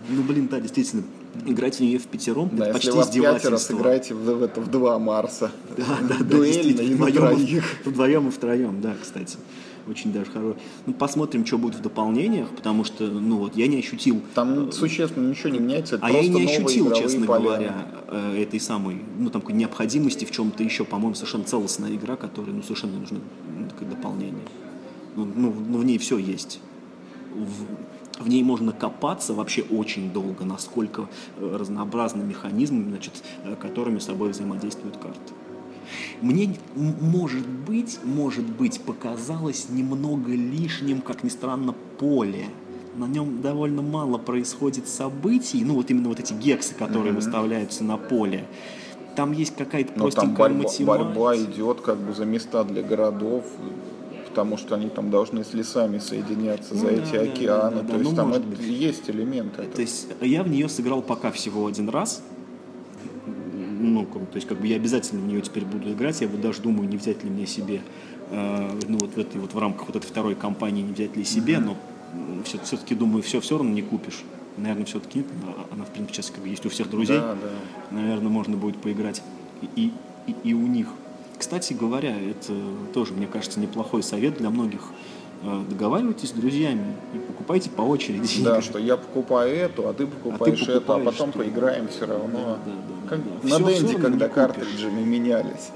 [0.09, 1.03] ну блин, да, действительно,
[1.45, 3.75] играть в нее в пятером, Да, это если почти пятеро, издевательство.
[3.75, 5.51] сыграйте в, в это в два Марса.
[5.77, 9.37] Да, да, да, Дуэльно и на вдвоем, вдвоем и втроем, да, кстати.
[9.87, 10.57] Очень даже хорошо.
[10.85, 15.29] Ну, посмотрим, что будет в дополнениях, потому что, ну вот, я не ощутил Там существенно
[15.29, 17.39] ничего не меняется, это А я и не ощутил, честно поля.
[17.39, 22.15] говоря, э, этой самой, ну, там, какой необходимости в чем-то еще, по-моему, совершенно целостная игра,
[22.15, 23.19] которая, ну, совершенно нужно
[23.57, 24.43] ну, такое дополнение.
[25.15, 26.59] Ну, ну, ну, в ней все есть.
[27.33, 33.99] В, в ней можно копаться вообще очень долго, насколько э, разнообразны механизмы, значит, э, которыми
[33.99, 35.33] с собой взаимодействуют карты.
[36.21, 42.45] Мне, может быть, может быть, показалось немного лишним, как ни странно, поле.
[42.95, 47.97] На нем довольно мало происходит событий, ну вот именно вот эти гексы, которые выставляются на
[47.97, 48.45] поле.
[49.15, 50.85] Там есть какая-то там простенькая борьба, математика.
[50.85, 53.45] борьба идет как бы за места для городов,
[54.27, 57.75] потому что они там должны с лесами соединяться за Ну да, эти да, океаны.
[57.77, 57.97] да, да, То да.
[57.97, 58.59] есть Ну, там это быть.
[58.61, 59.53] есть элемент.
[59.53, 59.71] этого.
[59.73, 62.23] То есть я в нее сыграл пока всего один раз.
[63.81, 66.21] Ну, как- то есть как бы я обязательно в нее теперь буду играть.
[66.21, 67.81] Я вот даже думаю, не взять ли мне себе,
[68.29, 71.23] э, ну вот в этой вот в рамках вот этой второй кампании не взять ли
[71.23, 71.77] себе, но
[72.43, 74.23] все, все-таки думаю, все все равно не купишь.
[74.57, 75.27] Наверное, все-таки нет.
[75.43, 77.17] Она- Она, в принципе, сейчас как бы есть у всех друзей.
[77.19, 77.95] Да, да.
[77.95, 79.21] Наверное, можно будет поиграть
[79.75, 79.91] и,
[80.27, 80.87] и, и у них.
[81.37, 82.53] Кстати говоря, это
[82.93, 84.81] тоже, мне кажется, неплохой совет для многих.
[85.43, 88.43] Э, Договаривайтесь с друзьями и покупайте по очереди.
[88.43, 91.39] Да, что я покупаю эту, а ты покупаешь эту, а потом что?
[91.39, 92.27] поиграем все равно.
[92.33, 93.59] Да, да, да, Как да.
[93.59, 95.69] на Денди, всё равно когда картриджами менялись.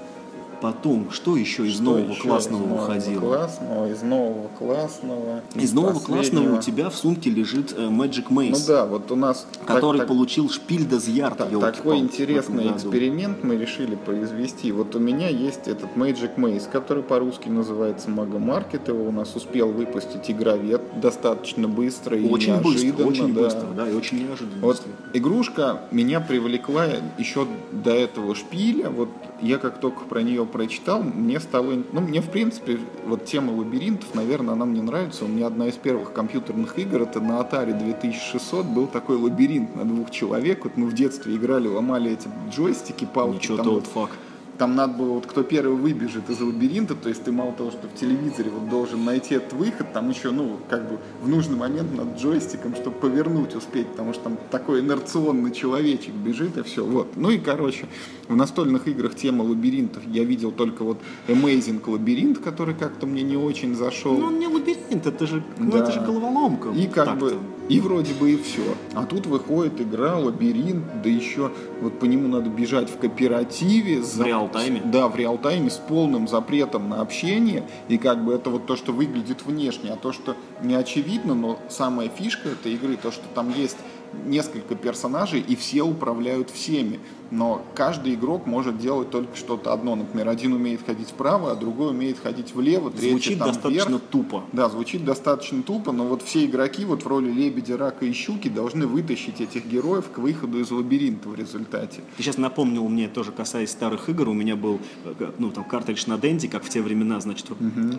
[0.65, 3.19] Потом, что еще из Что нового еще классного из нового выходило?
[3.19, 5.41] Классного, из нового классного.
[5.53, 6.15] Из нового последнего.
[6.23, 9.99] классного у тебя в сумке лежит э, Magic Maze, Ну да, вот у нас который
[9.99, 14.71] так- получил шпиль des Яр, Так- такой интересный эксперимент мы решили произвести.
[14.71, 18.87] Вот у меня есть этот Magic Maze, который по-русски называется Маркет.
[18.87, 23.07] Его у нас успел выпустить игровед достаточно быстро и Очень быстро, неожиданно.
[23.07, 23.41] очень да.
[23.41, 24.61] быстро, да, и очень неожиданно.
[24.65, 24.81] Вот
[25.13, 26.85] игрушка меня привлекла
[27.19, 28.89] еще до этого шпиля.
[28.89, 29.09] Вот
[29.41, 31.84] я как только про нее прочитал, мне стало...
[31.91, 35.26] Ну, мне, в принципе, вот тема лабиринтов, наверное, она мне нравится.
[35.26, 39.84] У меня одна из первых компьютерных игр, это на Atari 2600, был такой лабиринт на
[39.84, 40.64] двух человек.
[40.64, 43.36] Вот мы в детстве играли, ломали эти джойстики, палки.
[43.36, 44.18] Ничего там вот факт.
[44.57, 47.88] там надо было, вот кто первый выбежит из лабиринта, то есть ты мало того, что
[47.88, 51.94] в телевизоре вот должен найти этот выход, там еще, ну, как бы в нужный момент
[51.95, 57.15] над джойстиком, чтобы повернуть успеть, потому что там такой инерционный человечек бежит и все, вот.
[57.15, 57.88] Ну и, короче,
[58.27, 60.97] в настольных играх тема лабиринтов я видел только вот
[61.27, 64.18] Amazing лабиринт, который как-то мне не очень зашел.
[64.18, 65.80] Ну, он не лабиринт, это же, ну, Да.
[65.80, 66.69] это же головоломка.
[66.69, 67.26] И как Так-то.
[67.26, 67.38] бы,
[67.69, 68.64] и вроде бы и все.
[68.93, 74.02] А тут выходит игра, лабиринт, да еще вот по нему надо бежать в кооперативе.
[74.02, 74.81] В реал-тайме?
[74.85, 77.68] Да, в реал-тайме с полным запретом на общение.
[77.89, 81.60] И как бы это вот то, что выглядит внешне, а то, что не очевидно, но
[81.69, 83.77] самая фишка этой игры, то, что там есть
[84.26, 86.99] несколько персонажей, и все управляют всеми.
[87.36, 89.95] Но каждый игрок может делать только что-то одно.
[89.95, 94.02] Например, один умеет ходить вправо, а другой умеет ходить влево, третий Звучит там достаточно вверх.
[94.10, 94.44] тупо.
[94.53, 98.48] Да, звучит достаточно тупо, но вот все игроки вот в роли лебедя, рака и щуки
[98.48, 102.02] должны вытащить этих героев к выходу из лабиринта в результате.
[102.16, 106.06] Ты сейчас напомнил мне, тоже касаясь старых игр, у меня был э, ну, там, картридж
[106.07, 107.48] на Денди, как в те времена, значит,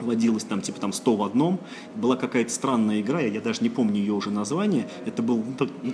[0.02, 1.60] водилось там типа там 100 в одном.
[1.94, 4.88] Была какая-то странная игра, я, даже не помню ее уже название.
[5.04, 5.92] Это был ну, ну,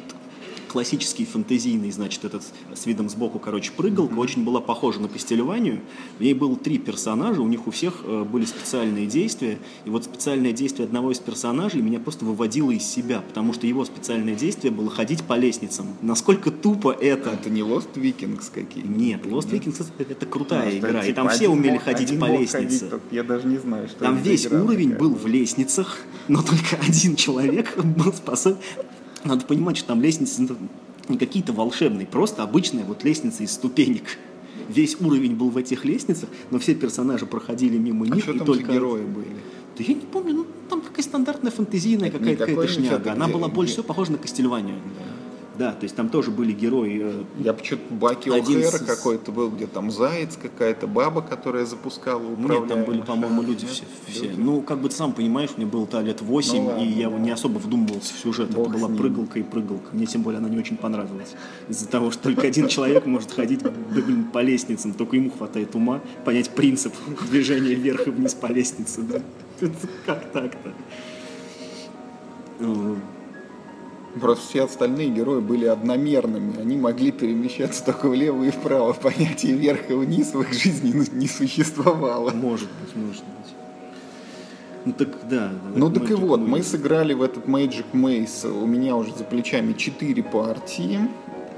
[0.73, 2.43] классический фэнтезийный, значит, этот
[2.75, 5.81] с видом сбоку, короче, прыгалка, очень была похожа на Кастельванию.
[6.19, 10.05] В ней было три персонажа, у них у всех э, были специальные действия, и вот
[10.05, 14.73] специальное действие одного из персонажей меня просто выводило из себя, потому что его специальное действие
[14.73, 15.87] было ходить по лестницам.
[16.01, 17.31] Насколько тупо это?
[17.31, 21.17] Это не Lost Vikings какие Нет, Lost Vikings это, это крутая Ну, игра, и типа,
[21.17, 22.89] там все умели мог- ходить по лестнице.
[22.89, 25.01] ходить, я даже не знаю, что Там весь игра уровень такая.
[25.09, 28.59] был в лестницах, но только один человек был способен.
[29.25, 30.57] Надо понимать, что там лестницы ну,
[31.09, 34.19] не какие-то волшебные, просто обычная вот лестница из ступенек.
[34.69, 38.39] Весь уровень был в этих лестницах, но все персонажи проходили мимо А них, что и
[38.39, 39.37] там только герои были?
[39.77, 43.13] Да я не помню, ну там какая стандартная фантазийная какая-то не шняга.
[43.13, 44.77] Она была больше всего похожа на Кастельванию.
[44.77, 45.22] Да,
[45.59, 47.01] то есть там тоже были герои.
[47.03, 51.67] э, Я почему-то Баки Один О'Хэра с- какой-то был, где там заяц, какая-то баба, которая
[51.67, 54.29] запускала управляемые Нет, там были, по-моему, люди все, все.
[54.29, 54.41] Люди?
[54.41, 57.11] Ну, как бы ты сам понимаешь, мне было то лет 8, Ну ладно, и я
[57.11, 57.19] да.
[57.19, 58.51] не особо вдумывался в сюжет.
[58.51, 59.89] Бог Это была прыгалка и прыгалка.
[59.95, 61.35] Мне тем более она не очень понравилась.
[61.69, 63.71] Из-за того, что только один человек может ходить да,
[64.33, 66.95] по лестницам, только ему хватает ума понять принцип
[67.31, 69.03] движения вверх и вниз по лестнице.
[69.03, 69.21] да.
[70.07, 70.73] Как так-то?
[74.21, 76.61] Просто все остальные герои были одномерными.
[76.61, 78.93] Они могли перемещаться только влево и вправо.
[79.03, 82.31] Понятие вверх и вниз в их жизни не существовало.
[82.31, 83.55] Может быть, может быть.
[84.85, 85.53] Ну так да.
[85.75, 86.47] Ну так и вот, Maze.
[86.47, 90.99] мы сыграли в этот Magic Maze, у меня уже за плечами 4 партии,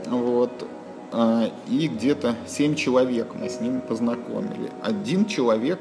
[0.06, 0.68] вот,
[1.10, 4.70] а, и где-то 7 человек мы с ним познакомили.
[4.82, 5.78] Один человек,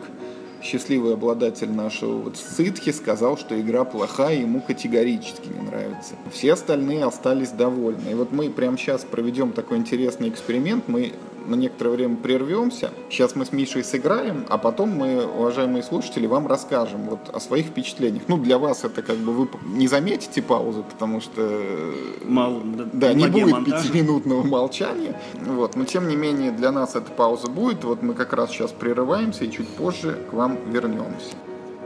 [0.64, 6.16] счастливый обладатель нашего вот ситхи, сказал, что игра плохая, ему категорически не нравится.
[6.32, 8.10] Все остальные остались довольны.
[8.12, 11.14] И вот мы прямо сейчас проведем такой интересный эксперимент, мы
[11.46, 12.92] на некоторое время прервемся.
[13.10, 17.68] Сейчас мы с Мишей сыграем, а потом мы, уважаемые слушатели, вам расскажем вот о своих
[17.68, 18.24] впечатлениях.
[18.28, 21.94] Ну, для вас это как бы вы не заметите паузы, потому что э,
[22.26, 22.62] Мало,
[22.94, 23.84] да, не будет монтажа.
[23.84, 25.20] пятиминутного молчания.
[25.34, 25.76] Вот.
[25.76, 27.84] Но тем не менее для нас эта пауза будет.
[27.84, 31.36] Вот мы как раз сейчас прерываемся и чуть позже к вам вернемся.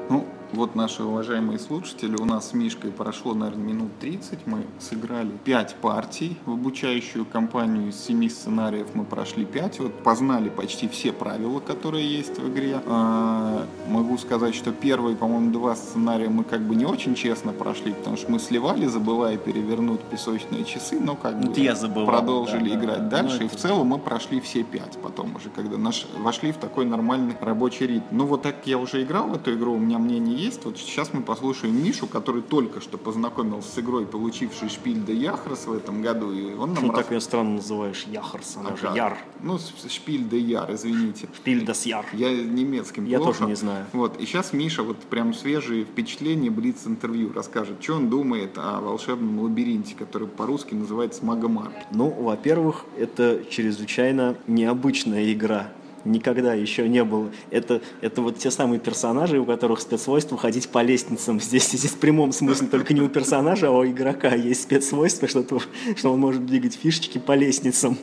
[0.10, 4.48] Ну, вот наши уважаемые слушатели, у нас с Мишкой прошло, наверное, минут 30.
[4.48, 7.90] Мы сыграли 5 партий в обучающую кампанию.
[7.90, 9.80] Из 7 сценариев мы прошли 5.
[9.80, 12.80] Вот познали почти все правила, которые есть в игре.
[12.86, 17.94] А, могу сказать, что первые, по-моему, два сценария мы как бы не очень честно прошли,
[17.94, 22.70] потому что мы сливали, забывая перевернуть песочные часы, но как Ну, бы я забывал, продолжили
[22.70, 22.80] да, да.
[22.84, 23.44] играть Ну, дальше.
[23.44, 26.86] и это- в целом мы прошли все пять потом уже, когда наш, вошли в такой
[26.86, 28.06] нормальный рабочий ритм.
[28.12, 30.64] Ну вот так я уже играл в эту игру, у меня мнение есть.
[30.66, 35.66] Вот сейчас мы послушаем Мишу, который только что познакомился с игрой, получивший шпиль де Яхрос
[35.68, 36.32] в этом году.
[36.32, 38.06] И он нам Почему так ее странно называешь?
[38.12, 38.96] Яхарс, она же Ага.
[38.96, 39.18] Яр.
[39.42, 39.58] Ну,
[39.90, 41.28] шпиль де Яр, извините.
[41.44, 42.06] Пильдас Яр.
[42.14, 43.34] Я немецким Я плохо.
[43.40, 43.86] тоже не знаю.
[43.94, 48.80] Вот, и сейчас Миша вот прям свежие впечатления, блиц интервью расскажет, что он думает о
[48.82, 51.72] волшебном лабиринте, который по-русски называется Магомар.
[51.92, 55.72] Ну, во-первых, это чрезвычайно необычная игра.
[56.08, 57.30] Никогда еще не было.
[57.52, 61.40] Это, это вот те самые персонажи, у которых спецсвойство ходить по лестницам.
[61.48, 65.44] Здесь, здесь в прямом смысле только не у персонажа, а у игрока есть спецсвойство, что,
[65.44, 65.62] то-
[65.96, 67.98] что он может двигать фишечки по лестницам.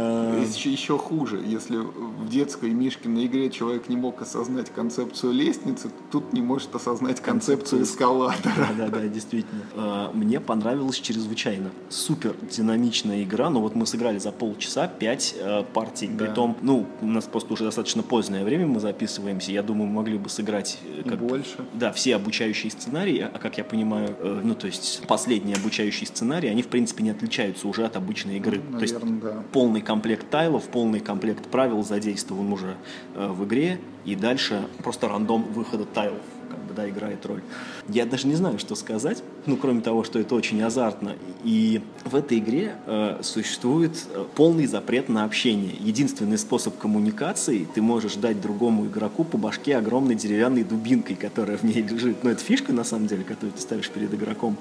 [0.00, 5.90] Э, Еще, еще хуже, если в детской Мишкиной игре человек не мог осознать концепцию лестницы,
[6.10, 8.68] тут не может осознать концепцию эскалатора.
[8.76, 9.62] Да, да, да, действительно.
[9.74, 11.70] Э, Мне понравилось чрезвычайно.
[11.88, 13.50] Супер динамичная игра.
[13.50, 15.36] Но вот мы сыграли за полчаса 5
[15.72, 16.08] партий.
[16.08, 16.24] Да.
[16.26, 19.52] Притом, ну, у нас просто уже достаточно позднее время мы записываемся.
[19.52, 21.56] Я думаю, мы могли бы сыграть э, как больше.
[21.74, 26.48] Да, все обучающие сценарии, а как я понимаю, э, ну то есть последние обучающие сценарии,
[26.48, 28.60] они в принципе не отличаются уже от обычной игры.
[28.72, 29.42] то есть Наверное, да.
[29.52, 32.76] полный комплект тайлов, полный комплект правил задействован уже
[33.16, 36.22] э, в игре, и дальше просто рандом выхода тайлов
[36.70, 37.42] бы, да, играет роль.
[37.88, 41.16] Я даже не знаю, что сказать, ну, кроме того, что это очень азартно.
[41.44, 45.74] И в этой игре э, существует э, полный запрет на общение.
[45.80, 51.62] Единственный способ коммуникации– ты можешь дать другому игроку по башке огромной деревянной дубинкой, которая в
[51.64, 52.22] ней лежит.
[52.24, 54.56] Но это фишка, на самом деле, которую ты ставишь перед игроком.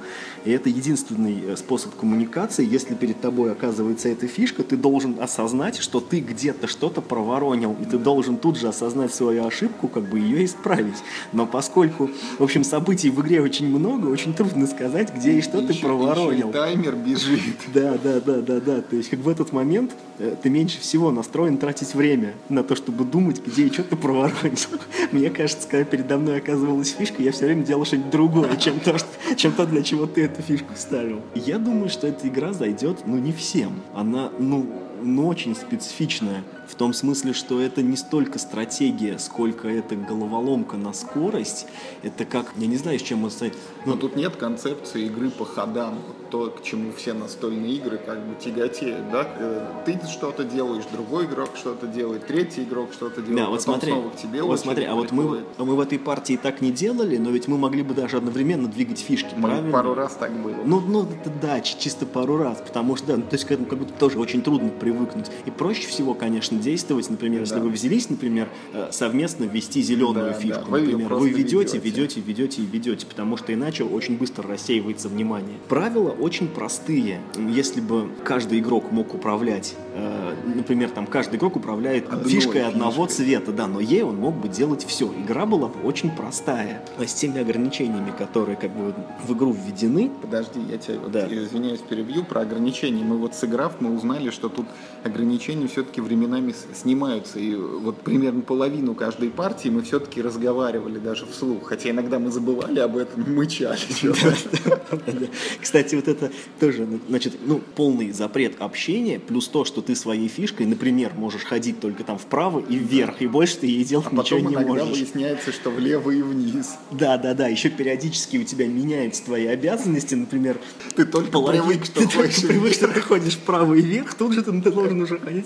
[0.45, 2.67] И это единственный э, способ коммуникации.
[2.67, 7.85] Если перед тобой оказывается эта фишка, ты должен осознать, что ты где-то что-то проворонил, и
[7.85, 10.97] ты должен тут же осознать свою ошибку, как бы ее исправить.
[11.33, 15.61] Но поскольку, в общем, событий в игре очень много, очень трудно сказать, где и что
[15.61, 16.49] ты Еще- проворонил.
[16.49, 17.39] еще и таймер бежит.
[17.73, 18.81] Да, да, да, да, да.
[18.81, 22.75] То есть как в этот момент э, ты меньше всего настроен тратить время на то,
[22.75, 24.57] чтобы думать, где и что ты проворонил.
[25.11, 28.97] Мне кажется, когда передо мной оказывалась фишка, я все время делал что-нибудь другое, чем то,
[28.97, 31.21] что- чем то, для чего ты эту фишку ставил.
[31.35, 33.81] Я думаю, что эта игра зайдет, ну, не всем.
[33.93, 34.65] Она, ну,
[35.01, 36.43] ну, очень специфичная.
[36.69, 41.65] В том смысле, что это не столько стратегия, сколько это головоломка на скорость.
[42.03, 43.53] Это как, я не знаю, с чем это сказать.
[43.85, 45.95] Но тут нет концепции игры по ходам.
[46.07, 49.27] Вот то, к чему все настольные игры как бы тяготеют, да?
[49.39, 53.91] Э, Ты что-то делаешь, другой игрок что-то делает, третий игрок что-то делает, Да, вот смотри,
[53.91, 55.45] снова к тебе вот смотри, а вот мы, приходит.
[55.57, 58.67] а мы в этой партии так не делали, но ведь мы могли бы даже одновременно
[58.67, 59.71] двигать фишки, Мы правильно?
[59.71, 60.53] пару раз так было.
[60.63, 63.51] Ну, ну, это да, чи- чисто пару раз, потому что, да, ну, то есть к
[63.51, 65.31] этому как будто тоже очень трудно привыкнуть.
[65.47, 67.61] И проще всего, конечно, должен действовать, например, если Да.
[67.61, 70.71] вы взялись, например, э, совместно ввести зеленую Да, фишку, да.
[70.71, 72.21] Вы например, вы ведете, ведете.
[72.21, 75.57] ведете, и ведете, потому что иначе очень быстро рассеивается внимание.
[75.67, 77.21] Правила очень простые.
[77.49, 83.07] Если бы каждый игрок мог управлять, э, например, там каждый игрок управляет Одной фишкой одного
[83.07, 83.25] фишкой.
[83.25, 85.05] цвета, да, но ей он мог бы делать все.
[85.25, 86.83] Игра была бы очень простая.
[86.97, 88.93] А с теми ограничениями, которые как бы
[89.25, 91.27] в игру введены, Подожди, я тебя вот, Да.
[91.27, 93.03] извиняюсь, перебью про ограничения.
[93.03, 94.65] Мы вот сыграв, мы узнали, что тут
[95.03, 97.39] ограничения все-таки временами с- снимаются.
[97.39, 101.67] И вот примерно половину каждой партии мы все-таки разговаривали даже вслух.
[101.69, 103.79] Хотя иногда мы забывали об этом, мычали.
[105.61, 110.65] Кстати, вот это тоже, значит, ну, полный запрет общения, плюс то, что ты своей фишкой,
[110.65, 114.39] например, можешь ходить только там вправо и вверх, и больше ты ей делать А ничего
[114.39, 114.97] потом не можешь.
[114.97, 116.75] выясняется, что влево и вниз.
[116.91, 117.47] Да, да, да.
[117.47, 120.57] Еще периодически у тебя меняются твои обязанности, например,
[120.95, 124.51] Ты только привык, что ты привык, что ты ходишь вправо и вверх, тут же ты
[124.51, 125.45] должен уже ходить.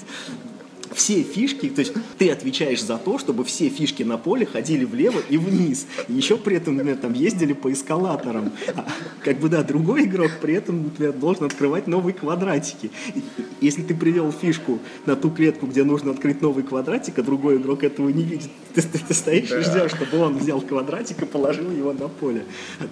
[0.93, 5.21] Все фишки, то есть ты отвечаешь за то, чтобы все фишки на поле ходили влево
[5.29, 5.87] и вниз.
[6.07, 8.51] И еще при этом, например, там ездили по эскалаторам.
[8.75, 8.85] А,
[9.23, 12.91] как бы, да, другой игрок при этом, например, должен открывать новые квадратики.
[13.15, 13.21] И-
[13.61, 17.83] Если ты привел фишку на ту клетку, где нужно открыть новый квадратик, а другой игрок
[17.83, 19.61] этого не видит, ты, ты- ты стоишь и Да.
[19.61, 22.43] ждешь, чтобы он взял квадратик и положил его на поле.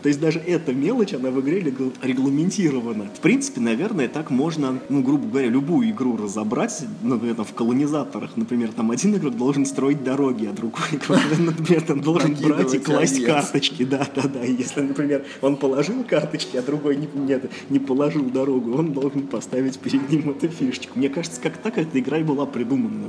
[0.02, 3.06] То есть даже эта мелочь, она в игре регл- регламентирована.
[3.14, 7.54] В принципе, наверное, так можно, ну, грубо говоря, любую игру разобрать, например, там, в
[7.92, 12.74] колонизаторах, например, там один игрок должен строить дороги, а другой игрок, например, там должен брать
[12.74, 13.28] и класть овец.
[13.28, 14.44] карточки, да, да, да.
[14.44, 19.28] И если, например, он положил карточки, а другой не, нет, не положил дорогу, он должен
[19.28, 20.98] поставить перед ним эту фишечку.
[20.98, 23.08] Мне кажется, как так эта игра и была придумана.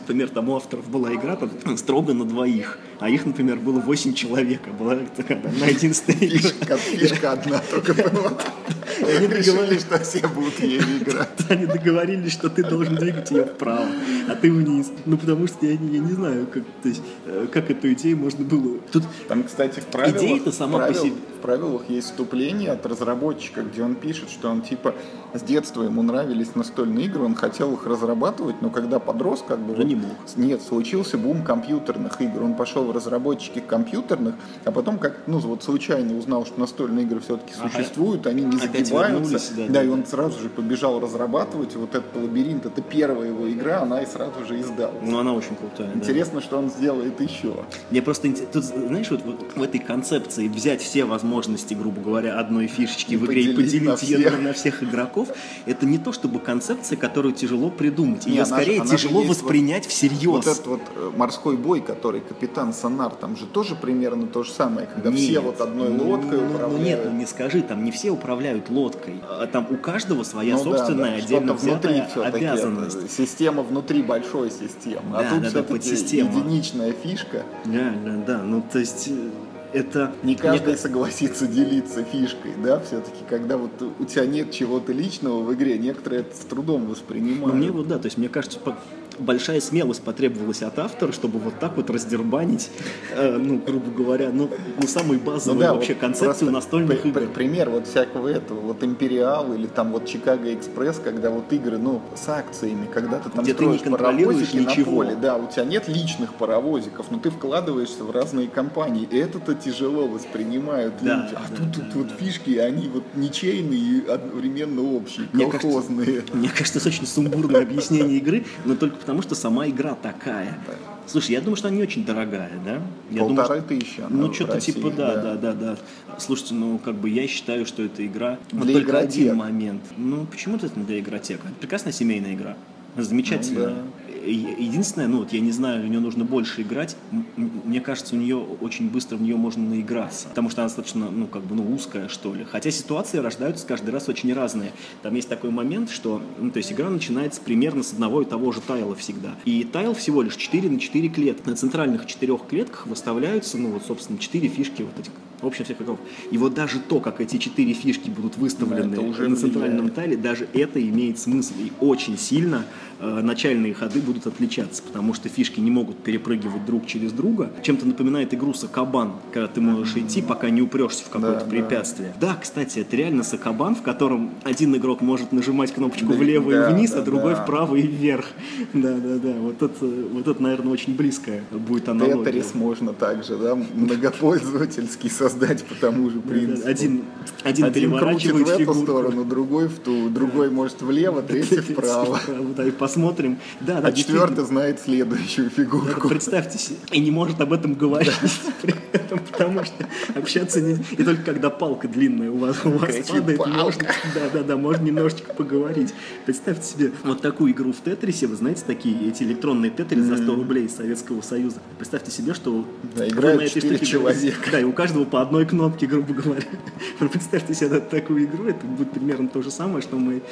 [0.00, 4.14] Например, там у авторов была игра там, строго на двоих, а их, например, было 8
[4.14, 6.28] человек, а была такая одна единственная.
[6.28, 8.32] Фишка, фишка одна только была.
[9.02, 11.28] Они Решили, договорились, что все будут ею играть.
[11.48, 13.86] они договорились, что ты должен двигать ее вправо,
[14.28, 14.90] а ты вниз.
[15.06, 18.16] Ну, потому что я, не- я не знаю, как, то есть, э, как эту идею
[18.16, 18.78] можно было...
[18.92, 22.70] Тут Там, кстати, в правилах, Идея-то сама в по правил- себе- в правилах есть вступление
[22.70, 24.94] от разработчика, где он пишет, что он типа
[25.34, 29.72] с детства ему нравились настольные игры, он хотел их разрабатывать, но когда подрос, как бы...
[29.72, 30.12] Уже не мог.
[30.36, 32.42] Нет, случился бум компьютерных игр.
[32.42, 34.34] Он пошел в разработчики компьютерных,
[34.64, 37.70] а потом как, ну, вот случайно узнал, что настольные игры все-таки Ага.
[37.74, 39.92] существуют, они не Опять вернулись, да, да, да, и да.
[39.92, 42.66] он сразу же побежал разрабатывать вот этот лабиринт.
[42.66, 44.94] Это первая его игра, она и сразу же издалась.
[45.02, 45.88] Ну, она очень крутая.
[45.92, 45.98] да.
[45.98, 47.54] Интересно, что он сделает еще.
[47.90, 52.66] Мне просто тут, знаешь, вот, вот в этой концепции взять все возможности, грубо говоря, одной
[52.66, 55.28] фишечки И в игре и поделить на ее на, на всех игроков,
[55.66, 58.26] это не то чтобы концепция, которую тяжело придумать.
[58.26, 60.24] Ее скорее она же тяжело есть вот- воспринять всерьез.
[60.24, 64.50] Вот этот вот э, морской бой, который капитан Сонар, там же тоже примерно то же
[64.52, 65.42] самое, когда все Нет.
[65.42, 66.84] вот одной Ну, лодкой ну, ну, управляют.
[66.86, 68.81] нет, ну не скажи, там не все управляют лодкой.
[69.28, 72.96] А Там у каждого своя Ну да, собственная да, отдельно что-то внутри взятая обязанность.
[72.96, 75.02] это, система внутри большой системы.
[75.12, 76.30] Да, а тут да, да, все-таки подсистема.
[76.38, 77.42] единичная фишка.
[77.64, 78.42] Да, да, да.
[78.42, 79.30] Ну, то есть э,
[79.72, 80.12] это...
[80.22, 84.92] Не мне каждый ка- согласится делиться фишкой, да, все-таки, когда вот у тебя нет чего-то
[84.92, 87.54] личного в игре, некоторые это с трудом воспринимают.
[87.54, 88.76] Ну, мне вот, да, то есть мне кажется, по-
[89.18, 92.70] большая смелость потребовалась от автора, чтобы вот так вот раздербанить,
[93.14, 94.48] э, ну, грубо говоря, ну,
[94.80, 97.20] ну самую базовую вообще вот концепцию просто настольных при- игр.
[97.20, 101.78] при- пример вот всякого этого, вот Империал или там вот Чикаго Экспресс, когда вот игры,
[101.78, 104.90] ну, с акциями, когда ты там Где ты не строишь паровозики ничего.
[104.90, 109.16] на поле, да, у тебя нет личных паровозиков, но ты вкладываешься в разные компании, и
[109.16, 111.34] это-то тяжело воспринимают Да, люди.
[111.34, 115.68] А да, тут, да, тут вот фишки, они вот ничейные и одновременно общие, Мне кажется,
[115.68, 116.22] колхозные.
[116.32, 120.58] Мне кажется, это очень сумбурное объяснение игры, но только потому, что сама игра такая.
[121.06, 122.80] Слушай, я думаю, что она не очень дорогая, да?
[123.10, 125.34] Я Полторы думаю, тысячи она Ну, что-то России, типа, да, да.
[125.34, 125.76] да, да, да.
[126.18, 128.38] Слушайте, ну, как бы я считаю, что эта игра...
[128.52, 129.10] Вот Для только игротек.
[129.10, 129.82] один момент.
[129.96, 131.42] Ну, почему-то это не для игротека.
[131.48, 132.56] Это прекрасная семейная игра.
[132.96, 133.68] Замечательная.
[133.70, 133.74] Ну,
[134.08, 136.96] Е- Единственное, ну вот я не знаю, в нее нужно больше играть.
[137.36, 140.28] Мне кажется, у нее очень быстро в нее можно наиграться.
[140.28, 142.44] Потому что она достаточно, ну, как бы, ну, узкая, что ли.
[142.44, 144.72] Хотя ситуации рождаются каждый раз очень разные.
[145.02, 148.52] Там есть такой момент, что, ну, то есть игра начинается примерно с одного и того
[148.52, 149.34] же тайла всегда.
[149.44, 151.48] И тайл всего лишь 4 на 4 клетки.
[151.48, 155.12] На центральных четырех клетках выставляются, ну, вот, собственно, 4 фишки вот этих
[155.42, 155.98] в общем, всех игроков.
[156.30, 159.94] И вот даже то, как эти четыре фишки будут выставлены Да, уже на центральном влияет.
[159.94, 161.52] тайле, даже это имеет смысл.
[161.58, 162.64] И очень сильно
[163.02, 167.50] начальные ходы будут отличаться, потому что фишки не могут перепрыгивать друг через друга.
[167.62, 171.50] Чем-то напоминает игру Сакабан, когда ты можешь идти, пока не упрешься в какое-то Да, да.
[171.50, 172.14] препятствие.
[172.20, 172.36] Да.
[172.40, 176.74] кстати, это реально Сакабан, в котором один игрок может нажимать кнопочку Да, влево да, и
[176.74, 177.42] вниз, да, а другой да.
[177.42, 178.26] вправо и вверх.
[178.72, 179.32] Да, да, да.
[179.40, 182.24] Вот это, вот это, наверное, очень близкое будет аналогия.
[182.24, 186.68] Тетрис можно также, да, многопользовательский со создать по тому же принципу.
[186.68, 187.02] Один,
[187.44, 188.82] один, Один крутит переворачивает в эту фигурку.
[188.82, 192.18] сторону, другой в ту, другой может влево, третий вправо.
[192.56, 193.38] Да, и посмотрим.
[193.60, 196.08] Да, да, А четвертый знает следующую фигурку.
[196.08, 198.12] Представьте себе, и не может об этом говорить
[198.62, 200.74] при этом, потому что общаться не...
[200.74, 204.84] И только когда палка длинная у вас, у вас падает, можно, да, да, да, можно
[204.84, 205.94] немножечко поговорить.
[206.26, 210.34] Представьте себе вот такую игру в Тетрисе, вы знаете, такие эти электронные Тетрис за 100
[210.34, 211.60] рублей из Советского Союза.
[211.78, 214.50] Представьте себе, что Да, играют на этой четыре штуке человека.
[214.52, 216.42] Да, и у каждого по одной кнопке, грубо говоря.
[216.98, 220.22] Представьте себе такую игру, это будет примерно то же самое, что мы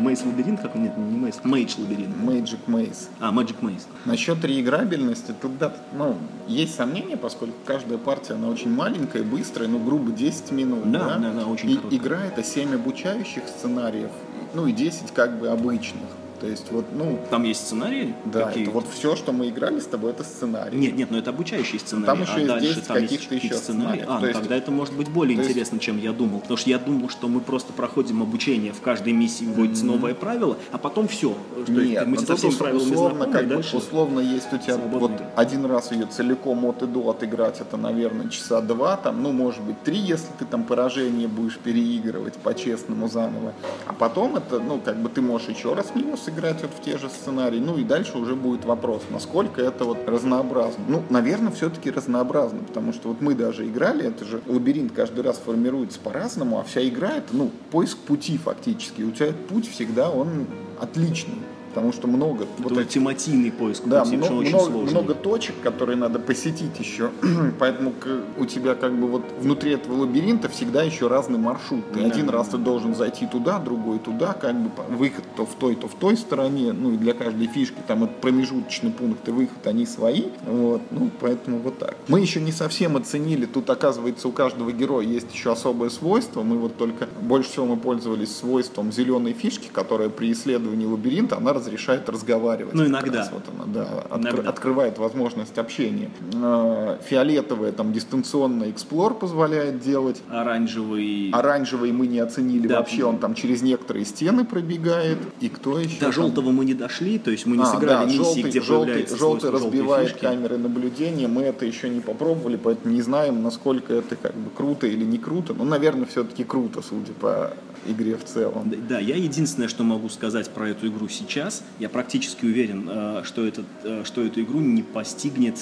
[0.00, 1.99] Мейс Лабиринт, как он, нет, не Мейс, Мейдж Лабиринт.
[2.06, 3.08] Magic Maze.
[3.20, 3.82] А, Magic Maze.
[4.04, 6.16] Насчет реиграбельности, тут да, ну,
[6.48, 10.90] есть сомнения, поскольку каждая партия, она очень маленькая, быстрая, ну, грубо 10 минут.
[10.90, 11.98] Да, да, да, очень И короткая.
[11.98, 14.10] игра это 7 обучающих сценариев,
[14.54, 16.02] ну, и 10 как бы обычных.
[16.40, 18.14] То есть вот, ну, Там есть сценарии?
[18.24, 18.62] да, какие?
[18.62, 20.76] это вот все, что мы играли с тобой, это сценарий.
[20.76, 22.06] Нет, нет, но это обучающий сценарий.
[22.06, 24.04] Там еще а есть дальше 10 там есть каких-то еще сценариев.
[24.08, 26.40] А, То ну есть- тогда это может быть более то есть- интересно, чем я думал.
[26.40, 30.56] Потому что я думал, что мы просто проходим обучение, в каждой миссии вводится новое правило,
[30.72, 31.36] а потом все.
[31.64, 34.56] Что Нет, мы ну со всеми правилами условно, знакомы, как бы, дальше условно есть у
[34.56, 38.96] тебя свободно вот один раз ее целиком от и до отыграть, это, наверное, часа два,
[38.96, 43.52] там, ну, может быть, три, если ты там поражение будешь переигрывать по-честному заново.
[43.86, 46.29] А потом это, ну, как бы ты можешь еще раз в него сыграть
[46.62, 50.84] вот в те же сценарии, ну, и дальше уже будет вопрос, насколько это вот разнообразно.
[50.88, 55.38] Ну, наверное, все-таки разнообразно, потому что вот мы даже играли, это же лабиринт каждый раз
[55.38, 59.02] формируется по-разному, а вся игра это, ну, поиск пути фактически.
[59.02, 60.46] У тебя путь всегда, он
[60.80, 61.38] отличный.
[61.74, 64.90] Потому что много Это вот этих тематийный поиск да, пути, много, очень много, сложный.
[64.90, 67.10] много точек, которые надо посетить еще.
[67.58, 67.92] Поэтому
[68.38, 71.84] у тебя как бы вот внутри этого лабиринта всегда еще разный маршрут.
[71.92, 72.06] Ты Да.
[72.06, 75.86] один раз ты должен зайти туда, другой туда, как бы выход то в той, то
[75.88, 76.72] в той стороне.
[76.72, 80.24] Ну и для каждой фишки там это промежуточный пункт и выход, они свои.
[80.46, 81.96] Вот, ну поэтому вот так.
[82.08, 86.42] Мы еще не совсем оценили, тут оказывается у каждого героя есть еще особое свойство.
[86.42, 91.52] Мы вот только больше всего мы пользовались свойством зеленой фишки, которая при исследовании лабиринта, она
[91.60, 92.74] разрешает разговаривать.
[92.74, 93.18] Ну, иногда.
[93.18, 94.48] раз вот она, да, Иногда.
[94.50, 96.10] открывает возможность общения.
[96.34, 100.22] Э, Фиолетовая там дистанционный эксплор позволяет делать.
[100.28, 101.30] Оранжевый...
[101.32, 102.78] Оранжевый мы не оценили Да.
[102.78, 105.18] вообще, он там через некоторые стены пробегает.
[105.40, 105.94] И кто еще?
[105.98, 106.12] До там?
[106.12, 108.86] желтого мы не дошли, то есть мы не А, сыграли да, миссии, желтый, где желтый,
[108.86, 110.20] появляется желтый разбивает фишки.
[110.22, 111.28] камеры наблюдения.
[111.28, 115.18] Мы это еще не попробовали, поэтому не знаем, насколько это как бы круто или не
[115.18, 115.54] круто.
[115.54, 117.52] Ну, наверное, все-таки круто, судя по
[117.86, 118.70] игре в целом.
[118.70, 123.22] Да, Да, я единственное, что могу сказать про эту игру сейчас, я практически уверен, э,
[123.24, 125.56] что, этот, э, что эту игру не постигнет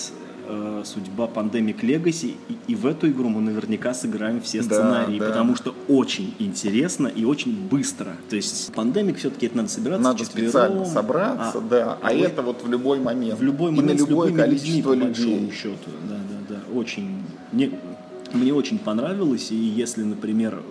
[0.50, 5.18] э, судьба Pandemic Legacy, и, и в эту игру мы наверняка сыграем все Да, сценарии,
[5.18, 5.26] да.
[5.26, 8.16] потому что очень интересно и очень быстро.
[8.30, 11.98] То есть Pandemic все-таки это надо собираться Надо специально собраться, а- да.
[12.02, 13.38] А, а вы- это вот в любой момент.
[13.38, 15.52] в любой И момент на с любое любыми людьми, количество по большому людей.
[15.52, 15.90] счету.
[16.08, 16.16] Да,
[16.48, 16.78] да, да.
[16.78, 17.22] Очень.
[17.52, 17.70] Мне,
[18.32, 20.62] мне очень понравилось, и если, например,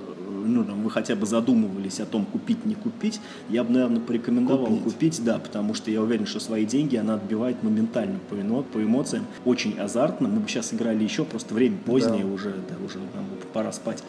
[0.48, 3.20] ну, там, вы хотя бы задумывались о том, купить, не купить,
[3.50, 4.84] я бы, наверное, порекомендовал Купить.
[4.84, 8.82] купить, да, потому что я уверен, что свои деньги она отбивает моментально по, эмо- по
[8.82, 9.26] эмоциям.
[9.46, 10.28] Очень азартно.
[10.28, 12.32] Мы бы сейчас играли еще, просто время позднее Да.
[12.32, 14.04] уже, да, уже нам пора спать,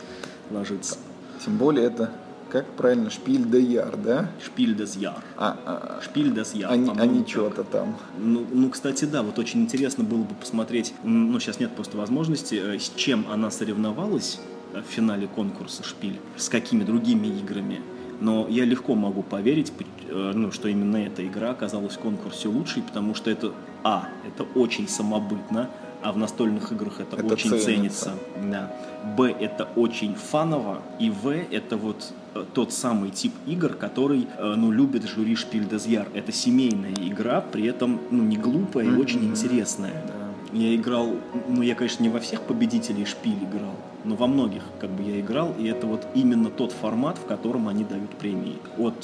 [0.51, 0.97] ложиться.
[1.45, 2.11] Тем более это,
[2.51, 4.31] как правильно, шпиль де яр, да?
[4.43, 5.19] Шпиль des Jahr.
[5.37, 7.29] А, а, Шпиль а, а по-моему, не так.
[7.29, 7.97] что-то там.
[8.19, 12.55] Ну, ну, кстати, да, вот очень интересно было бы посмотреть, ну, сейчас нет просто возможности,
[12.55, 14.41] э, с чем она соревновалась
[14.75, 17.81] в финале конкурса «Шпиль», с какими другими играми.
[18.21, 19.73] Но я легко могу поверить,
[20.09, 23.53] э, ну, что именно эта игра оказалась в конкурсе лучшей, потому что это,
[23.85, 25.71] а, это очень самобытно,
[26.03, 27.65] а в настольных играх это, Это очень ценится.
[27.65, 28.13] ценится.
[28.51, 28.73] Да.
[29.17, 34.55] Б это очень фаново, и В это вот э, тот самый тип игр, который э,
[34.57, 36.09] ну, любит жюри Шпиль Jahr.
[36.15, 39.01] Это семейная игра, при этом ну, не глупая и Мгм.
[39.01, 40.05] очень интересная.
[40.53, 41.15] Я играл,
[41.49, 45.21] ну я, конечно, не во всех победителей Шпиль играл, но во многих как бы я
[45.21, 48.57] играл, и это вот именно тот формат, в котором они дают премии.
[48.79, 48.95] От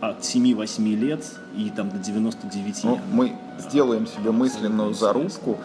[0.00, 1.24] от 7-8 лет
[1.56, 2.84] и там до 99.
[2.84, 3.68] Ну, мы Да.
[3.70, 5.56] сделаем себе мысленную зарубку.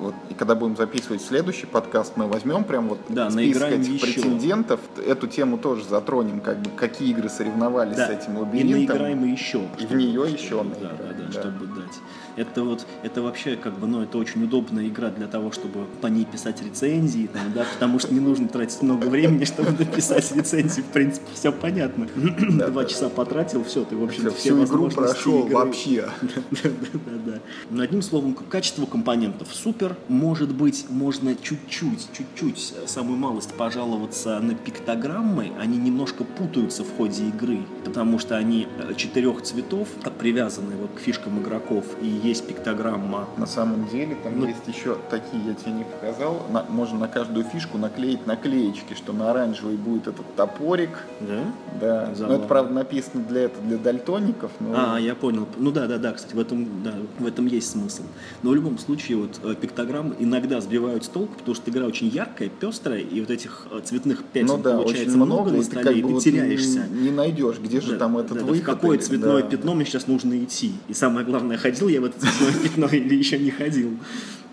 [0.00, 4.20] Вот, и когда будем записывать следующий подкаст, мы возьмем прям вот Да, список этих еще.
[4.20, 4.80] претендентов.
[5.06, 8.08] Эту тему тоже затронем, как бы какие игры соревновались Да.
[8.08, 8.78] с этим И лабиринтом.
[8.78, 9.60] наиграем и еще.
[9.78, 11.40] И в нее еще Да, наиграем, да, да, да.
[11.40, 11.94] чтобы дать.
[12.36, 16.06] Это вот, это вообще как бы, ну, это очень удобная игра для того, чтобы по
[16.08, 20.80] ней писать рецензии, там, да, потому что не нужно тратить много времени, чтобы написать рецензии,
[20.80, 22.08] в принципе, все понятно.
[22.54, 22.88] Да, Два да.
[22.88, 26.08] часа потратил, все, ты, в общем, все всю игру прошел игры- вообще.
[26.22, 27.40] да, да,
[27.70, 27.82] да.
[27.82, 29.96] Одним словом, качество компонентов супер.
[30.08, 35.52] Может быть, можно чуть-чуть, чуть-чуть, самую малость пожаловаться на пиктограммы.
[35.60, 39.88] Они немножко путаются в ходе игры, потому что они э, четырех цветов,
[40.18, 43.28] привязаны вот к фишкам игроков, и есть пиктограмма.
[43.36, 46.42] На самом деле там Ну- есть еще такие, я тебе не показал.
[46.52, 50.90] На- можно на каждую фишку наклеить наклеечки, что на оранжевый будет этот топорик.
[51.20, 51.44] Да?
[51.80, 52.06] Да.
[52.10, 52.34] Но Забавно.
[52.36, 54.50] это, правда, написано для этого для дальтоников.
[54.60, 54.72] Но...
[54.74, 55.46] А, я понял.
[55.58, 58.02] Ну да, да, да, кстати, в этом, да, в этом есть смысл.
[58.42, 62.08] Но в любом случае, вот э, пиктограммы иногда сбивают с толку, потому что игра очень
[62.08, 65.58] яркая, пестрая, и вот этих э, цветных пятен Ну да, получается очень много, на и
[65.58, 66.86] ты столе, как и ты вот теряешься.
[66.90, 68.62] не, не найдешь, где же Да, там этот да, да, выход.
[68.62, 69.48] В какое или- цветное да.
[69.48, 70.72] пятно мне сейчас нужно идти?
[70.88, 73.98] И самое главное, ходил я в это цветное пятно или еще не ходил?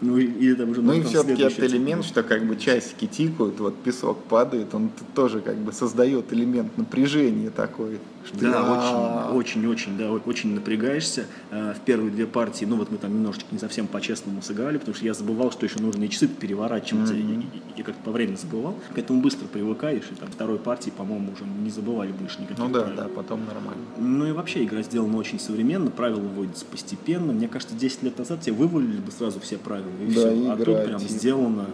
[0.01, 3.59] Ну, и- или там уже Ну и все-таки этот элемент, что как бы часики тикают,
[3.59, 7.99] вот песок падает, он тоже как бы создает элемент напряжения такой.
[8.23, 11.25] Что Да, а, очень, очень, очень, да, очень напрягаешься.
[11.49, 14.93] Э, В первые две партии, ну вот мы там немножечко не совсем по-честному сыграли, потому
[14.95, 17.09] что я забывал, что еще нужно и часы переворачивать.
[17.09, 17.41] Я, я-
[17.77, 18.75] я как-то по времени забывал.
[18.93, 22.69] К этому быстро привыкаешь, и там второй партии, по-моему, уже не забывали больше никаких Ну
[22.69, 22.95] да, правил.
[22.97, 23.81] да, потом нормально.
[23.97, 27.33] Ну и вообще игра сделана очень современно, правила вводятся постепенно.
[27.33, 30.31] Мне кажется, 10 лет назад тебе вывалили бы сразу все правила, и Да, все.
[30.31, 31.11] и А тут игра, прям типа.
[31.11, 31.65] сделано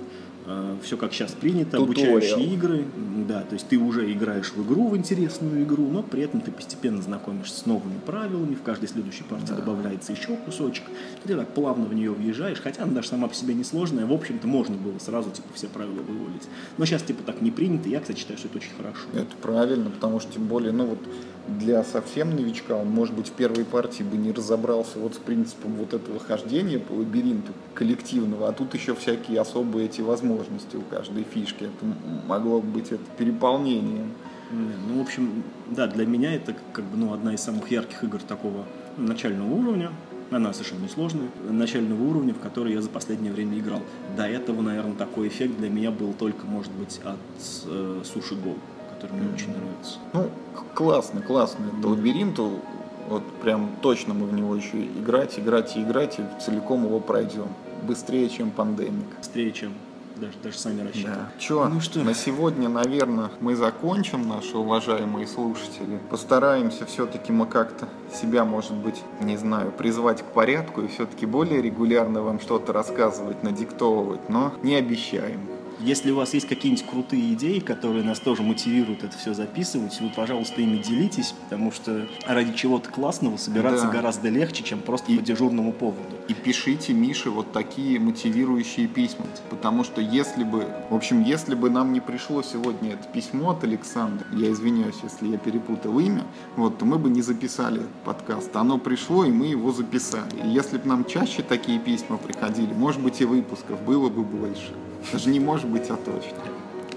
[0.81, 2.14] все как сейчас принято, Туториал.
[2.15, 2.85] обучающие игры.
[3.27, 6.52] Да, то есть ты уже играешь в игру, в интересную игру, но при этом ты
[6.52, 10.85] постепенно знакомишься с новыми правилами, в каждой следующей партии добавляется еще кусочек.
[11.26, 14.48] Ты так плавно в нее въезжаешь, хотя она даже сама по себе несложная, в общем-то
[14.48, 16.48] можно было сразу типа все правила вывалить.
[16.77, 19.02] Но сейчас типа так не принято, я, кстати, считаю, что это очень хорошо.
[19.14, 20.99] Это правильно, потому что тем более, ну вот
[21.47, 25.73] для совсем новичка, он, может быть, в первой партии бы не разобрался вот с принципом
[25.75, 31.23] вот этого хождения по лабиринту коллективного, а тут еще всякие особые эти возможности у каждой
[31.23, 31.63] фишки.
[31.65, 31.85] Это
[32.27, 34.11] могло бы быть это переполнением.
[34.51, 38.03] Не, Ну, в общем, да, для меня это как бы ну, одна из самых ярких
[38.03, 38.65] игр такого
[38.97, 39.91] начального уровня.
[40.29, 41.29] Она совершенно несложная.
[41.49, 43.81] Начального уровня, в который я за последнее время играл.
[44.17, 47.17] До этого, наверное, такой эффект для меня был только, может быть, от
[47.65, 48.57] э, Суши Go,
[48.97, 49.99] который мне очень нравится.
[50.13, 50.29] Ну,
[50.73, 51.65] классно, классно.
[51.77, 56.85] Это лабиринт, вот прям точно мы в него еще играть, играть и играть, и целиком
[56.85, 57.47] его пройдем.
[57.83, 59.05] Быстрее, чем пандемик.
[59.19, 59.73] Быстрее, чем
[60.17, 61.19] даже, даже сами рассчитывали.
[61.37, 62.03] Че, Ну что?
[62.03, 65.99] на сегодня, наверное, мы закончим, наши уважаемые слушатели.
[66.09, 71.61] Постараемся все-таки мы как-то себя, может быть, не знаю, призвать к порядку и все-таки более
[71.61, 75.41] регулярно вам что-то рассказывать, надиктовывать, но не обещаем.
[75.79, 80.09] Если у вас есть какие-нибудь крутые идеи, которые нас тоже мотивируют это все записывать, вы,
[80.09, 83.91] пожалуйста, ими делитесь, потому что ради чего-то классного собираться Да.
[83.91, 86.01] гораздо легче, чем просто И- по дежурному поводу.
[86.27, 89.25] И пишите Мише вот такие мотивирующие письма.
[89.51, 93.63] Потому что если бы, в общем, если бы нам не пришло сегодня это письмо от
[93.63, 96.23] Александра, я извиняюсь, если я перепутал имя,
[96.55, 98.55] вот, то мы бы не записали подкаст.
[98.55, 100.41] Оно пришло, и мы его записали.
[100.43, 104.73] И если бы нам чаще такие письма приходили, может быть, и выпусков было бы больше.
[105.11, 106.37] Даже не может быть, а точно.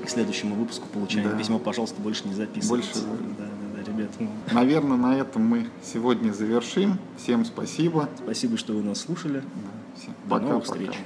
[0.04, 1.36] К следующему выпуску получаем Да.
[1.36, 2.88] письмо, пожалуйста, больше не записывайте.
[2.88, 3.06] Больше
[3.38, 4.10] Да, да, да, ребят.
[4.18, 6.98] ну, Наверное, на этом мы сегодня завершим.
[7.22, 8.08] Всем спасибо.
[8.22, 9.40] спасибо, что вы нас слушали.
[9.40, 10.90] Да, всем До новых пока-пока.
[10.92, 11.04] встреч.